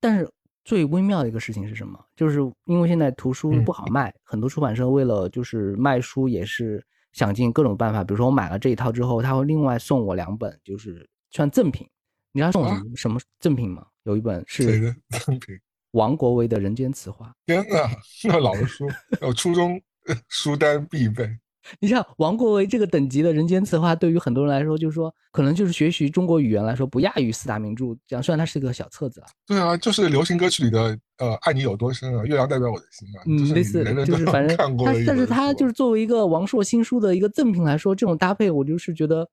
[0.00, 0.28] 但是
[0.64, 1.98] 最微妙的一个事情是什么？
[2.16, 8.02] 就是因为现在图书嗯不好卖，很多出版社为了就是卖书也是想尽各种办法。
[8.04, 11.88] 比如说我买了这一套之后，他会另外送我两本，就是算赠品。
[12.32, 13.86] 你知道送什么什么赠品吗？
[14.04, 15.58] 有一本是赠品？
[15.92, 17.28] 王国维的《人间词话》。
[17.46, 17.90] 天哪，
[18.28, 18.88] 那老的书，
[19.20, 21.28] 我初中呃 书单必备。
[21.78, 27.86] 你像王国维这个等级的《人间词话》，对于很多人来说，就是说可能就是学习中国语言来说不亚于四大名著。
[28.06, 34.56] 这样虽然它是个小册子啊，对啊，就是流行歌曲里的呃，爱你有多深啊，月亮代表我的心啊，嗯，类就是似你人人都就是反正
[35.06, 39.28] 但是他就是作为一个王朔新书的一个赠品来说，这种搭配，我就是觉得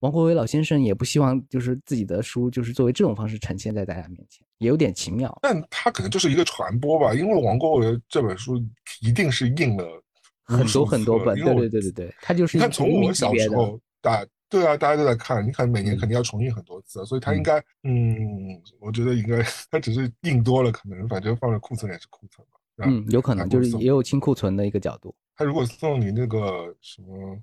[0.00, 5.38] 王国维老先生也不希望就是自己的书就是作为这种方式呈现在大家面前，也有点奇妙。
[5.42, 8.62] 但他可能就是一个传播吧，因为王国维这本书
[9.00, 10.05] 一定是印了无
[10.46, 22.86] 很多很多本，对对对对对，它就是你从我小时候，大对啊，大家都在看，你看每年嗯肯定要重印很多次，所以他应该，嗯，我觉得应该他只是印多了，可能反正放在库存也是库存吧。
[22.86, 25.14] 嗯，有可能就是也有清库存的一个角度。
[25.34, 27.36] 他如果送你那个什么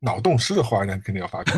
[0.00, 1.52] 脑洞师的话，那肯定要发给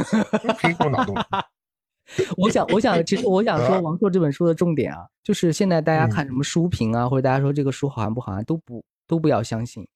[0.45, 1.17] 你，凭什么脑洞？
[2.37, 9.87] 我想，我想，其实我想说，啊王朔这本书的重点啊，就是现在大家嗯看什么书评啊，或者大家说这个书好还不好看，都不都不要相信，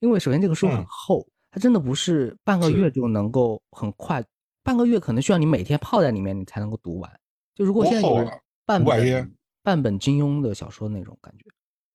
[0.00, 4.22] 因为首先这个书很嗯厚，它真的不是半个月就能够很快，
[4.62, 7.10] 半个月可能需要你每天泡在里面，你才能够读完。
[7.54, 11.44] 就如果现在半本半本金庸的小说那种感觉，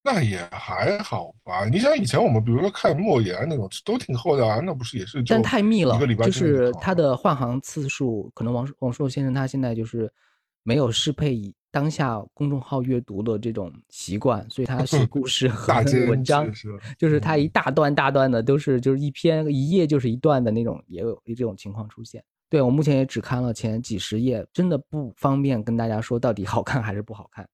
[0.04, 1.66] 那也还好吧。
[1.70, 10.12] 你想以前我们比如说看莫言那种都挺厚的啊，那不是也是但太密了就是他的换行次数，可能王王朔先生他现在就是
[10.64, 15.74] 没有适配以当下公众号阅读的这种习惯，所以他写 故事和
[16.10, 16.52] 文章
[16.98, 22.24] 就是他一嗯大段大段的都是就是一篇一页就是一段的那种，也有这种情况出现。
[22.50, 27.48] 对我目前也只看了前几十页，真的不方便跟大家说到底好看还是不好看。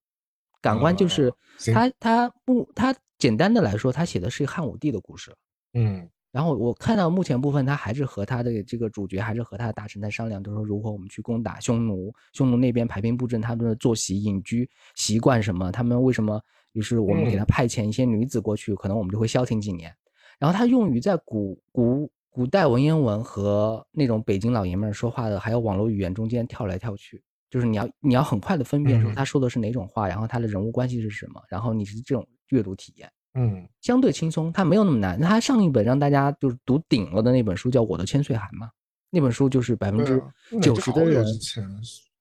[0.60, 1.31] 感官就是
[1.72, 5.31] 他他不他简单的来说，他写的是汉武帝的故事。
[5.73, 16.40] 嗯然后我看到目前部分，他还是和他的这个主角还是和他的大臣在商量，就说如何我们去攻打匈奴，匈奴那边排兵布阵，他们的作息、隐居习惯什么，他们为什么？
[16.74, 19.92] 于是我们给他派遣一些女子过去，可能我们就会消停几年。
[20.38, 27.20] 然后他用于在古古古代文言文和那种北京老爷们儿说话的，还有网络语言中间跳来跳去，
[27.50, 33.12] 就是你要你要很快的分辨说他说的是哪种话，然后他的人物关系是什么，然后你是这种阅读体验。
[33.38, 35.22] 嗯，相对轻松，它没有那么难。
[35.22, 38.72] 它上一本让大家就是读顶了的那本书叫《我的千岁寒》嘛，
[39.12, 40.20] 那本书就是百分之
[40.60, 41.24] 九十的人，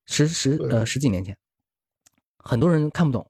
[0.04, 1.34] 十十呃十几年前，
[2.36, 3.26] 很多人看不懂，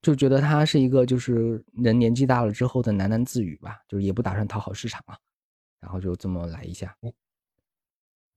[0.00, 5.18] 就觉得他是一个就是人年纪大了之后的喃喃自语吧，就是也不打算讨好市场了，
[5.80, 6.94] 然后就这么来一下。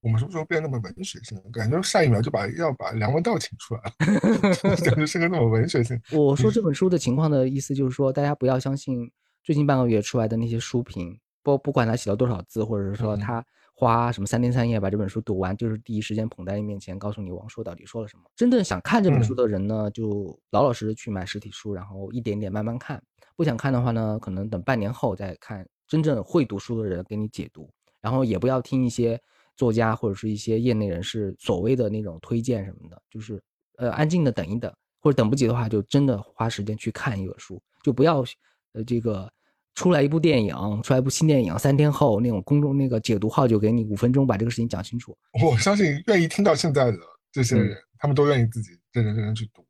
[0.01, 1.39] 我们什么时候变那么文学性？
[1.51, 5.99] 感觉下一秒就把要把梁文道请出来了， 感觉是个那么文学性。
[6.11, 9.11] 我说这本书的情况的意思就是说，大家不要相信
[9.43, 13.45] 最近半个月出来的那些书评，不不管他写了多少字，或者是说他
[13.75, 18.23] 花什么三天三夜把这本书读完，就是第一时间捧在你面前告诉你王朔到底说了什么。
[18.35, 22.99] 真正想看这本书的人呢，就老老实实去买实体书，然后一点点慢慢看。
[23.35, 27.69] 不想看的话呢，可能等半年后再看真正会读书的人给你解读，
[28.01, 29.21] 然后也不要听一些。
[29.61, 33.39] 作家或者是一些业内人士所谓的那种推荐什么的，就是
[33.77, 38.25] 呃安静的等一等，或者等不及的话，就真的花时间去看一本书，就不要
[38.73, 39.31] 呃这个
[39.75, 45.15] 出来一部电影，出来一部新电影，三天后那种公众那个解读号就给你五分钟把这个事情讲清楚。
[45.43, 46.97] 我相信愿意听到现在的
[47.31, 49.63] 这些人，他们都愿意自己认认真真去读。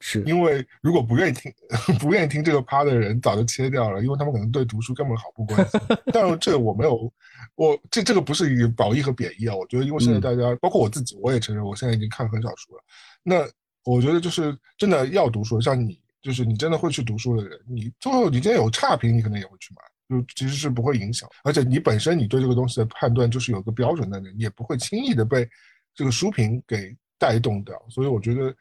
[0.00, 1.52] 是因为如果不愿意听
[1.98, 5.80] 不愿意听这个趴的人早就切掉了，因为他们可能对读书根本毫不关心。
[6.12, 7.12] 但这个我没有，
[7.56, 9.56] 我这这个不是以褒义和贬义啊。
[9.56, 12.82] 我觉得因为现在大家，包括我自己，我也承认我现在已经看很少书了。
[13.24, 13.44] 那
[13.84, 21.28] 我觉得就是真的要读书，像你就是你真的会去读书的人，你最后你今天有差评，你可能也会去买，就其实是不会影响。
[21.42, 25.48] 而且你本身你对这个东西的判断就是有个标准在那，你也不会轻易的被
[25.92, 27.74] 这个书评给带动掉。
[27.88, 28.54] 所以我觉得。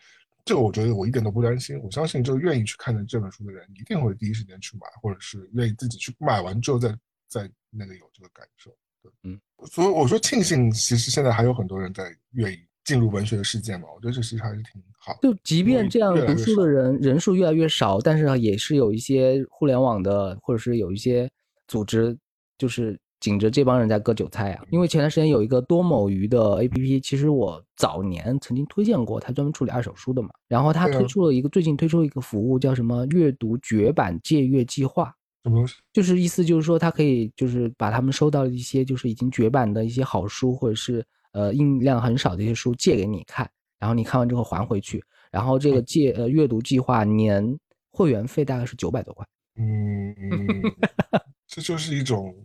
[0.47, 6.97] 这个我觉得我一点都不担心，我相信这个愿意去看的这本书的人一定会第一时间去买，或者是愿意自己去买完之后再
[7.27, 8.71] 再那个有这个感受。
[9.03, 15.19] 对，嗯，所以我说庆幸，其实现在还有很多人在愿意进入文学的世界嘛，我觉得这其实还是挺好。
[15.21, 21.29] 就即便这样读书的人人数越来越少，但是也是有一些互联网的，或者是有一些
[21.67, 22.17] 组织，
[22.57, 22.97] 就是。
[23.19, 24.63] 紧着这帮人在割韭菜啊！
[24.69, 30.29] 因为前段时间有一个多某鱼的 APP，其实我早年曾经推荐过，它专门处理二手书的嘛。
[30.47, 35.11] 然后它推出了一个，最近推出了一个服务，叫什么“阅读绝版借阅计划”。
[35.43, 35.75] 什么东西？
[35.91, 43.49] 就是意思就是说，它可以就是把他们收到的一些就是已经绝版的一些好书，或者是呃印量很少的一些书借给你看，
[43.79, 45.03] 然后你看完之后还回去。
[45.31, 47.57] 然后这个借呃阅读计划年
[47.91, 49.25] 会员费大概是九百多块。
[49.57, 50.13] 嗯。
[51.47, 52.35] 这就是一种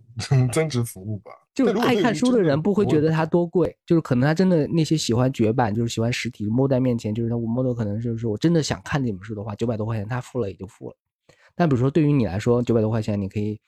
[0.52, 1.32] 增值服务吧。
[1.54, 10.96] 就爱看书的人不会觉得它多贵，就是可能他真的那些喜欢绝版，就是喜欢实体摸在面前，就是他我摸到可能就是我真的想看这本书的话，九百多块钱他付了也就付了。
[11.54, 13.60] 但比如说对于你来说，九百多块钱你可以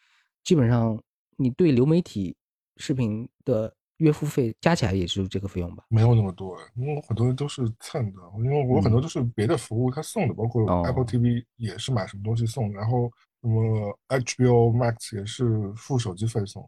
[0.44, 0.98] 基本上
[1.36, 2.34] 你对流媒体
[2.78, 5.84] 视频的月付费加起来也是这个费用吧？
[5.90, 13.10] 没有那么多，因为我很多人都是蹭的，因为我很多都是别的服务他送的，包括 Apple TV 也是买什么东西送，然后。
[13.44, 16.66] 什么 HBO Max 也是付手机费送，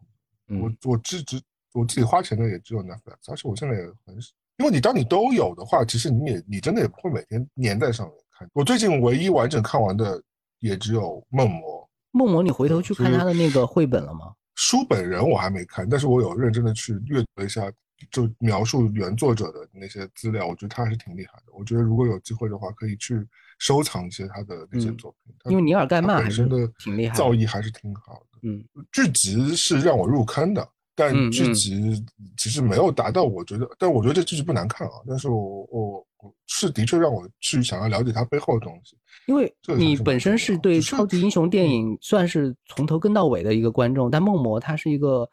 [0.61, 1.41] 我我只只
[1.73, 4.15] 我自己花钱的也只有 Netflix，而且我现在也很，
[4.57, 8.47] 因为你当你都有的话，其实你也你真的也不会每天粘在上面看。
[8.53, 10.21] 我最近唯一完整看完的
[10.59, 11.81] 也只有《梦魔》。
[12.11, 14.31] 梦魔，你回头去看他的那个绘本了吗？
[14.53, 17.71] 书本人我还没看，但是我有认真的去阅读一下，
[18.11, 21.53] 就描述原作者的那些资料，我觉得他还是挺厉害的。
[21.53, 23.25] 我觉得如果有机会的话，可以去。
[23.59, 28.37] 收藏一些他的那些作品，因为尼尔盖曼本身的挺厉害，造诣还是挺好的。
[28.43, 32.05] 嗯，剧集是让我入坑的，但剧集
[32.37, 34.93] 其实没有达到我觉得，但我觉得这剧集不难看啊。
[35.07, 38.95] 但是我我我是的确让我去想要了解它背后的东西。
[39.25, 45.27] 因为你本身是对超级英雄电影算是从头跟到尾的一个观众，但梦魔它是一个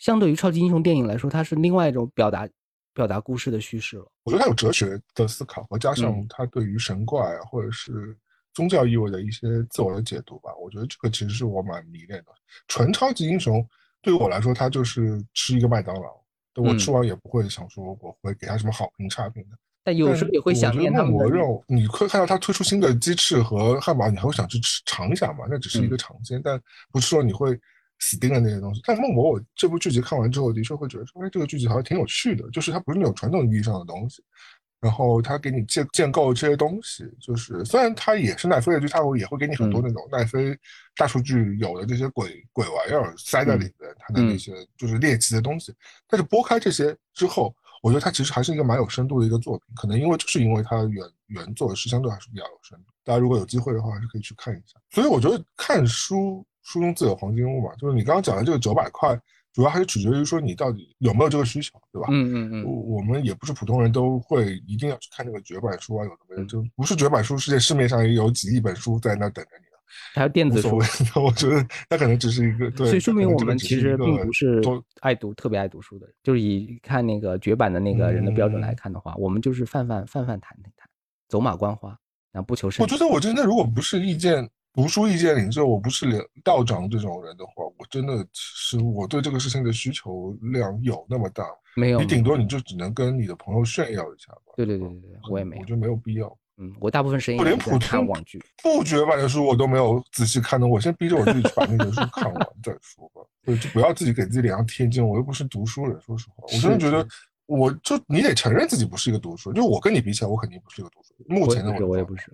[0.00, 2.48] 相对于超级英雄电影来说，它是另外一种表达。
[2.92, 8.14] 表达故事的叙事了，我觉得它有哲学的思考，和加上它对于神怪啊或者是
[8.52, 10.50] 宗教意味的一些自我的解读吧。
[10.60, 12.32] 我觉得这个其实是我蛮迷恋的。
[12.66, 13.64] 纯超级英雄
[14.02, 16.20] 对于我来说，它就是吃一个麦当劳，
[16.56, 19.56] 我吃完也不会想说我会给他什么好评差评的。
[19.84, 21.12] 但有时候也会想念他们。
[21.12, 25.46] 我肉，你会看到他推出新的鸡翅和汉堡，你还会想去吃尝一下嘛？
[25.48, 26.60] 那只是一个尝鲜，但
[26.90, 27.58] 不是说你会。
[28.00, 34.22] 死盯着那些东西，但《梦魔》我这部剧集看完之后，的确会觉得说，哎，这个剧集好像挺有趣的，就是它不是那种传统意义上的东西，
[34.80, 40.58] 然后他给你建建构这些东西，就是虽然它也是奈飞的剧，它会也会给你很多那种奈飞
[40.96, 45.74] 大数据有的这些鬼鬼玩意儿塞在里面，它的那些就是猎奇的东西。
[46.08, 49.66] 但是拨开这些之后，我觉得它其实还是一个蛮有深度的一个作品。
[49.76, 54.80] 可能因为就是因为它原原作是相对还是比较有深度，大家如果有机会的话，还是可以去看一下。
[54.90, 59.18] 所以我觉得看书书中自有黄金屋嘛，就是你刚刚讲的这个九百块。
[59.52, 62.06] 主要还是取决于说你到底有没有这个需求，对吧？
[62.12, 62.64] 嗯嗯嗯。
[62.64, 69.76] 我我们也不是普通人都会一定要去看这个绝版书啊，有的没的，就不是绝版书，世界市面上也有几亿本书在那等着你呢。
[70.14, 70.76] 还有电子书，
[71.20, 72.70] 我觉得那可能只是一个。
[72.70, 72.86] 对。
[72.86, 74.62] 所以说明我们其实并不是
[75.00, 80.72] 爱读、特别爱读书的，就是以看那个绝版的那个人的标准来看的话，我们就是泛泛泛泛谈谈，
[81.28, 81.88] 走马观花，
[82.30, 82.84] 然后不求甚。
[82.84, 84.48] 我觉得我真的如果不是意见。
[84.72, 91.44] 读书意见领袖，我不是连道长这种人的话，我真的是我对这个事情的需求量有那么大？
[91.76, 94.52] 没有，你顶多你就只能跟你的朋友炫耀一下吧。
[94.56, 96.38] 对对对对对，我也没有，我觉得没有必要。
[96.56, 103.22] 嗯，我大部分时间我连普通网剧不绝版的书我都没有仔细看的，我先逼着我自己去把那本书看完再说吧。
[103.44, 107.06] 对，就不要自己给自己脸上贴金，我又不是读书人，说实话，我真的觉得，
[107.46, 111.40] 我就你得承认自己不是一个读书人，就我跟你比起来，我肯定不是一个读书人。
[111.40, 112.30] 目前的我，我也不是。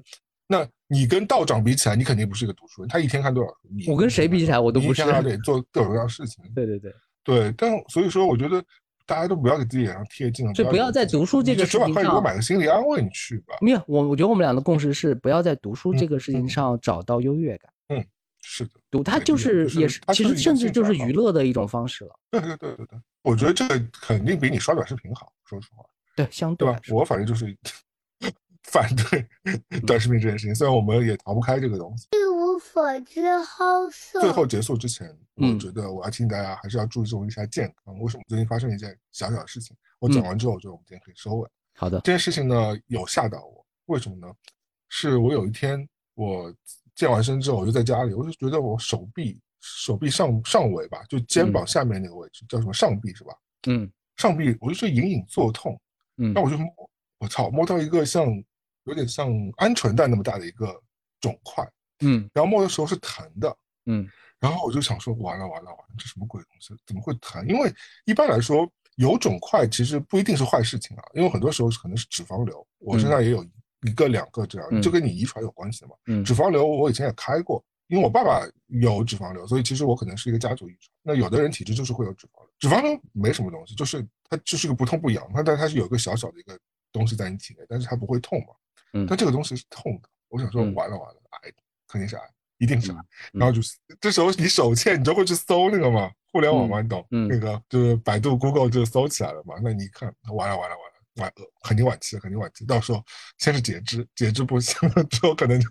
[0.48, 2.88] 那你跟道长比起来，你肯定不是一个读书人。
[2.88, 3.56] 他一天看多少书？
[3.68, 5.02] 你我跟谁比起来，我都不是。
[5.02, 6.44] 一天得做各种各样事情。
[6.54, 6.94] 对对对
[7.24, 8.62] 对，但所以说，我觉得
[9.04, 10.52] 大家都不要给自己脸上贴金了。
[10.52, 12.04] 就不要在读书这个事情上。
[12.04, 13.56] 你我买个心理安慰，你去吧。
[13.60, 17.72] 没有，我我觉得我们俩的共识是，不要在读书这个事情上找到优越感。
[17.88, 18.06] 嗯，
[18.40, 18.70] 是的。
[18.88, 22.10] 读它就是也是，其实甚至就是娱乐的一种方式了。
[22.30, 25.32] 对对对对对，我觉得这个肯定比你刷短视频好。
[25.44, 25.84] 说实话。
[26.14, 26.80] 对，相对吧？
[26.90, 27.52] 我反正就是。
[28.72, 29.26] 反对
[29.86, 32.08] 短视频这件事情，虽然我们也逃不开这个东西。
[32.12, 34.20] 一无所知，好色。
[34.20, 37.96] 最后结束之前，我觉得我要提醒大家，还是要注重一下健康。
[38.00, 39.76] 为什么最近发生一件小小的事情？
[40.00, 41.48] 我讲完之后，我觉得我们今天可以收尾。
[41.74, 43.64] 好的，这件事情呢，有吓到我。
[43.86, 44.34] 为什么呢？
[44.88, 46.52] 是我有一天我
[46.94, 53.32] 健完身之后，我就在家里，我就觉得我手臂手臂上上围吧，就肩膀下面那个位置，叫什么上臂是吧？
[53.68, 55.80] 嗯，上臂我就是隐隐作痛。
[56.16, 56.68] 嗯，那我就摸，
[57.20, 58.26] 我操，摸到一个像。
[58.86, 60.80] 有点像鹌鹑蛋那么大的一个
[61.20, 61.68] 肿块，
[62.00, 63.56] 嗯，然后摸的时候是疼的，
[63.86, 64.08] 嗯，
[64.40, 66.74] 然后我就想说，完了完了完了，这什么鬼东西？
[66.86, 67.46] 怎么会疼？
[67.48, 67.72] 因为
[68.04, 73.44] 一般来说有肿块其实不一定是坏事情啊，因为很多时候可能是脂肪瘤，我身上也有
[73.82, 75.92] 一个两个这样，就跟你遗传有关系嘛。
[76.06, 80.90] 嗯，脂肪瘤我以前也开过，因为我爸爸有脂肪瘤，所以其实我可能是一个家族遗传。
[81.02, 86.58] 那有的人体质就是会有脂肪瘤，脂肪瘤没什么东西，就是它就是个不痛不痒，它但它是有一个小小的一个
[86.92, 88.54] 东西在你体内，但是它不会痛嘛。
[89.08, 91.52] 但这个东西是痛的，我想说完了完了，癌
[91.88, 92.22] 肯定是癌，
[92.58, 92.98] 一定是癌。
[93.32, 93.60] 然后就
[94.00, 97.04] 这时候你手欠，你就会去搜那个嘛，互联网嘛，你懂？
[97.28, 99.54] 那个就是百度、Google 就搜起来了嘛。
[99.62, 101.32] 那你一看，完了完了完了，晚
[101.62, 102.64] 肯定晚期，肯定晚期。
[102.64, 103.02] 到时候
[103.38, 105.68] 先是截肢，截肢不行了之后，可能就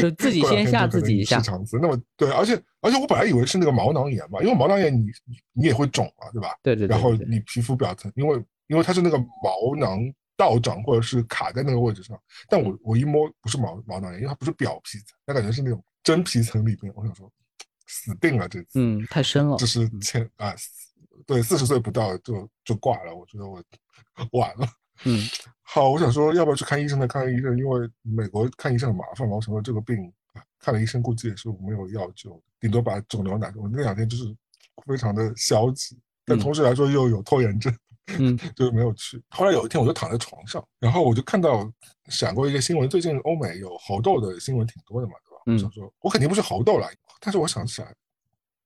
[0.00, 1.40] 就自己先吓自己一下。
[1.40, 1.78] 肠子。
[1.80, 5.06] 那么对，而且而且我本来以为是那个毛囊炎嘛，因为毛囊炎你
[5.52, 6.54] 你也会肿嘛，对吧？
[6.62, 6.86] 对对。
[6.86, 9.98] 然后你皮肤表层，因为因为它是那个毛囊。
[10.36, 16.92] 倒长或者是卡在那个位置上，但我我一摸不是毛毛囊炎，因为它不是表皮层，它感觉是那种真皮层里面。
[16.96, 17.30] 我想说，
[17.86, 20.54] 死定了这次，嗯，太深了，这是前啊，
[21.26, 23.62] 对，四十岁不到就就挂了，我觉得我
[24.38, 24.68] 晚了。
[25.04, 25.20] 嗯，
[25.62, 27.06] 好，我想说要不要去看医生呢？
[27.06, 29.36] 看医生，因为美国看医生很麻烦嘛。
[29.36, 30.12] 我想说这个病
[30.58, 33.62] 看了医生估计也是没有药救，顶多把肿瘤拿掉。
[33.62, 34.24] 我那两天就是
[34.86, 37.76] 非常的消极，但同时来说又有拖延症。
[38.18, 39.22] 嗯， 就是没有去。
[39.30, 41.70] 后来有一天，我就躺在床上，然后我就看到
[42.08, 42.88] 闪过一个新闻。
[42.88, 45.42] 最近欧美有猴痘的新闻挺多的嘛，对吧？
[45.46, 46.88] 我想说，我肯定不是猴痘了。
[47.20, 47.94] 但是我想起来，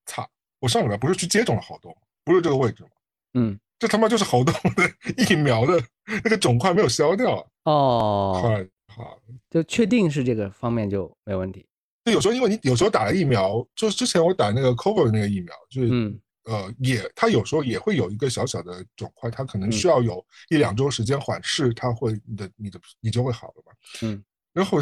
[0.06, 0.28] 操，
[0.58, 1.96] 我上礼拜不是去接种了猴痘吗？
[2.24, 2.90] 不是这个位置吗？
[3.34, 4.90] 嗯，这他妈就是猴痘的
[5.30, 5.80] 疫苗的
[6.24, 7.46] 那个肿块没有消掉。
[7.64, 9.20] 哦，好，
[9.50, 11.64] 就确定是这个方面就没问题。
[12.04, 16.18] 就有时候因为你有时候打了疫苗，就是之前我打那个 COVID 那个疫苗，就是嗯。
[16.48, 23.72] 呃，也，它有时候也会有一个小小的肿块，它可能需要有一两周时间缓释，它会你的你的你就会好了嘛。
[24.00, 24.78] 嗯，然后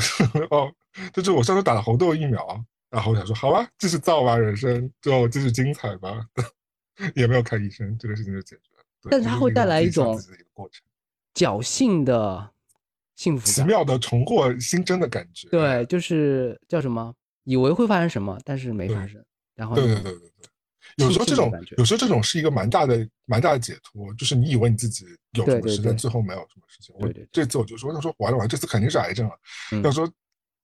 [0.50, 0.72] 哦，
[1.12, 6.24] 就是我上次打了红豆疫苗，然后我想说，好吧，继续造吧，人生就继续精彩吧，
[7.16, 8.84] 也没有看医生，这个事情就解决了。
[9.10, 10.16] 但是它会带来一种
[10.54, 10.84] 过程，
[11.34, 12.48] 侥幸的
[13.16, 15.48] 幸福，奇妙的重获新生的感觉。
[15.48, 17.12] 对，就是叫什么，
[17.42, 19.20] 以为会发生什么，但是没发生。
[19.56, 20.48] 然后，对对对对对。
[20.96, 26.94] 有时候这种，有时候这种是一个蛮大的、蛮大的解脱，就是你以为你自己有什么事，但最后没有什么事情。
[26.98, 29.34] 我这次我就说，他说完了完了，这次肯定是癌症了。
[29.82, 30.10] 要说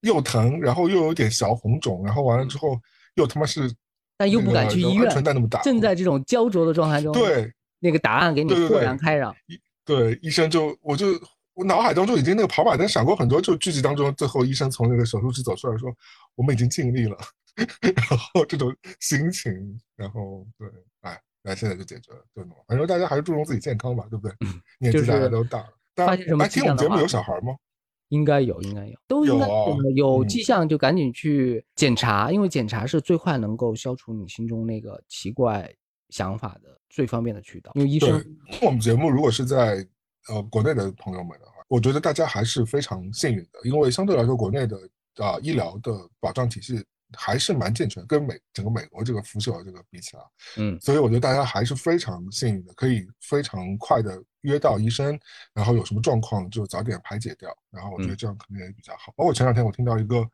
[0.01, 2.81] 又疼，然后又有点小红肿，然后完了之后
[3.17, 3.71] 又他妈是，
[4.17, 9.35] 但又不敢去医院，鹌鹑蛋那么大，正在这种焦灼的状态中，对那个答案给你豁然开朗。
[9.85, 11.09] 对医生就我就
[11.55, 15.95] 我脑海当中已经那个跑马灯闪过很多，就剧集当中最后医生从那个手术室走出来说
[16.35, 17.17] ：“我们已经尽力了。”
[17.81, 19.53] 然后这种心情，
[19.95, 20.67] 然后对，
[21.03, 22.57] 哎，那现在就解决了，就弄。
[22.67, 24.35] 反正大家还是注重自己健康吧，对不对？
[24.79, 25.69] 年纪大家都大了。
[25.95, 26.49] 发现什么？
[26.49, 27.55] 听我们节目有小孩吗？
[28.09, 29.47] 应该有，应该有，都应该
[29.95, 35.71] 有迹象就赶紧去检查，因为检查是最快能够消除你心中那个奇怪
[36.09, 37.73] 想法的最方便的渠道。
[37.75, 38.25] 因为医生，
[38.63, 39.87] 我们节目如果是在
[40.29, 44.77] 呃国内的朋友们的话，我觉得大家还是非常幸运的，因为相对来说国内的
[45.17, 46.85] 啊医疗的保障体系。
[47.15, 50.23] 还是蛮健全，跟美整个美国这个辐射这个比起来，
[50.57, 55.21] 嗯，所以我觉得大家还是非常幸运的，可以非常快的约到医生，
[55.53, 59.13] 然后有什么状况就早点排解掉，然后我觉得这样可能也比较好。
[59.15, 60.27] 包括前两天我听到一个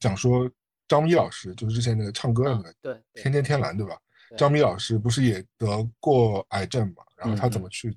[0.00, 0.50] 讲说
[0.88, 3.96] 张咪老师，就是之前那个唱歌的那个，对，天天天蓝对吧？
[4.36, 7.04] 张咪老师不是也得过癌症嘛？
[7.16, 7.96] 然后他怎么去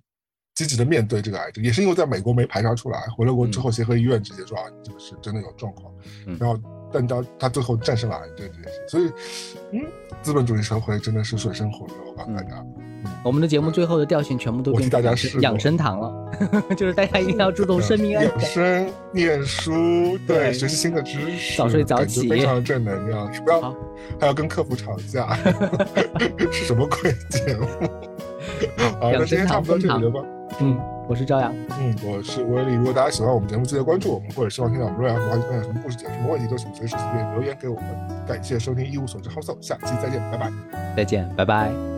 [0.57, 5.93] 积极的面对这个癌症，也是因为在美国没排查出来，回了国之后协和医院直接说啊，你这个是真的有状况，
[6.39, 6.59] 然后。
[6.89, 9.11] 但到他最后战胜了癌症这件事，所以，
[9.73, 9.85] 嗯，
[10.21, 12.65] 资本主义社会真的是水深火热吧，大家。
[13.25, 16.31] 我们的节目最后的调性全部都变大家养生堂了，
[16.77, 18.31] 就是大家一定要注重生命安全。
[18.31, 23.29] 养生、念书，对，学习新的知识，早睡早起，非常正能量。
[23.43, 23.75] 不要
[24.17, 25.35] 还要跟客服吵架，
[26.49, 27.67] 是什么鬼节目？
[29.01, 30.21] 好，那今天差不多这里了吧？
[30.59, 30.77] 嗯。
[31.07, 32.73] 我是朝阳，嗯，我是威利。
[32.73, 38.25] 如果大家喜欢我们节目，记得关注我们，或者希望听到我们瑞阳和阿分享什么故事、讲什么问题，都请随时随便留言给我们。
[38.27, 40.51] 感谢收听《一无所知好搜》，下期再见，拜拜。
[40.97, 41.96] 再见，拜拜。